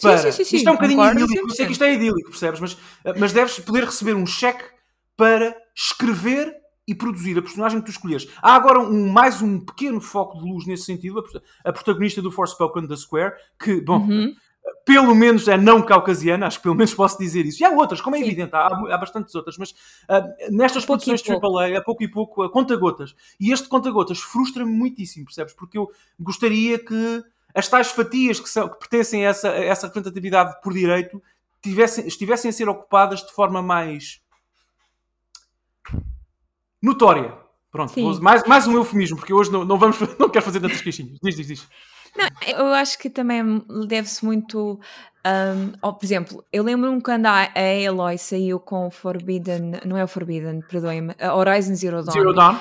para... 0.00 0.18
Sim, 0.18 0.32
sim, 0.32 0.44
sim, 0.44 0.56
isto 0.56 0.68
é 0.68 0.72
um 0.72 0.74
bocadinho 0.74 0.98
Concordo, 0.98 1.20
idílico, 1.22 1.48
eu 1.48 1.54
sei 1.54 1.66
que 1.66 1.72
isto 1.72 1.84
é 1.84 1.94
idílico, 1.94 2.30
percebes? 2.30 2.60
Mas, 2.60 2.76
mas 3.18 3.32
deves 3.32 3.58
poder 3.60 3.84
receber 3.84 4.14
um 4.14 4.26
cheque 4.26 4.64
para 5.16 5.56
escrever 5.74 6.54
e 6.86 6.94
produzir 6.94 7.36
a 7.36 7.42
personagem 7.42 7.80
que 7.80 7.86
tu 7.86 7.90
escolheres. 7.90 8.28
Há 8.40 8.54
agora 8.54 8.78
um, 8.78 9.08
mais 9.08 9.42
um 9.42 9.58
pequeno 9.58 10.00
foco 10.00 10.38
de 10.38 10.44
luz 10.48 10.66
nesse 10.66 10.84
sentido, 10.84 11.24
a, 11.64 11.72
protagonista 11.72 12.22
do 12.22 12.30
Forspoken 12.30 12.86
da 12.86 12.96
Square, 12.96 13.34
que, 13.58 13.80
bom, 13.80 13.98
uhum. 13.98 14.32
pelo 14.84 15.14
menos 15.14 15.48
é 15.48 15.56
não 15.56 15.82
caucasiana, 15.82 16.46
acho 16.46 16.58
que 16.58 16.62
pelo 16.62 16.76
menos 16.76 16.94
posso 16.94 17.18
dizer 17.18 17.44
isso. 17.44 17.62
E 17.62 17.66
há 17.66 17.70
outras, 17.70 18.00
como 18.00 18.14
é 18.14 18.20
Sim. 18.20 18.26
evidente, 18.26 18.54
há, 18.54 18.66
há 18.66 18.98
bastantes 18.98 19.34
outras, 19.34 19.58
mas 19.58 19.70
uh, 19.70 20.52
nestas 20.52 20.84
pouco 20.84 21.02
produções 21.02 21.42
AAA, 21.42 21.78
a 21.78 21.82
pouco 21.82 22.04
e 22.04 22.08
pouco, 22.08 22.42
a 22.42 22.52
conta-gotas. 22.52 23.16
E 23.40 23.50
este 23.50 23.68
conta-gotas 23.68 24.20
frustra-me 24.20 24.70
muitíssimo, 24.70 25.24
percebes? 25.24 25.54
Porque 25.54 25.78
eu 25.78 25.90
gostaria 26.20 26.78
que 26.78 27.24
as 27.56 27.66
tais 27.66 27.90
fatias 27.90 28.38
que, 28.38 28.48
são, 28.50 28.68
que 28.68 28.78
pertencem 28.78 29.26
a 29.26 29.30
essa, 29.30 29.48
a 29.48 29.64
essa 29.64 29.86
representatividade 29.86 30.60
por 30.62 30.74
direito 30.74 31.22
tivessem, 31.62 32.06
estivessem 32.06 32.50
a 32.50 32.52
ser 32.52 32.68
ocupadas 32.68 33.24
de 33.24 33.32
forma 33.32 33.62
mais 33.62 34.20
notória. 36.82 37.34
Pronto, 37.72 37.92
mais, 38.22 38.44
mais 38.46 38.66
um 38.66 38.74
eufemismo, 38.74 39.16
porque 39.16 39.32
hoje 39.32 39.50
não, 39.50 39.64
não, 39.64 39.78
vamos, 39.78 39.98
não 40.18 40.28
quero 40.28 40.44
fazer 40.44 40.60
tantas 40.60 40.82
queixinhas. 40.82 41.18
Diz, 41.22 41.34
diz, 41.34 41.46
diz. 41.46 41.68
Não, 42.16 42.28
eu 42.46 42.66
acho 42.74 42.98
que 42.98 43.08
também 43.10 43.62
deve-se 43.86 44.24
muito. 44.24 44.78
Um, 45.26 45.92
por 45.92 46.04
exemplo, 46.04 46.44
eu 46.52 46.62
lembro-me 46.62 47.02
quando 47.02 47.26
a, 47.26 47.50
a 47.54 47.88
Aloy 47.88 48.16
saiu 48.16 48.60
com 48.60 48.90
Forbidden, 48.90 49.80
não 49.84 49.96
é 49.96 50.04
o 50.04 50.08
Forbidden, 50.08 50.62
perdoem-me, 50.62 51.14
Horizon 51.20 51.74
Zero 51.74 52.02
Dawn. 52.02 52.12
Zero 52.12 52.32
Dawn. 52.32 52.58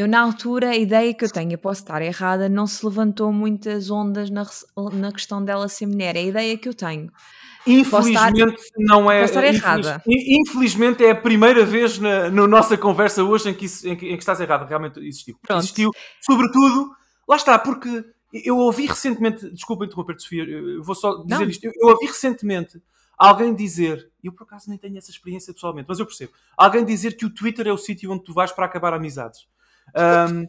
Eu, 0.00 0.08
na 0.08 0.18
altura, 0.22 0.70
a 0.70 0.76
ideia 0.76 1.12
que 1.12 1.26
eu 1.26 1.30
tenho, 1.30 1.52
eu 1.52 1.58
posso 1.58 1.82
estar 1.82 2.00
errada, 2.00 2.48
não 2.48 2.66
se 2.66 2.82
levantou 2.86 3.30
muitas 3.30 3.90
ondas 3.90 4.30
na, 4.30 4.46
na 4.94 5.12
questão 5.12 5.44
dela 5.44 5.68
ser 5.68 5.84
mulher. 5.84 6.16
É 6.16 6.20
a 6.20 6.22
ideia 6.22 6.56
que 6.56 6.66
eu 6.66 6.72
tenho. 6.72 7.12
Infelizmente 7.66 8.58
estar, 8.58 8.78
não 8.78 9.12
é. 9.12 9.22
Errada. 9.22 10.02
Infelizmente 10.06 11.04
é 11.04 11.10
a 11.10 11.14
primeira 11.14 11.66
vez 11.66 11.98
na, 11.98 12.30
na 12.30 12.46
nossa 12.46 12.78
conversa 12.78 13.22
hoje 13.22 13.50
em 13.50 13.54
que, 13.54 13.66
isso, 13.66 13.86
em 13.86 13.94
que, 13.94 14.06
em 14.06 14.16
que 14.16 14.22
estás 14.22 14.40
errada. 14.40 14.64
Realmente 14.64 14.98
existiu. 15.00 15.36
Pronto. 15.42 15.58
Existiu. 15.58 15.90
Sobretudo, 16.22 16.92
lá 17.28 17.36
está, 17.36 17.58
porque 17.58 18.02
eu 18.32 18.56
ouvi 18.56 18.86
recentemente, 18.86 19.50
desculpa 19.50 19.84
interromper, 19.84 20.18
Sofia, 20.18 20.44
eu 20.44 20.82
vou 20.82 20.94
só 20.94 21.22
dizer 21.24 21.40
não. 21.40 21.50
isto. 21.50 21.62
Eu, 21.62 21.72
eu 21.76 21.88
ouvi 21.88 22.06
recentemente 22.06 22.80
alguém 23.18 23.54
dizer, 23.54 24.10
eu 24.24 24.32
por 24.32 24.44
acaso 24.44 24.70
nem 24.70 24.78
tenho 24.78 24.96
essa 24.96 25.10
experiência 25.10 25.52
pessoalmente, 25.52 25.84
mas 25.86 25.98
eu 25.98 26.06
percebo, 26.06 26.32
alguém 26.56 26.86
dizer 26.86 27.18
que 27.18 27.26
o 27.26 27.30
Twitter 27.30 27.66
é 27.66 27.72
o 27.72 27.76
sítio 27.76 28.10
onde 28.10 28.24
tu 28.24 28.32
vais 28.32 28.50
para 28.50 28.64
acabar 28.64 28.94
amizades. 28.94 29.40
Um, 29.96 30.48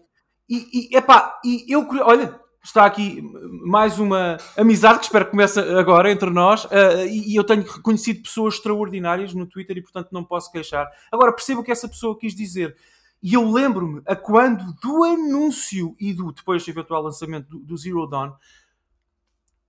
e, 0.50 0.90
e, 0.92 0.98
epá, 0.98 1.40
e 1.46 1.66
eu, 1.70 1.88
olha, 2.02 2.40
está 2.64 2.86
aqui 2.86 3.24
mais 3.66 4.00
uma 4.00 4.38
amizade 4.58 5.00
que 5.00 5.06
espero 5.06 5.26
que 5.26 5.32
comece 5.32 5.60
agora 5.60 6.12
entre 6.12 6.30
nós. 6.30 6.66
Uh, 6.66 7.08
e, 7.10 7.36
eu 7.36 7.44
tenho 7.44 7.64
reconhecido 7.64 8.22
pessoas 8.22 8.56
extraordinárias 8.56 9.34
no 9.34 9.46
Twitter 9.46 9.78
e, 9.78 9.82
portanto, 9.82 10.10
não 10.12 10.24
posso 10.24 10.52
queixar. 10.52 10.88
Agora, 11.12 11.34
percebo 11.34 11.62
o 11.62 11.64
que 11.64 11.72
essa 11.72 11.88
pessoa 11.88 12.18
quis 12.18 12.36
dizer. 12.36 12.76
E 13.24 13.34
eu 13.34 13.50
lembro-me 13.50 14.02
a 14.06 14.16
quando 14.16 14.74
do 14.82 15.04
anúncio 15.04 15.96
e 16.00 16.14
do 16.14 16.32
depois 16.32 16.68
eventual 16.68 17.04
lançamento 17.04 17.48
do, 17.48 17.60
do 17.60 17.78
Zero 17.78 18.08
Dawn, 18.08 18.32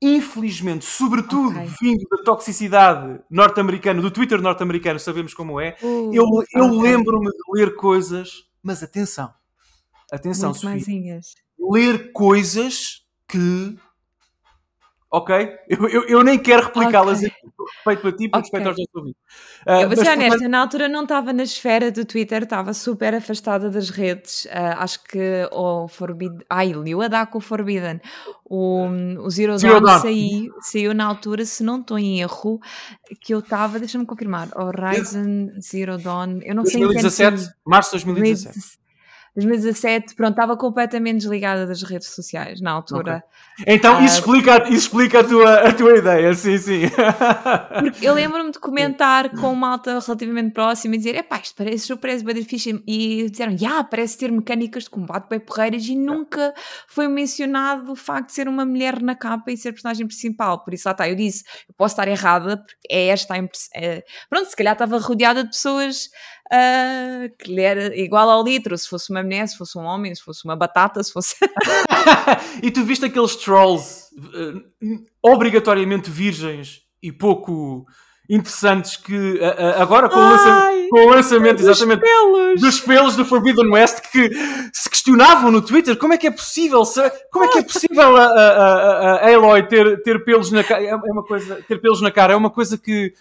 infelizmente, 0.00 0.84
sobretudo 0.84 1.50
okay. 1.50 1.70
vindo 1.80 2.04
da 2.10 2.24
toxicidade 2.24 3.20
norte-americana, 3.30 4.00
do 4.00 4.10
Twitter 4.10 4.40
norte-americano, 4.40 4.98
sabemos 4.98 5.32
como 5.32 5.60
é, 5.60 5.76
uh, 5.82 6.10
eu, 6.12 6.24
eu 6.54 6.64
okay. 6.64 6.80
lembro-me 6.80 7.30
de 7.30 7.42
ler 7.54 7.76
coisas, 7.76 8.48
mas 8.62 8.82
atenção 8.82 9.32
atenção, 10.12 10.50
Muito 10.50 10.78
Sofia, 10.80 11.20
ler 11.58 12.12
coisas 12.12 13.02
que. 13.28 13.76
Ok? 15.14 15.34
Eu, 15.68 15.88
eu, 15.88 16.04
eu 16.08 16.24
nem 16.24 16.38
quero 16.38 16.64
replicá-las 16.64 17.18
okay. 17.18 17.28
aqui. 17.28 17.52
Respeito 17.76 18.00
para 18.00 18.12
ti, 18.12 18.28
por 18.28 18.38
okay. 18.38 18.40
respeito 18.40 18.66
aos 18.68 18.78
nossos 18.78 18.94
ouvintes. 18.94 19.20
Uh, 19.66 19.82
eu 19.82 19.88
vou 19.88 19.96
ser 19.96 20.10
honesta, 20.10 20.48
na 20.48 20.60
altura 20.60 20.88
não 20.88 21.02
estava 21.02 21.32
na 21.34 21.42
esfera 21.42 21.92
do 21.92 22.04
Twitter, 22.04 22.44
estava 22.44 22.72
super 22.72 23.14
afastada 23.14 23.68
das 23.68 23.90
redes. 23.90 24.46
Uh, 24.46 24.78
acho 24.78 25.04
que 25.04 25.46
o 25.52 25.86
Forbidden. 25.86 26.40
Ai, 26.48 26.72
com 27.30 27.38
o 27.38 27.40
Forbidden. 27.42 28.00
O, 28.44 28.86
o 29.20 29.30
Zero, 29.30 29.58
Zero 29.58 29.80
Dawn. 29.82 30.00
Saiu, 30.00 30.54
saiu 30.60 30.94
na 30.94 31.04
altura, 31.04 31.44
se 31.44 31.62
não 31.62 31.80
estou 31.80 31.98
em 31.98 32.20
erro, 32.20 32.58
que 33.20 33.34
eu 33.34 33.40
estava. 33.40 33.78
Deixa-me 33.78 34.06
confirmar. 34.06 34.48
Horizon 34.56 35.50
Zero 35.60 35.98
Dawn. 35.98 36.40
Eu 36.42 36.54
não 36.54 36.62
2017, 36.62 37.12
sei. 37.12 37.26
2017, 37.26 37.54
março 37.66 37.98
de 37.98 38.04
2017. 38.06 38.81
2017, 39.34 40.14
pronto, 40.14 40.32
estava 40.32 40.56
completamente 40.56 41.20
desligada 41.20 41.66
das 41.66 41.82
redes 41.82 42.08
sociais 42.08 42.60
na 42.60 42.70
altura. 42.70 43.24
Okay. 43.58 43.74
Então 43.74 43.98
uh, 43.98 44.04
isso 44.04 44.18
explica, 44.18 44.62
isso 44.64 44.72
explica 44.72 45.20
a, 45.20 45.24
tua, 45.24 45.54
a 45.68 45.72
tua 45.72 45.96
ideia, 45.96 46.34
sim, 46.34 46.58
sim. 46.58 46.82
Porque 47.82 48.06
eu 48.06 48.12
lembro-me 48.12 48.50
de 48.50 48.58
comentar 48.58 49.30
com 49.30 49.50
uma 49.52 49.72
alta 49.72 49.98
relativamente 49.98 50.52
próxima 50.52 50.94
e 50.94 50.98
dizer: 50.98 51.14
é 51.14 51.22
pá, 51.22 51.38
isto 51.38 51.56
parece 51.56 51.86
surpresa, 51.86 52.22
bem 52.22 52.34
difícil. 52.34 52.82
E 52.86 53.30
disseram: 53.30 53.52
já, 53.52 53.68
yeah, 53.68 53.84
parece 53.84 54.18
ter 54.18 54.30
mecânicas 54.30 54.84
de 54.84 54.90
combate 54.90 55.28
bem 55.30 55.40
porreiras 55.40 55.86
e 55.86 55.96
nunca 55.96 56.52
foi 56.86 57.08
mencionado 57.08 57.92
o 57.92 57.96
facto 57.96 58.26
de 58.26 58.34
ser 58.34 58.48
uma 58.48 58.66
mulher 58.66 59.00
na 59.00 59.14
capa 59.14 59.50
e 59.50 59.56
ser 59.56 59.72
personagem 59.72 60.06
principal. 60.06 60.62
Por 60.62 60.74
isso, 60.74 60.86
lá 60.86 60.92
está, 60.92 61.08
eu 61.08 61.16
disse: 61.16 61.42
eu 61.68 61.74
posso 61.74 61.94
estar 61.94 62.06
errada, 62.06 62.58
porque 62.58 62.86
é 62.90 63.06
esta 63.06 63.32
a 63.34 63.38
impressão. 63.38 63.70
É... 63.74 64.04
Pronto, 64.28 64.50
se 64.50 64.56
calhar 64.56 64.74
estava 64.74 64.98
rodeada 64.98 65.42
de 65.42 65.50
pessoas 65.50 66.10
uh, 66.52 67.34
que 67.38 67.52
lhe 67.52 67.62
era 67.62 67.96
igual 67.98 68.28
ao 68.28 68.44
litro, 68.44 68.76
se 68.76 68.88
fosse 68.88 69.10
uma 69.10 69.22
mulher, 69.22 69.48
se 69.48 69.56
fosse 69.56 69.78
um 69.78 69.82
homem, 69.82 70.14
se 70.14 70.22
fosse 70.22 70.44
uma 70.44 70.54
batata, 70.54 71.02
se 71.02 71.12
fosse. 71.12 71.36
e 72.62 72.70
tu 72.70 72.84
viste 72.84 73.04
aqueles 73.04 73.36
trolls 73.36 74.08
uh, 74.16 74.62
obrigatoriamente 75.22 76.10
virgens 76.10 76.82
e 77.02 77.10
pouco 77.10 77.86
interessantes 78.30 78.96
que 78.96 79.34
uh, 79.34 79.80
agora 79.80 80.08
com, 80.08 80.18
Ai, 80.18 80.24
o, 80.24 80.30
lançamento, 80.30 80.88
com 80.90 80.96
o 80.96 81.10
lançamento 81.10 81.56
dos 81.58 81.68
exatamente 81.68 82.00
pelos. 82.00 82.60
dos 82.60 82.80
pelos 82.80 83.16
do 83.16 83.24
Forbidden 83.24 83.68
West 83.72 84.00
que 84.10 84.30
se 84.72 84.88
questionavam 84.88 85.50
no 85.50 85.60
Twitter 85.60 85.96
como 85.96 86.14
é 86.14 86.16
que 86.16 86.28
é 86.28 86.30
possível 86.30 86.84
se, 86.84 87.00
como 87.32 87.44
é 87.44 87.48
que 87.48 87.58
é 87.58 87.62
possível 87.62 88.16
a, 88.16 88.24
a, 88.24 88.48
a, 88.48 89.16
a 89.16 89.34
Aloy 89.34 89.64
ter, 89.64 90.02
ter 90.02 90.24
pelos 90.24 90.52
na 90.52 90.62
cara 90.62 90.82
é 90.84 90.94
uma 90.94 91.24
coisa 91.24 91.62
ter 91.66 91.80
pelos 91.80 92.00
na 92.00 92.12
cara 92.12 92.32
é 92.32 92.36
uma 92.36 92.50
coisa 92.50 92.78
que 92.78 93.12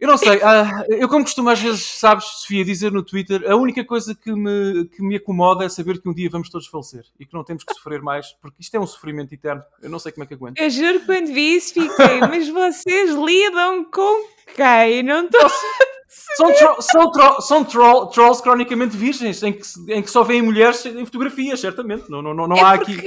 eu 0.00 0.08
não 0.08 0.16
sei, 0.16 0.38
uh, 0.38 0.84
eu 0.88 1.08
como 1.08 1.24
costumo 1.24 1.50
às 1.50 1.60
vezes, 1.60 1.82
sabes, 1.82 2.24
Sofia, 2.24 2.64
dizer 2.64 2.90
no 2.90 3.02
Twitter, 3.02 3.44
a 3.46 3.54
única 3.54 3.84
coisa 3.84 4.14
que 4.14 4.32
me, 4.32 4.88
que 4.88 5.02
me 5.02 5.16
acomoda 5.16 5.64
é 5.64 5.68
saber 5.68 6.00
que 6.00 6.08
um 6.08 6.14
dia 6.14 6.30
vamos 6.30 6.48
todos 6.48 6.66
falecer 6.66 7.04
e 7.18 7.26
que 7.26 7.34
não 7.34 7.44
temos 7.44 7.64
que 7.64 7.74
sofrer 7.74 8.00
mais, 8.00 8.32
porque 8.40 8.56
isto 8.60 8.74
é 8.74 8.80
um 8.80 8.86
sofrimento 8.86 9.34
eterno. 9.34 9.62
Eu 9.82 9.90
não 9.90 9.98
sei 9.98 10.10
como 10.10 10.24
é 10.24 10.26
que 10.26 10.34
aguento. 10.34 10.58
Eu 10.58 10.70
juro 10.70 11.00
que 11.00 11.06
quando 11.06 11.26
vi 11.26 11.56
isso 11.56 11.74
fiquei, 11.74 12.20
mas 12.20 12.48
vocês 12.48 13.10
lidam 13.10 13.84
com 13.84 14.24
quem? 14.56 15.02
Não 15.02 15.26
estou... 15.26 15.50
São, 16.36 16.52
tro 16.52 16.82
são, 16.82 17.12
tro 17.12 17.40
são 17.40 17.64
tro 17.64 18.06
trolls 18.06 18.42
cronicamente 18.42 18.96
virgens, 18.96 19.44
em 19.44 19.52
que, 19.52 19.62
em 19.88 20.02
que 20.02 20.10
só 20.10 20.24
veem 20.24 20.42
mulheres 20.42 20.84
em 20.84 21.04
fotografias, 21.04 21.60
certamente. 21.60 22.10
Não, 22.10 22.20
não, 22.20 22.34
não, 22.34 22.56
é 22.56 22.60
há 22.60 22.72
aqui. 22.72 22.98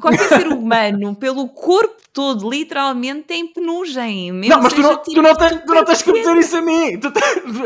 Qualquer 0.00 0.28
ser 0.28 0.48
humano, 0.48 1.14
pelo 1.14 1.48
corpo 1.48 1.94
todo, 2.12 2.50
literalmente 2.50 3.22
tem 3.22 3.46
penugem. 3.46 4.32
Não, 4.32 4.60
mas 4.60 4.72
tu 4.72 4.82
não, 4.82 4.96
tipo 4.96 5.14
tu, 5.14 5.22
não 5.22 5.36
tens, 5.36 5.64
tu 5.64 5.74
não 5.74 5.84
tens 5.84 6.02
que 6.02 6.12
dizer 6.12 6.36
isso 6.38 6.56
a 6.56 6.60
mim. 6.60 7.00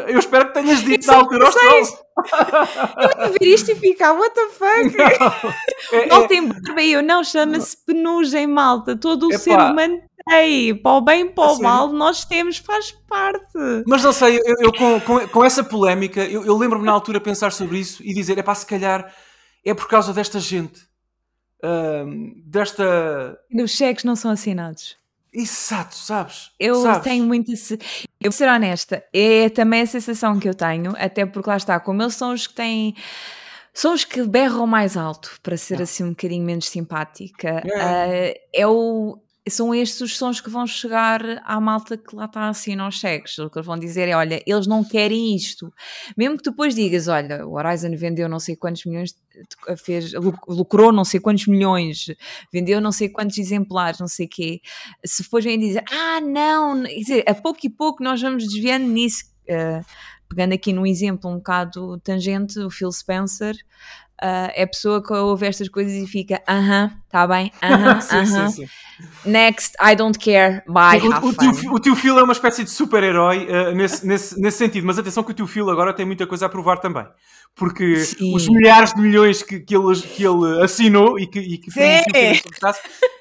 eu 0.06 0.18
espero 0.18 0.48
que 0.48 0.54
tenhas 0.54 0.82
dito 0.82 1.06
na 1.06 1.16
altura 1.16 1.46
aos 1.46 1.54
trolls. 1.54 1.98
Eu 3.22 3.32
ver 3.32 3.46
isto 3.48 3.72
e 3.72 3.74
ficar, 3.74 4.12
what 4.12 4.34
the 4.34 4.48
fuck? 4.50 4.96
Não, 5.92 5.98
é, 5.98 6.06
não 6.06 6.22
é... 6.24 6.28
tem 6.28 6.46
barba 6.46 6.82
eu, 6.82 7.02
não, 7.02 7.24
chama-se 7.24 7.76
penugem, 7.86 8.46
malta. 8.46 8.96
Todo 8.96 9.28
o 9.28 9.30
Epá. 9.30 9.38
ser 9.38 9.58
humano 9.58 9.98
tem. 10.24 10.74
Para 10.74 10.92
o 10.92 11.00
bem, 11.00 11.28
para 11.28 11.52
o 11.52 11.60
mal, 11.60 11.92
nós 11.92 12.24
temos, 12.24 12.56
faz 12.56 12.90
parte. 12.90 13.84
Mas 13.86 14.02
não 14.02 14.12
sei, 14.12 14.38
eu, 14.38 14.54
eu 14.60 14.72
com, 14.72 15.00
com, 15.00 15.28
com, 15.28 15.44
essa 15.44 15.62
polémica, 15.62 16.24
eu, 16.24 16.44
eu 16.44 16.56
lembro-me 16.56 16.84
na 16.84 16.92
altura 16.92 17.20
pensar 17.20 17.52
sobre 17.52 17.78
isso 17.78 18.02
e 18.02 18.12
dizer, 18.14 18.38
é 18.38 18.42
pá, 18.42 18.54
se 18.54 18.66
calhar 18.66 19.14
é 19.64 19.74
por 19.74 19.88
causa 19.88 20.12
desta 20.12 20.38
gente. 20.38 20.80
Uh, 21.62 22.34
desta. 22.44 23.38
Os 23.52 23.70
cheques 23.70 24.04
não 24.04 24.14
são 24.14 24.30
assinados. 24.30 24.96
Exato, 25.32 25.96
sabes? 25.96 26.52
Eu 26.60 26.82
sabes? 26.82 27.02
tenho 27.02 27.24
muito. 27.24 27.50
Eu 27.50 28.30
vou 28.30 28.32
ser 28.32 28.48
honesta, 28.48 29.02
é 29.12 29.48
também 29.48 29.80
a 29.80 29.86
sensação 29.86 30.38
que 30.38 30.48
eu 30.48 30.54
tenho, 30.54 30.94
até 30.96 31.26
porque 31.26 31.50
lá 31.50 31.56
está, 31.56 31.80
como 31.80 32.02
eles 32.02 32.14
são 32.14 32.32
os 32.32 32.46
que 32.46 32.54
têm 32.54 32.94
São 33.72 33.92
os 33.92 34.04
que 34.04 34.22
berram 34.22 34.66
mais 34.68 34.96
alto, 34.96 35.36
para 35.42 35.56
ser 35.56 35.82
assim 35.82 36.04
um 36.04 36.10
bocadinho 36.10 36.44
menos 36.44 36.68
simpática. 36.68 37.64
Uh, 37.66 38.38
é 38.52 38.66
o, 38.66 39.18
são 39.48 39.74
estes 39.74 40.00
os 40.00 40.16
sons 40.16 40.40
que 40.40 40.48
vão 40.48 40.66
chegar 40.66 41.20
à 41.44 41.60
malta 41.60 41.98
que 41.98 42.16
lá 42.16 42.24
está 42.24 42.48
assim 42.48 42.78
aos 42.78 42.94
cheques. 42.94 43.38
O 43.38 43.50
que 43.50 43.58
eles 43.58 43.66
vão 43.66 43.78
dizer 43.78 44.08
é: 44.08 44.16
olha, 44.16 44.42
eles 44.46 44.66
não 44.66 44.82
querem 44.82 45.36
isto. 45.36 45.72
Mesmo 46.16 46.38
que 46.38 46.44
depois 46.44 46.74
digas: 46.74 47.08
olha, 47.08 47.46
o 47.46 47.54
Horizon 47.54 47.94
vendeu 47.96 48.28
não 48.28 48.40
sei 48.40 48.56
quantos 48.56 48.84
milhões, 48.86 49.14
fez, 49.76 50.12
lucrou 50.48 50.92
não 50.92 51.04
sei 51.04 51.20
quantos 51.20 51.46
milhões, 51.46 52.06
vendeu 52.52 52.80
não 52.80 52.90
sei 52.90 53.08
quantos 53.10 53.36
exemplares, 53.36 54.00
não 54.00 54.08
sei 54.08 54.26
quê. 54.26 54.60
Se 55.04 55.22
depois 55.22 55.44
vêm 55.44 55.58
dizer: 55.58 55.84
ah, 55.90 56.20
não, 56.22 56.82
quer 56.82 56.94
dizer, 56.94 57.24
a 57.28 57.34
pouco 57.34 57.60
e 57.64 57.70
pouco 57.70 58.02
nós 58.02 58.20
vamos 58.20 58.44
desviando 58.44 58.86
nisso. 58.86 59.24
Uh, 59.44 59.84
pegando 60.26 60.54
aqui 60.54 60.72
num 60.72 60.86
exemplo 60.86 61.30
um 61.30 61.36
bocado 61.36 62.00
tangente, 62.00 62.58
o 62.58 62.70
Phil 62.70 62.90
Spencer 62.90 63.54
uh, 64.22 64.50
é 64.54 64.66
pessoa 64.66 65.02
que 65.02 65.12
ouve 65.12 65.46
estas 65.46 65.68
coisas 65.68 65.92
e 65.92 66.06
fica, 66.06 66.42
aham, 66.48 66.86
uh 66.86 66.88
-huh, 66.88 67.00
tá 67.10 67.26
bem, 67.26 67.52
aham, 67.62 67.92
uh 67.92 68.00
-huh, 68.00 68.46
uh 68.46 68.64
-huh. 68.64 68.68
next, 69.24 69.74
I 69.80 69.94
don't 69.94 70.18
care, 70.18 70.62
bye, 70.66 71.00
o, 71.00 71.28
o, 71.28 71.32
tio, 71.32 71.74
o 71.74 71.78
tio 71.78 71.96
Phil 71.96 72.18
é 72.18 72.22
uma 72.22 72.32
espécie 72.32 72.64
de 72.64 72.70
super-herói 72.70 73.46
uh, 73.46 73.74
nesse, 73.74 74.06
nesse, 74.06 74.40
nesse 74.40 74.58
sentido, 74.58 74.86
mas 74.86 74.98
atenção 74.98 75.22
que 75.22 75.30
o 75.30 75.34
tio 75.34 75.46
Phil 75.46 75.70
agora 75.70 75.92
tem 75.92 76.06
muita 76.06 76.26
coisa 76.26 76.46
a 76.46 76.48
provar 76.48 76.78
também, 76.78 77.06
porque 77.54 77.96
Sim. 77.96 78.34
os 78.34 78.48
milhares 78.48 78.94
de 78.94 79.00
milhões 79.00 79.42
que, 79.42 79.60
que, 79.60 79.76
ele, 79.76 80.00
que 80.00 80.24
ele 80.24 80.62
assinou 80.62 81.18
e 81.18 81.26
que, 81.26 81.40
e 81.40 81.58
que 81.58 81.70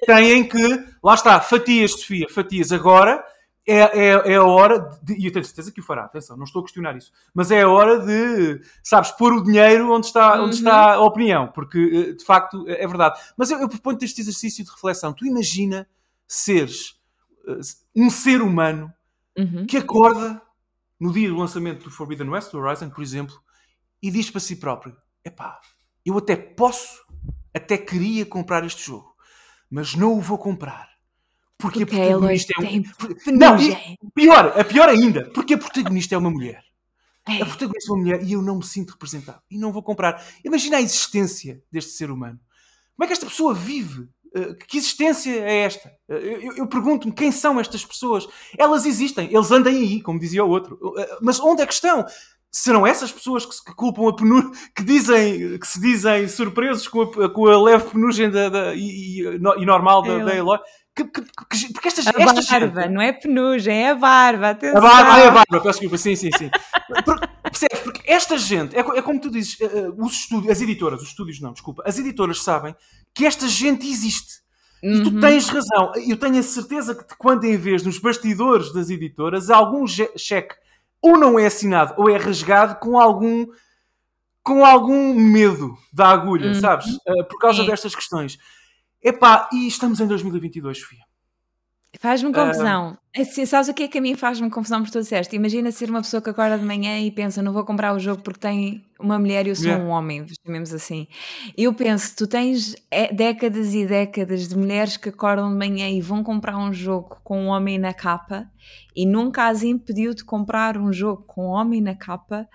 têm 0.06 0.44
que, 0.44 0.84
lá 1.04 1.14
está, 1.14 1.40
fatias, 1.40 1.92
Sofia, 1.92 2.28
fatias 2.30 2.72
agora 2.72 3.24
é, 3.66 3.80
é, 3.80 4.34
é 4.34 4.36
a 4.36 4.44
hora 4.44 4.80
de, 5.02 5.14
e 5.14 5.26
eu 5.26 5.32
tenho 5.32 5.46
certeza 5.46 5.72
que 5.72 5.80
o 5.80 5.84
fará, 5.84 6.04
atenção, 6.04 6.36
não 6.36 6.44
estou 6.44 6.60
a 6.60 6.64
questionar 6.64 6.98
isso, 6.98 7.12
mas 7.34 7.50
é 7.50 7.62
a 7.62 7.70
hora 7.70 8.00
de, 8.06 8.62
sabes, 8.84 9.12
pôr 9.12 9.34
o 9.34 9.44
dinheiro 9.44 9.92
onde 9.92 10.08
está, 10.08 10.38
uhum. 10.38 10.46
onde 10.46 10.56
está 10.56 10.96
a 10.96 11.02
opinião, 11.02 11.48
porque 11.48 11.78
eh, 11.80 12.14
de 12.14 12.26
facto 12.26 12.66
é 12.68 12.86
verdade. 12.86 13.20
Mas 13.38 13.52
eu, 13.52 13.60
eu 13.60 13.70
proponho-te 13.70 14.06
este 14.06 14.20
exercício 14.20 14.66
de 14.66 14.72
reflexão. 14.72 15.14
Tu 15.14 15.26
imagina 15.26 15.88
seres 16.28 17.00
uh, 17.48 17.60
um 17.96 18.10
ser 18.10 18.42
humano 18.42 18.94
uhum. 19.38 19.66
que 19.66 19.78
acorda 19.78 20.42
no 21.00 21.14
dia 21.14 21.30
do 21.30 21.38
lançamento 21.38 21.86
do 21.86 21.92
Forbidden 21.92 22.30
West, 22.30 22.52
do 22.52 22.60
Horizon, 22.60 22.90
por 22.90 23.02
exemplo, 23.02 23.36
e 24.02 24.12
diz 24.12 24.30
para 24.30 24.42
si 24.42 24.58
próprio: 24.58 24.96
epá, 25.24 25.62
eu 26.06 26.18
até 26.18 26.36
posso, 26.36 27.02
até 27.54 27.78
queria 27.78 28.26
comprar 28.26 28.66
este 28.66 28.86
jogo, 28.86 29.16
mas 29.70 29.96
não 29.96 30.18
o 30.18 30.22
vou 30.22 30.38
comprar 30.38 30.93
porque, 31.64 31.86
porque 31.86 31.96
a 31.96 32.08
protagonista 32.08 32.54
é 32.58 32.62
um... 32.62 33.38
Não, 33.38 33.58
pior, 34.14 34.60
a 34.60 34.64
pior 34.66 34.90
ainda, 34.90 35.32
porque 35.34 35.54
a 35.54 35.58
protagonista 35.58 36.14
é 36.14 36.18
uma 36.18 36.30
mulher. 36.30 36.62
É. 37.26 37.42
A 37.42 37.46
protagonista 37.46 37.90
é 37.90 37.94
uma 37.94 38.02
mulher 38.02 38.22
e 38.22 38.34
eu 38.34 38.42
não 38.42 38.58
me 38.58 38.66
sinto 38.66 38.92
representado. 38.92 39.42
E 39.50 39.58
não 39.58 39.72
vou 39.72 39.82
comprar. 39.82 40.22
Imagina 40.44 40.76
a 40.76 40.82
existência 40.82 41.64
deste 41.72 41.92
ser 41.92 42.12
humano. 42.12 42.38
Como 42.96 43.06
é 43.06 43.08
que 43.08 43.14
esta 43.14 43.26
pessoa 43.26 43.54
vive? 43.54 44.10
Uh, 44.36 44.56
que 44.68 44.78
existência 44.78 45.32
é 45.32 45.60
esta? 45.60 45.90
Uh, 46.10 46.14
eu, 46.16 46.58
eu 46.58 46.68
pergunto-me 46.68 47.14
quem 47.14 47.32
são 47.32 47.58
estas 47.62 47.86
pessoas. 47.86 48.28
Elas 48.58 48.86
existem, 48.86 49.34
eles 49.34 49.52
andam 49.52 49.72
aí, 49.72 50.02
como 50.02 50.20
dizia 50.20 50.44
o 50.44 50.50
outro. 50.50 50.78
Uh, 50.82 51.18
mas 51.22 51.40
onde 51.40 51.62
é 51.62 51.66
que 51.66 51.74
estão? 51.74 52.06
Serão 52.52 52.86
essas 52.86 53.12
pessoas 53.12 53.46
que, 53.46 53.56
que 53.66 53.74
culpam 53.74 54.10
a 54.10 54.16
penugem, 54.16 54.52
que 54.76 54.84
dizem, 54.84 55.58
que 55.58 55.68
se 55.68 55.80
dizem 55.80 56.28
surpresos 56.28 56.90
com 56.90 57.04
a, 57.04 57.30
com 57.30 57.48
a 57.48 57.62
leve 57.62 57.90
penugem 57.90 58.30
da, 58.30 58.50
da, 58.50 58.76
e, 58.76 59.22
e, 59.22 59.22
e, 59.22 59.66
normal 59.66 60.04
da, 60.04 60.20
é 60.20 60.26
da 60.26 60.36
Eloy? 60.36 60.60
Que, 60.96 61.04
que, 61.06 61.22
que, 61.22 61.74
porque 61.74 61.88
estas, 61.88 62.06
a 62.06 62.12
barba, 62.12 62.42
gente... 62.42 62.90
não 62.90 63.02
é 63.02 63.12
penugem, 63.12 63.84
é 63.84 63.90
a 63.90 63.96
barba, 63.96 64.52
atenção. 64.52 64.78
A 64.78 64.82
barba, 64.82 65.20
é 65.20 65.28
a 65.28 65.32
barba, 65.32 65.60
peço 65.60 65.80
desculpa, 65.80 65.98
sim, 65.98 66.16
sim, 66.16 66.30
sim. 66.38 66.52
percebes? 67.42 67.80
Porque 67.80 68.12
esta 68.12 68.38
gente, 68.38 68.76
é, 68.76 68.80
é 68.80 69.02
como 69.02 69.20
tu 69.20 69.32
dizes, 69.32 69.60
uh, 69.60 69.96
os 69.98 70.14
estúdios, 70.14 70.52
as 70.52 70.62
editoras, 70.62 71.02
os 71.02 71.08
estúdios 71.08 71.40
não, 71.42 71.52
desculpa, 71.52 71.82
as 71.86 71.98
editoras 71.98 72.44
sabem 72.44 72.76
que 73.14 73.26
esta 73.26 73.48
gente 73.48 73.88
existe. 73.88 74.44
E 74.84 75.02
tu 75.02 75.12
uhum. 75.12 75.20
tens 75.22 75.48
razão. 75.48 75.94
Eu 75.96 76.18
tenho 76.18 76.38
a 76.38 76.44
certeza 76.44 76.94
que 76.94 77.16
quando 77.18 77.46
em 77.46 77.56
vez 77.56 77.84
nos 77.84 78.00
bastidores 78.00 78.74
das 78.74 78.90
editoras, 78.90 79.50
algum 79.50 79.88
cheque 79.88 80.56
ou 81.02 81.18
não 81.18 81.40
é 81.40 81.46
assinado 81.46 81.94
ou 81.98 82.10
é 82.10 82.18
rasgado 82.18 82.76
com 82.76 83.00
algum 83.00 83.48
com 84.44 84.66
algum 84.66 85.14
medo 85.14 85.78
da 85.92 86.10
agulha, 86.10 86.48
uhum. 86.48 86.56
sabes? 86.56 86.88
Uh, 86.88 87.24
por 87.30 87.40
causa 87.40 87.64
Sim. 87.64 87.70
destas 87.70 87.96
questões. 87.96 88.38
Epá, 89.04 89.50
e 89.52 89.68
estamos 89.68 90.00
em 90.00 90.08
2022, 90.08 90.80
Sofia. 90.80 91.00
Faz-me 92.00 92.34
confusão. 92.34 92.94
Uh... 92.94 93.22
Assim, 93.22 93.46
sabes 93.46 93.68
o 93.68 93.74
que 93.74 93.84
é 93.84 93.88
que 93.88 93.98
a 94.00 94.02
mim 94.02 94.16
faz-me 94.16 94.50
confusão 94.50 94.82
por 94.82 94.90
tu 94.90 95.00
disseste? 95.00 95.36
Imagina 95.36 95.72
ser 95.72 95.90
uma 95.90 96.02
pessoa 96.02 96.22
que 96.22 96.30
acorda 96.30 96.58
de 96.58 96.66
manhã 96.66 97.00
e 97.00 97.12
pensa, 97.12 97.44
não 97.44 97.54
vou 97.54 97.64
comprar 97.64 97.94
o 97.94 98.00
jogo 98.00 98.24
porque 98.24 98.40
tem 98.40 98.84
uma 99.00 99.20
mulher 99.20 99.46
e 99.46 99.50
eu 99.50 99.56
sou 99.56 99.68
yeah. 99.68 99.84
um 99.84 99.90
homem, 99.90 100.26
chamemos 100.44 100.74
assim. 100.74 101.08
Eu 101.56 101.74
penso, 101.74 102.16
tu 102.16 102.26
tens 102.26 102.76
é, 102.90 103.14
décadas 103.14 103.76
e 103.76 103.86
décadas 103.86 104.48
de 104.48 104.58
mulheres 104.58 104.98
que 104.98 105.10
acordam 105.10 105.52
de 105.52 105.56
manhã 105.56 105.88
e 105.90 106.02
vão 106.02 106.24
comprar 106.24 106.58
um 106.58 106.74
jogo 106.74 107.20
com 107.24 107.40
um 107.40 107.48
homem 107.48 107.78
na 107.78 107.94
capa 107.94 108.50
e 108.96 109.06
nunca 109.06 109.48
as 109.48 109.62
impediu 109.62 110.16
de 110.16 110.24
comprar 110.24 110.76
um 110.78 110.92
jogo 110.92 111.24
com 111.28 111.50
um 111.50 111.52
homem 111.52 111.82
na 111.82 111.94
capa 111.94 112.48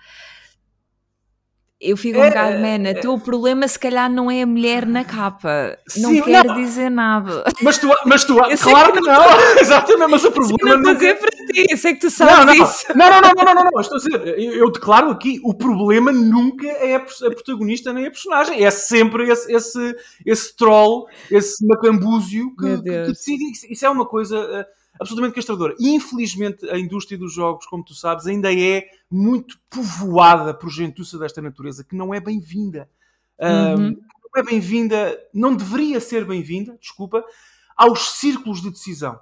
eu 1.81 1.95
fico 1.95 2.19
um 2.19 2.23
é, 2.23 2.27
bocado, 2.27 2.59
mana, 2.59 2.89
é, 2.89 3.07
o 3.07 3.17
problema 3.17 3.65
se 3.65 3.79
calhar 3.79 4.11
não 4.11 4.29
é 4.29 4.41
a 4.41 4.45
mulher 4.45 4.85
na 4.85 5.05
capa. 5.05 5.77
Não 5.95 6.09
sim, 6.09 6.21
quer 6.21 6.43
não. 6.43 6.55
dizer 6.55 6.89
nada. 6.89 7.45
Mas 7.61 7.77
tu, 7.77 7.89
mas 8.05 8.25
tu 8.25 8.35
claro 8.35 8.91
que, 8.91 8.99
que 8.99 9.07
não. 9.07 9.23
Exatamente, 9.61 10.11
mas 10.11 10.25
o 10.25 10.31
problema 10.31 10.75
não. 10.75 10.77
Estou 10.77 10.91
a 10.91 10.93
dizer 10.95 11.19
para 11.19 11.29
ti, 11.29 11.67
eu 11.69 11.77
sei 11.77 11.93
que 11.93 12.01
tu 12.01 12.11
sabes 12.11 12.35
não, 12.35 12.45
não, 12.45 12.53
isso. 12.53 12.85
Não, 12.93 13.09
não, 13.09 13.21
não, 13.21 13.31
não, 13.33 13.55
não, 13.55 13.71
não, 13.71 13.81
estou 13.81 13.95
a 13.95 13.99
dizer, 13.99 14.39
eu, 14.39 14.53
eu, 14.55 14.71
declaro 14.71 15.09
aqui, 15.09 15.39
o 15.41 15.53
problema 15.53 16.11
nunca 16.11 16.67
é 16.67 16.95
a, 16.95 16.99
protagonista 16.99 17.93
nem 17.93 18.07
a 18.07 18.11
personagem, 18.11 18.61
é 18.61 18.71
sempre 18.71 19.29
esse, 19.31 19.49
esse, 19.49 19.95
esse 20.25 20.55
troll, 20.57 21.07
esse 21.31 21.65
macambúzio 21.65 22.53
que, 22.57 22.75
que, 22.75 22.83
que 22.83 23.07
decide. 23.07 23.43
Isso 23.69 23.85
é 23.85 23.89
uma 23.89 24.05
coisa 24.05 24.37
eh, 24.37 24.65
absolutamente 24.99 25.35
castradora. 25.35 25.75
E 25.79 25.89
infelizmente 25.89 26.69
a 26.69 26.77
indústria 26.77 27.17
dos 27.17 27.33
jogos, 27.33 27.65
como 27.65 27.83
tu 27.83 27.95
sabes, 27.95 28.27
ainda 28.27 28.53
é 28.53 28.85
muito 29.09 29.57
povoada 29.69 30.53
por 30.53 30.69
gentuça 30.69 31.17
desta 31.17 31.41
natureza, 31.41 31.83
que 31.83 31.95
não 31.95 32.13
é 32.13 32.19
bem-vinda. 32.19 32.89
Uhum. 33.39 33.75
Um, 33.75 33.89
não 33.91 34.41
é 34.41 34.43
bem-vinda, 34.43 35.19
não 35.33 35.55
deveria 35.55 35.99
ser 35.99 36.25
bem-vinda, 36.25 36.77
desculpa, 36.79 37.23
aos 37.75 38.19
círculos 38.19 38.61
de 38.61 38.69
decisão. 38.69 39.19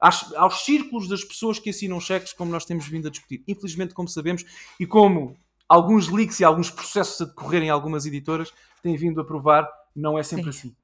Aos, 0.00 0.32
aos, 0.34 0.64
círculos 0.64 1.08
das 1.08 1.24
pessoas 1.24 1.58
que 1.58 1.70
assinam 1.70 2.00
cheques, 2.00 2.32
como 2.32 2.52
nós 2.52 2.64
temos 2.64 2.86
vindo 2.86 3.08
a 3.08 3.10
discutir. 3.10 3.42
Infelizmente, 3.48 3.92
como 3.92 4.08
sabemos, 4.08 4.44
e 4.78 4.86
como 4.86 5.36
alguns 5.68 6.08
leaks 6.08 6.38
e 6.38 6.44
alguns 6.44 6.70
processos 6.70 7.20
a 7.20 7.24
decorrer 7.24 7.64
em 7.64 7.70
algumas 7.70 8.06
editoras 8.06 8.52
têm 8.80 8.96
vindo 8.96 9.20
a 9.20 9.24
provar, 9.24 9.68
não 9.94 10.16
é 10.16 10.22
sempre 10.22 10.52
Sim. 10.52 10.58
assim. 10.58 10.76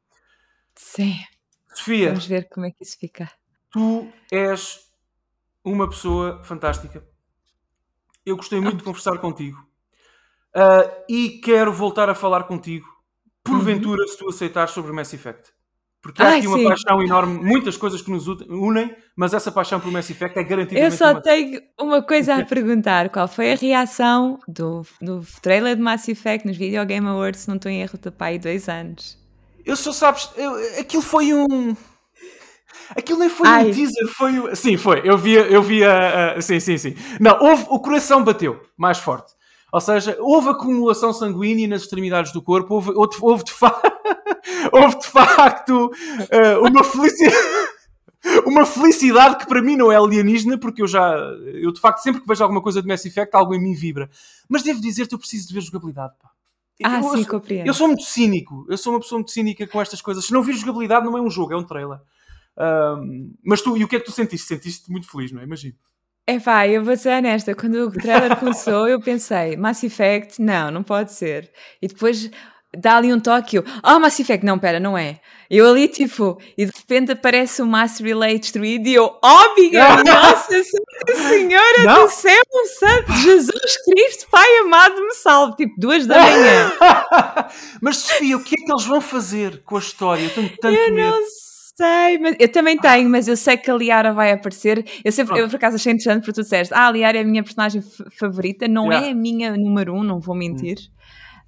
Sim. 0.74 1.24
Sofia. 1.72 2.08
Vamos 2.08 2.26
ver 2.26 2.48
como 2.48 2.66
é 2.66 2.72
que 2.72 2.82
isso 2.82 2.98
fica. 2.98 3.30
Tu 3.74 4.06
és 4.30 4.88
uma 5.64 5.88
pessoa 5.88 6.40
fantástica. 6.44 7.04
Eu 8.24 8.36
gostei 8.36 8.60
muito 8.60 8.76
de 8.76 8.84
conversar 8.84 9.18
contigo. 9.18 9.58
Uh, 10.54 11.02
e 11.08 11.40
quero 11.42 11.72
voltar 11.72 12.08
a 12.08 12.14
falar 12.14 12.44
contigo, 12.44 12.86
porventura, 13.42 14.02
uhum. 14.02 14.06
se 14.06 14.16
tu 14.16 14.28
aceitares 14.28 14.70
sobre 14.70 14.92
o 14.92 14.94
Mass 14.94 15.12
Effect. 15.12 15.50
Porque 16.00 16.22
há 16.22 16.26
Ai, 16.26 16.38
aqui 16.38 16.46
uma 16.46 16.58
sim. 16.58 16.68
paixão 16.68 17.02
enorme, 17.02 17.42
muitas 17.42 17.76
coisas 17.76 18.00
que 18.00 18.12
nos 18.12 18.28
unem, 18.28 18.94
mas 19.16 19.34
essa 19.34 19.50
paixão 19.50 19.80
pelo 19.80 19.92
Mass 19.92 20.08
Effect 20.08 20.38
é 20.38 20.44
garantida. 20.44 20.80
Eu 20.80 20.92
só 20.92 21.10
uma... 21.10 21.20
tenho 21.20 21.60
uma 21.80 22.00
coisa 22.00 22.36
a 22.36 22.44
perguntar: 22.46 23.08
qual 23.08 23.26
foi 23.26 23.54
a 23.54 23.56
reação 23.56 24.38
do, 24.46 24.86
do 25.02 25.26
trailer 25.42 25.74
de 25.74 25.82
Mass 25.82 26.06
Effect 26.06 26.46
nos 26.46 26.56
Video 26.56 26.86
Game 26.86 27.08
Awards, 27.08 27.40
se 27.40 27.48
não 27.48 27.56
estou 27.56 27.72
em 27.72 27.82
erro, 27.82 27.98
do 27.98 28.12
pai 28.12 28.38
dois 28.38 28.68
anos? 28.68 29.18
Eu 29.66 29.74
só 29.74 29.90
sabes, 29.90 30.30
eu, 30.36 30.54
aquilo 30.78 31.02
foi 31.02 31.34
um 31.34 31.74
Aquilo 32.90 33.18
nem 33.18 33.28
foi 33.28 33.48
Ai. 33.48 33.70
um 33.70 33.72
teaser, 33.72 34.06
foi 34.08 34.38
o. 34.38 34.54
Sim, 34.56 34.76
foi. 34.76 35.00
Eu 35.04 35.16
via, 35.16 35.40
eu 35.40 35.62
via. 35.62 36.36
Uh, 36.36 36.42
sim, 36.42 36.60
sim, 36.60 36.78
sim. 36.78 36.94
Não, 37.20 37.38
houve, 37.40 37.66
o 37.68 37.78
coração 37.78 38.22
bateu 38.22 38.60
mais 38.76 38.98
forte. 38.98 39.32
Ou 39.72 39.80
seja, 39.80 40.16
houve 40.20 40.50
acumulação 40.50 41.12
sanguínea 41.12 41.66
nas 41.66 41.82
extremidades 41.82 42.32
do 42.32 42.40
corpo, 42.40 42.74
houve, 42.74 42.92
houve, 42.94 43.16
houve 43.20 43.44
de, 43.44 43.52
fa... 43.52 43.82
houve 44.72 45.00
de 45.00 45.06
facto 45.06 45.86
uh, 45.86 46.68
uma 46.68 46.84
felicidade. 46.84 47.36
uma 48.46 48.64
felicidade 48.64 49.36
que 49.36 49.46
para 49.46 49.60
mim 49.60 49.76
não 49.76 49.90
é 49.90 49.96
alienígena, 49.96 50.58
porque 50.58 50.82
eu 50.82 50.86
já, 50.86 51.14
eu 51.44 51.72
de 51.72 51.80
facto, 51.80 51.98
sempre 51.98 52.20
que 52.20 52.26
vejo 52.26 52.42
alguma 52.42 52.62
coisa 52.62 52.80
de 52.80 52.88
Mass 52.88 53.04
Effect, 53.04 53.34
algo 53.34 53.54
em 53.54 53.60
mim 53.60 53.74
vibra. 53.74 54.08
Mas 54.48 54.62
devo 54.62 54.80
dizer-te, 54.80 55.12
eu 55.12 55.18
preciso 55.18 55.48
de 55.48 55.54
ver 55.54 55.60
jogabilidade. 55.60 56.14
Pá. 56.22 56.30
Ah, 56.82 56.98
eu, 56.98 57.10
sim, 57.10 57.20
eu, 57.20 57.26
compreendo. 57.26 57.66
Eu 57.66 57.74
sou 57.74 57.86
muito 57.86 58.02
cínico, 58.02 58.66
eu 58.68 58.76
sou 58.76 58.92
uma 58.92 59.00
pessoa 59.00 59.18
muito 59.18 59.30
cínica 59.30 59.66
com 59.66 59.80
estas 59.80 60.00
coisas. 60.00 60.24
Se 60.24 60.32
não 60.32 60.42
vir 60.42 60.54
jogabilidade, 60.54 61.04
não 61.04 61.16
é 61.16 61.20
um 61.20 61.30
jogo, 61.30 61.52
é 61.52 61.56
um 61.56 61.62
trailer. 61.62 61.98
Um, 62.58 63.34
mas 63.44 63.60
tu, 63.60 63.76
e 63.76 63.84
o 63.84 63.88
que 63.88 63.96
é 63.96 64.00
que 64.00 64.06
tu 64.06 64.12
sentiste? 64.12 64.46
Sentiste 64.46 64.90
muito 64.90 65.10
feliz, 65.10 65.32
não 65.32 65.40
é? 65.40 65.44
Imagino. 65.44 65.74
É 66.26 66.40
pá, 66.40 66.66
eu 66.66 66.82
vou 66.82 66.96
ser 66.96 67.10
honesta, 67.10 67.54
quando 67.54 67.74
o 67.74 67.90
trailer 67.90 68.36
começou 68.38 68.88
eu 68.88 68.98
pensei, 68.98 69.58
Mass 69.58 69.84
Effect, 69.84 70.40
não, 70.40 70.70
não 70.70 70.82
pode 70.82 71.12
ser. 71.12 71.50
E 71.82 71.86
depois 71.86 72.30
dá 72.78 72.96
ali 72.96 73.12
um 73.12 73.20
toque, 73.20 73.56
eu, 73.56 73.64
ah, 73.82 73.96
oh, 73.96 74.00
Mass 74.00 74.18
Effect, 74.18 74.44
não, 74.44 74.58
pera, 74.58 74.80
não 74.80 74.96
é. 74.96 75.20
Eu 75.50 75.68
ali, 75.68 75.86
tipo, 75.86 76.40
e 76.56 76.64
de 76.64 76.72
repente 76.74 77.12
aparece 77.12 77.60
o 77.60 77.66
Mass 77.66 77.98
Relay 77.98 78.38
destruído 78.38 78.88
e 78.88 78.94
eu, 78.94 79.18
oh, 79.22 79.54
Miguel, 79.54 80.02
nossa 80.04 80.62
Senhora 81.28 81.84
não. 81.84 82.06
do 82.06 82.10
céu, 82.10 82.40
santo 82.78 83.12
Jesus 83.12 83.76
Cristo, 83.84 84.26
Pai 84.30 84.48
amado, 84.58 84.98
me 85.00 85.14
salve, 85.14 85.56
tipo, 85.56 85.74
duas 85.78 86.06
da 86.06 86.18
manhã. 86.18 86.72
mas, 87.82 87.98
Sofia, 87.98 88.36
o 88.38 88.42
que 88.42 88.54
é 88.58 88.64
que 88.64 88.72
eles 88.72 88.84
vão 88.84 89.02
fazer 89.02 89.62
com 89.62 89.76
a 89.76 89.80
história? 89.80 90.24
Eu 90.24 90.30
tenho 90.30 90.48
tanto 90.58 90.74
eu 90.74 90.94
medo. 90.94 91.10
Não 91.10 91.22
sei, 91.28 91.53
mas 91.78 92.36
eu 92.38 92.48
também 92.50 92.76
tenho, 92.78 93.08
mas 93.08 93.26
eu 93.26 93.36
sei 93.36 93.56
que 93.56 93.70
a 93.70 93.74
Liara 93.74 94.12
vai 94.12 94.32
aparecer. 94.32 94.84
Eu 95.04 95.10
sempre, 95.12 95.38
eu 95.38 95.48
por 95.48 95.56
acaso 95.56 95.76
achei 95.76 95.92
interessante 95.92 96.20
porque 96.20 96.32
tu 96.32 96.42
disseste, 96.42 96.72
ah, 96.74 96.86
a 96.86 96.90
Liara 96.90 97.18
é 97.18 97.20
a 97.22 97.24
minha 97.24 97.42
personagem 97.42 97.82
favorita, 98.18 98.68
não 98.68 98.86
yeah. 98.86 99.08
é 99.08 99.10
a 99.10 99.14
minha 99.14 99.56
número 99.56 99.94
um, 99.94 100.02
não 100.02 100.20
vou 100.20 100.34
mentir. 100.34 100.78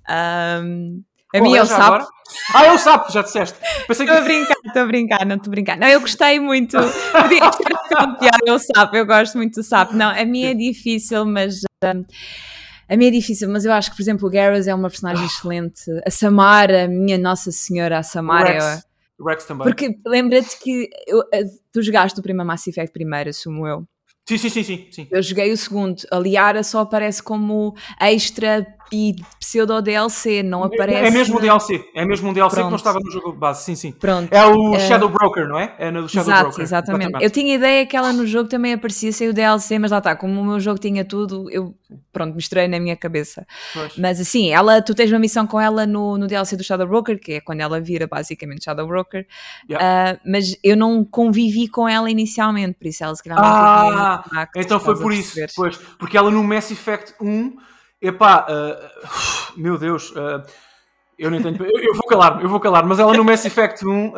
Hum. 0.09 1.03
Um, 1.03 1.03
a 1.35 1.41
minha 1.41 1.59
é 1.59 1.63
o 1.63 1.67
sapo. 1.67 1.83
Agora? 1.83 2.07
Ah, 2.55 2.67
é 2.67 2.73
o 2.73 2.79
sapo, 2.79 3.13
já 3.13 3.23
disseste. 3.23 3.59
Estou 3.89 4.07
que... 4.07 4.13
a 4.13 4.21
brincar, 4.21 4.57
estou 4.65 4.83
a 4.83 4.87
brincar, 4.87 5.27
não 5.27 5.37
estou 5.37 5.51
a 5.51 5.53
brincar. 5.53 5.77
Não, 5.77 5.89
eu 5.89 6.01
gostei 6.01 6.41
muito. 6.41 6.77
é 8.47 8.53
o 8.53 8.59
sapo, 8.59 8.97
eu 8.97 9.07
gosto 9.07 9.37
muito 9.37 9.55
do 9.55 9.63
sapo. 9.63 9.95
Não, 9.95 10.09
a 10.09 10.25
minha 10.25 10.51
é 10.51 10.55
difícil, 10.55 11.25
mas. 11.25 11.61
Um, 11.85 12.05
a 12.89 12.97
minha 12.97 13.09
é 13.09 13.13
difícil, 13.13 13.49
mas 13.51 13.65
eu 13.65 13.73
acho 13.73 13.91
que, 13.91 13.97
por 13.97 14.03
exemplo, 14.03 14.29
o 14.29 14.31
Garrus 14.31 14.69
é 14.69 14.75
uma 14.75 14.89
personagem 14.89 15.25
ah. 15.25 15.27
excelente. 15.27 15.83
A 16.07 16.11
Samara, 16.11 16.87
minha 16.87 17.19
Nossa 17.19 17.51
Senhora, 17.51 17.99
a 17.99 18.03
Samara. 18.03 18.81
O 19.19 19.25
Rex, 19.25 19.45
também. 19.45 19.65
Porque 19.65 19.99
lembra-te 20.07 20.59
que 20.59 20.91
eu, 21.07 21.23
tu 21.73 21.83
jogaste 21.83 22.19
o 22.21 22.23
primeiro 22.23 22.47
Mass 22.47 22.67
Effect 22.67 22.93
primeiro, 22.93 23.31
assumo 23.31 23.67
eu. 23.67 23.87
Sim, 24.29 24.39
sim, 24.39 24.49
sim, 24.49 24.65
sim, 24.65 24.89
sim. 24.91 25.09
Eu 25.11 25.23
joguei 25.23 25.53
o 25.53 25.57
segundo. 25.57 26.03
A 26.11 26.19
Liara 26.19 26.65
só 26.65 26.81
aparece 26.81 27.23
como 27.23 27.75
extra 28.01 28.67
e 28.93 29.17
pseudo 29.41 29.81
DLC, 29.83 30.43
não 30.43 30.63
é, 30.63 30.67
aparece. 30.67 31.09
É 31.09 31.11
mesmo 31.11 31.39
um 31.39 31.41
DLC, 31.41 31.85
é 31.95 32.05
mesmo 32.05 32.31
um 32.31 32.33
DLC 32.33 32.57
Pronto. 32.57 32.67
que 32.67 32.71
não 32.71 32.77
estava 32.77 32.99
no 33.01 33.11
jogo 33.11 33.33
base, 33.33 33.65
sim, 33.65 33.75
sim. 33.75 33.93
Pronto. 33.93 34.33
É 34.33 34.45
o 34.45 34.75
é... 34.75 34.81
Shadow 34.81 35.09
Broker, 35.09 35.49
não 35.49 35.59
é? 35.59 35.75
É 35.79 35.91
no 35.91 36.09
Shadow 36.09 36.33
Exato, 36.33 36.43
Broker. 36.49 36.63
Exatamente. 36.63 37.03
exatamente. 37.03 37.25
Eu 37.25 37.31
tinha 37.31 37.55
ideia 37.55 37.87
que 37.87 37.97
ela 37.97 38.13
no 38.13 38.27
jogo 38.27 38.49
também 38.49 38.73
aparecia 38.73 39.13
sem 39.13 39.29
o 39.29 39.33
DLC, 39.33 39.79
mas 39.79 39.91
lá 39.91 39.99
está, 39.99 40.15
como 40.15 40.41
o 40.41 40.45
meu 40.45 40.61
jogo 40.61 40.79
tinha 40.79 41.05
tudo, 41.05 41.51
eu 41.51 41.75
pronto, 42.13 42.35
misturei 42.35 42.69
na 42.69 42.79
minha 42.79 42.97
cabeça. 42.97 43.47
Pois. 43.73 43.97
Mas 43.97 44.21
assim, 44.21 44.51
ela, 44.51 44.81
tu 44.83 44.95
tens 44.95 45.11
uma 45.11 45.19
missão 45.19 45.47
com 45.47 45.61
ela 45.61 45.87
no, 45.87 46.17
no 46.17 46.27
DLC 46.27 46.57
do 46.57 46.65
Shadow 46.65 46.87
Broker, 46.87 47.19
que 47.19 47.35
é 47.35 47.41
quando 47.41 47.61
ela 47.61 47.81
vira 47.81 48.07
basicamente 48.07 48.65
Shadow 48.65 48.87
Broker, 48.87 49.27
yeah. 49.69 50.15
uh, 50.15 50.21
mas 50.25 50.57
eu 50.63 50.77
não 50.77 51.05
convivi 51.05 51.69
com 51.69 51.89
ela 51.89 52.11
inicialmente, 52.11 52.75
por 52.79 52.87
isso 52.87 53.05
ela 53.05 53.15
se 53.15 53.23
calhar 53.23 53.39
Ah, 53.41 54.49
então 54.57 54.81
foi 54.81 54.99
por 54.99 55.13
isso, 55.13 55.39
pois, 55.55 55.77
porque 55.99 56.17
ela 56.17 56.31
no 56.31 56.43
Mass 56.43 56.71
Effect 56.71 57.15
1 57.21 57.57
Epá, 58.01 58.47
uh, 58.49 59.61
meu 59.61 59.79
Deus, 59.79 60.11
uh, 60.11 60.43
eu 61.19 61.31
não 61.31 61.39
entendo. 61.39 61.65
Eu, 61.65 61.81
eu 61.81 61.95
vou 61.95 62.07
calar, 62.07 62.43
eu 62.43 62.49
vou 62.49 62.61
calar, 62.61 62.85
mas 62.85 62.99
ela 62.99 63.15
no 63.15 63.25
Mass 63.25 63.45
Effect 63.45 63.87
1. 63.87 64.09
Uh, 64.09 64.13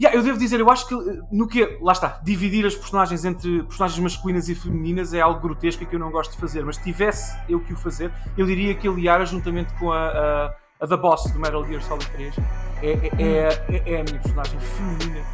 yeah, 0.00 0.16
eu 0.16 0.22
devo 0.22 0.38
dizer, 0.38 0.60
eu 0.60 0.70
acho 0.70 0.86
que 0.86 0.94
no 1.32 1.48
que. 1.48 1.78
Lá 1.82 1.92
está, 1.92 2.20
dividir 2.22 2.64
as 2.64 2.74
personagens 2.74 3.24
entre 3.24 3.64
personagens 3.64 3.98
masculinas 3.98 4.48
e 4.48 4.54
femininas 4.54 5.12
é 5.12 5.20
algo 5.20 5.40
grotesco 5.40 5.84
que 5.84 5.96
eu 5.96 6.00
não 6.00 6.12
gosto 6.12 6.32
de 6.32 6.38
fazer, 6.38 6.64
mas 6.64 6.76
se 6.76 6.82
tivesse 6.84 7.36
eu 7.48 7.58
que 7.58 7.72
o 7.72 7.76
fazer, 7.76 8.12
eu 8.38 8.46
diria 8.46 8.74
que 8.74 8.86
a 8.86 8.92
Liara, 8.92 9.26
juntamente 9.26 9.74
com 9.74 9.90
a, 9.90 10.06
a, 10.06 10.54
a 10.80 10.86
The 10.86 10.96
Boss 10.96 11.30
do 11.32 11.40
Metal 11.40 11.64
Gear 11.66 11.82
Solid 11.82 12.08
3, 12.10 12.34
é, 12.80 12.90
é, 12.90 13.48
é, 13.68 13.94
é 13.94 14.00
a 14.00 14.04
minha 14.04 14.20
personagem 14.20 14.60
feminina 14.60 15.24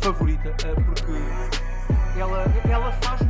favorita, 0.00 0.54
porque 0.84 2.20
ela, 2.20 2.44
ela 2.70 2.92
faz 2.92 3.20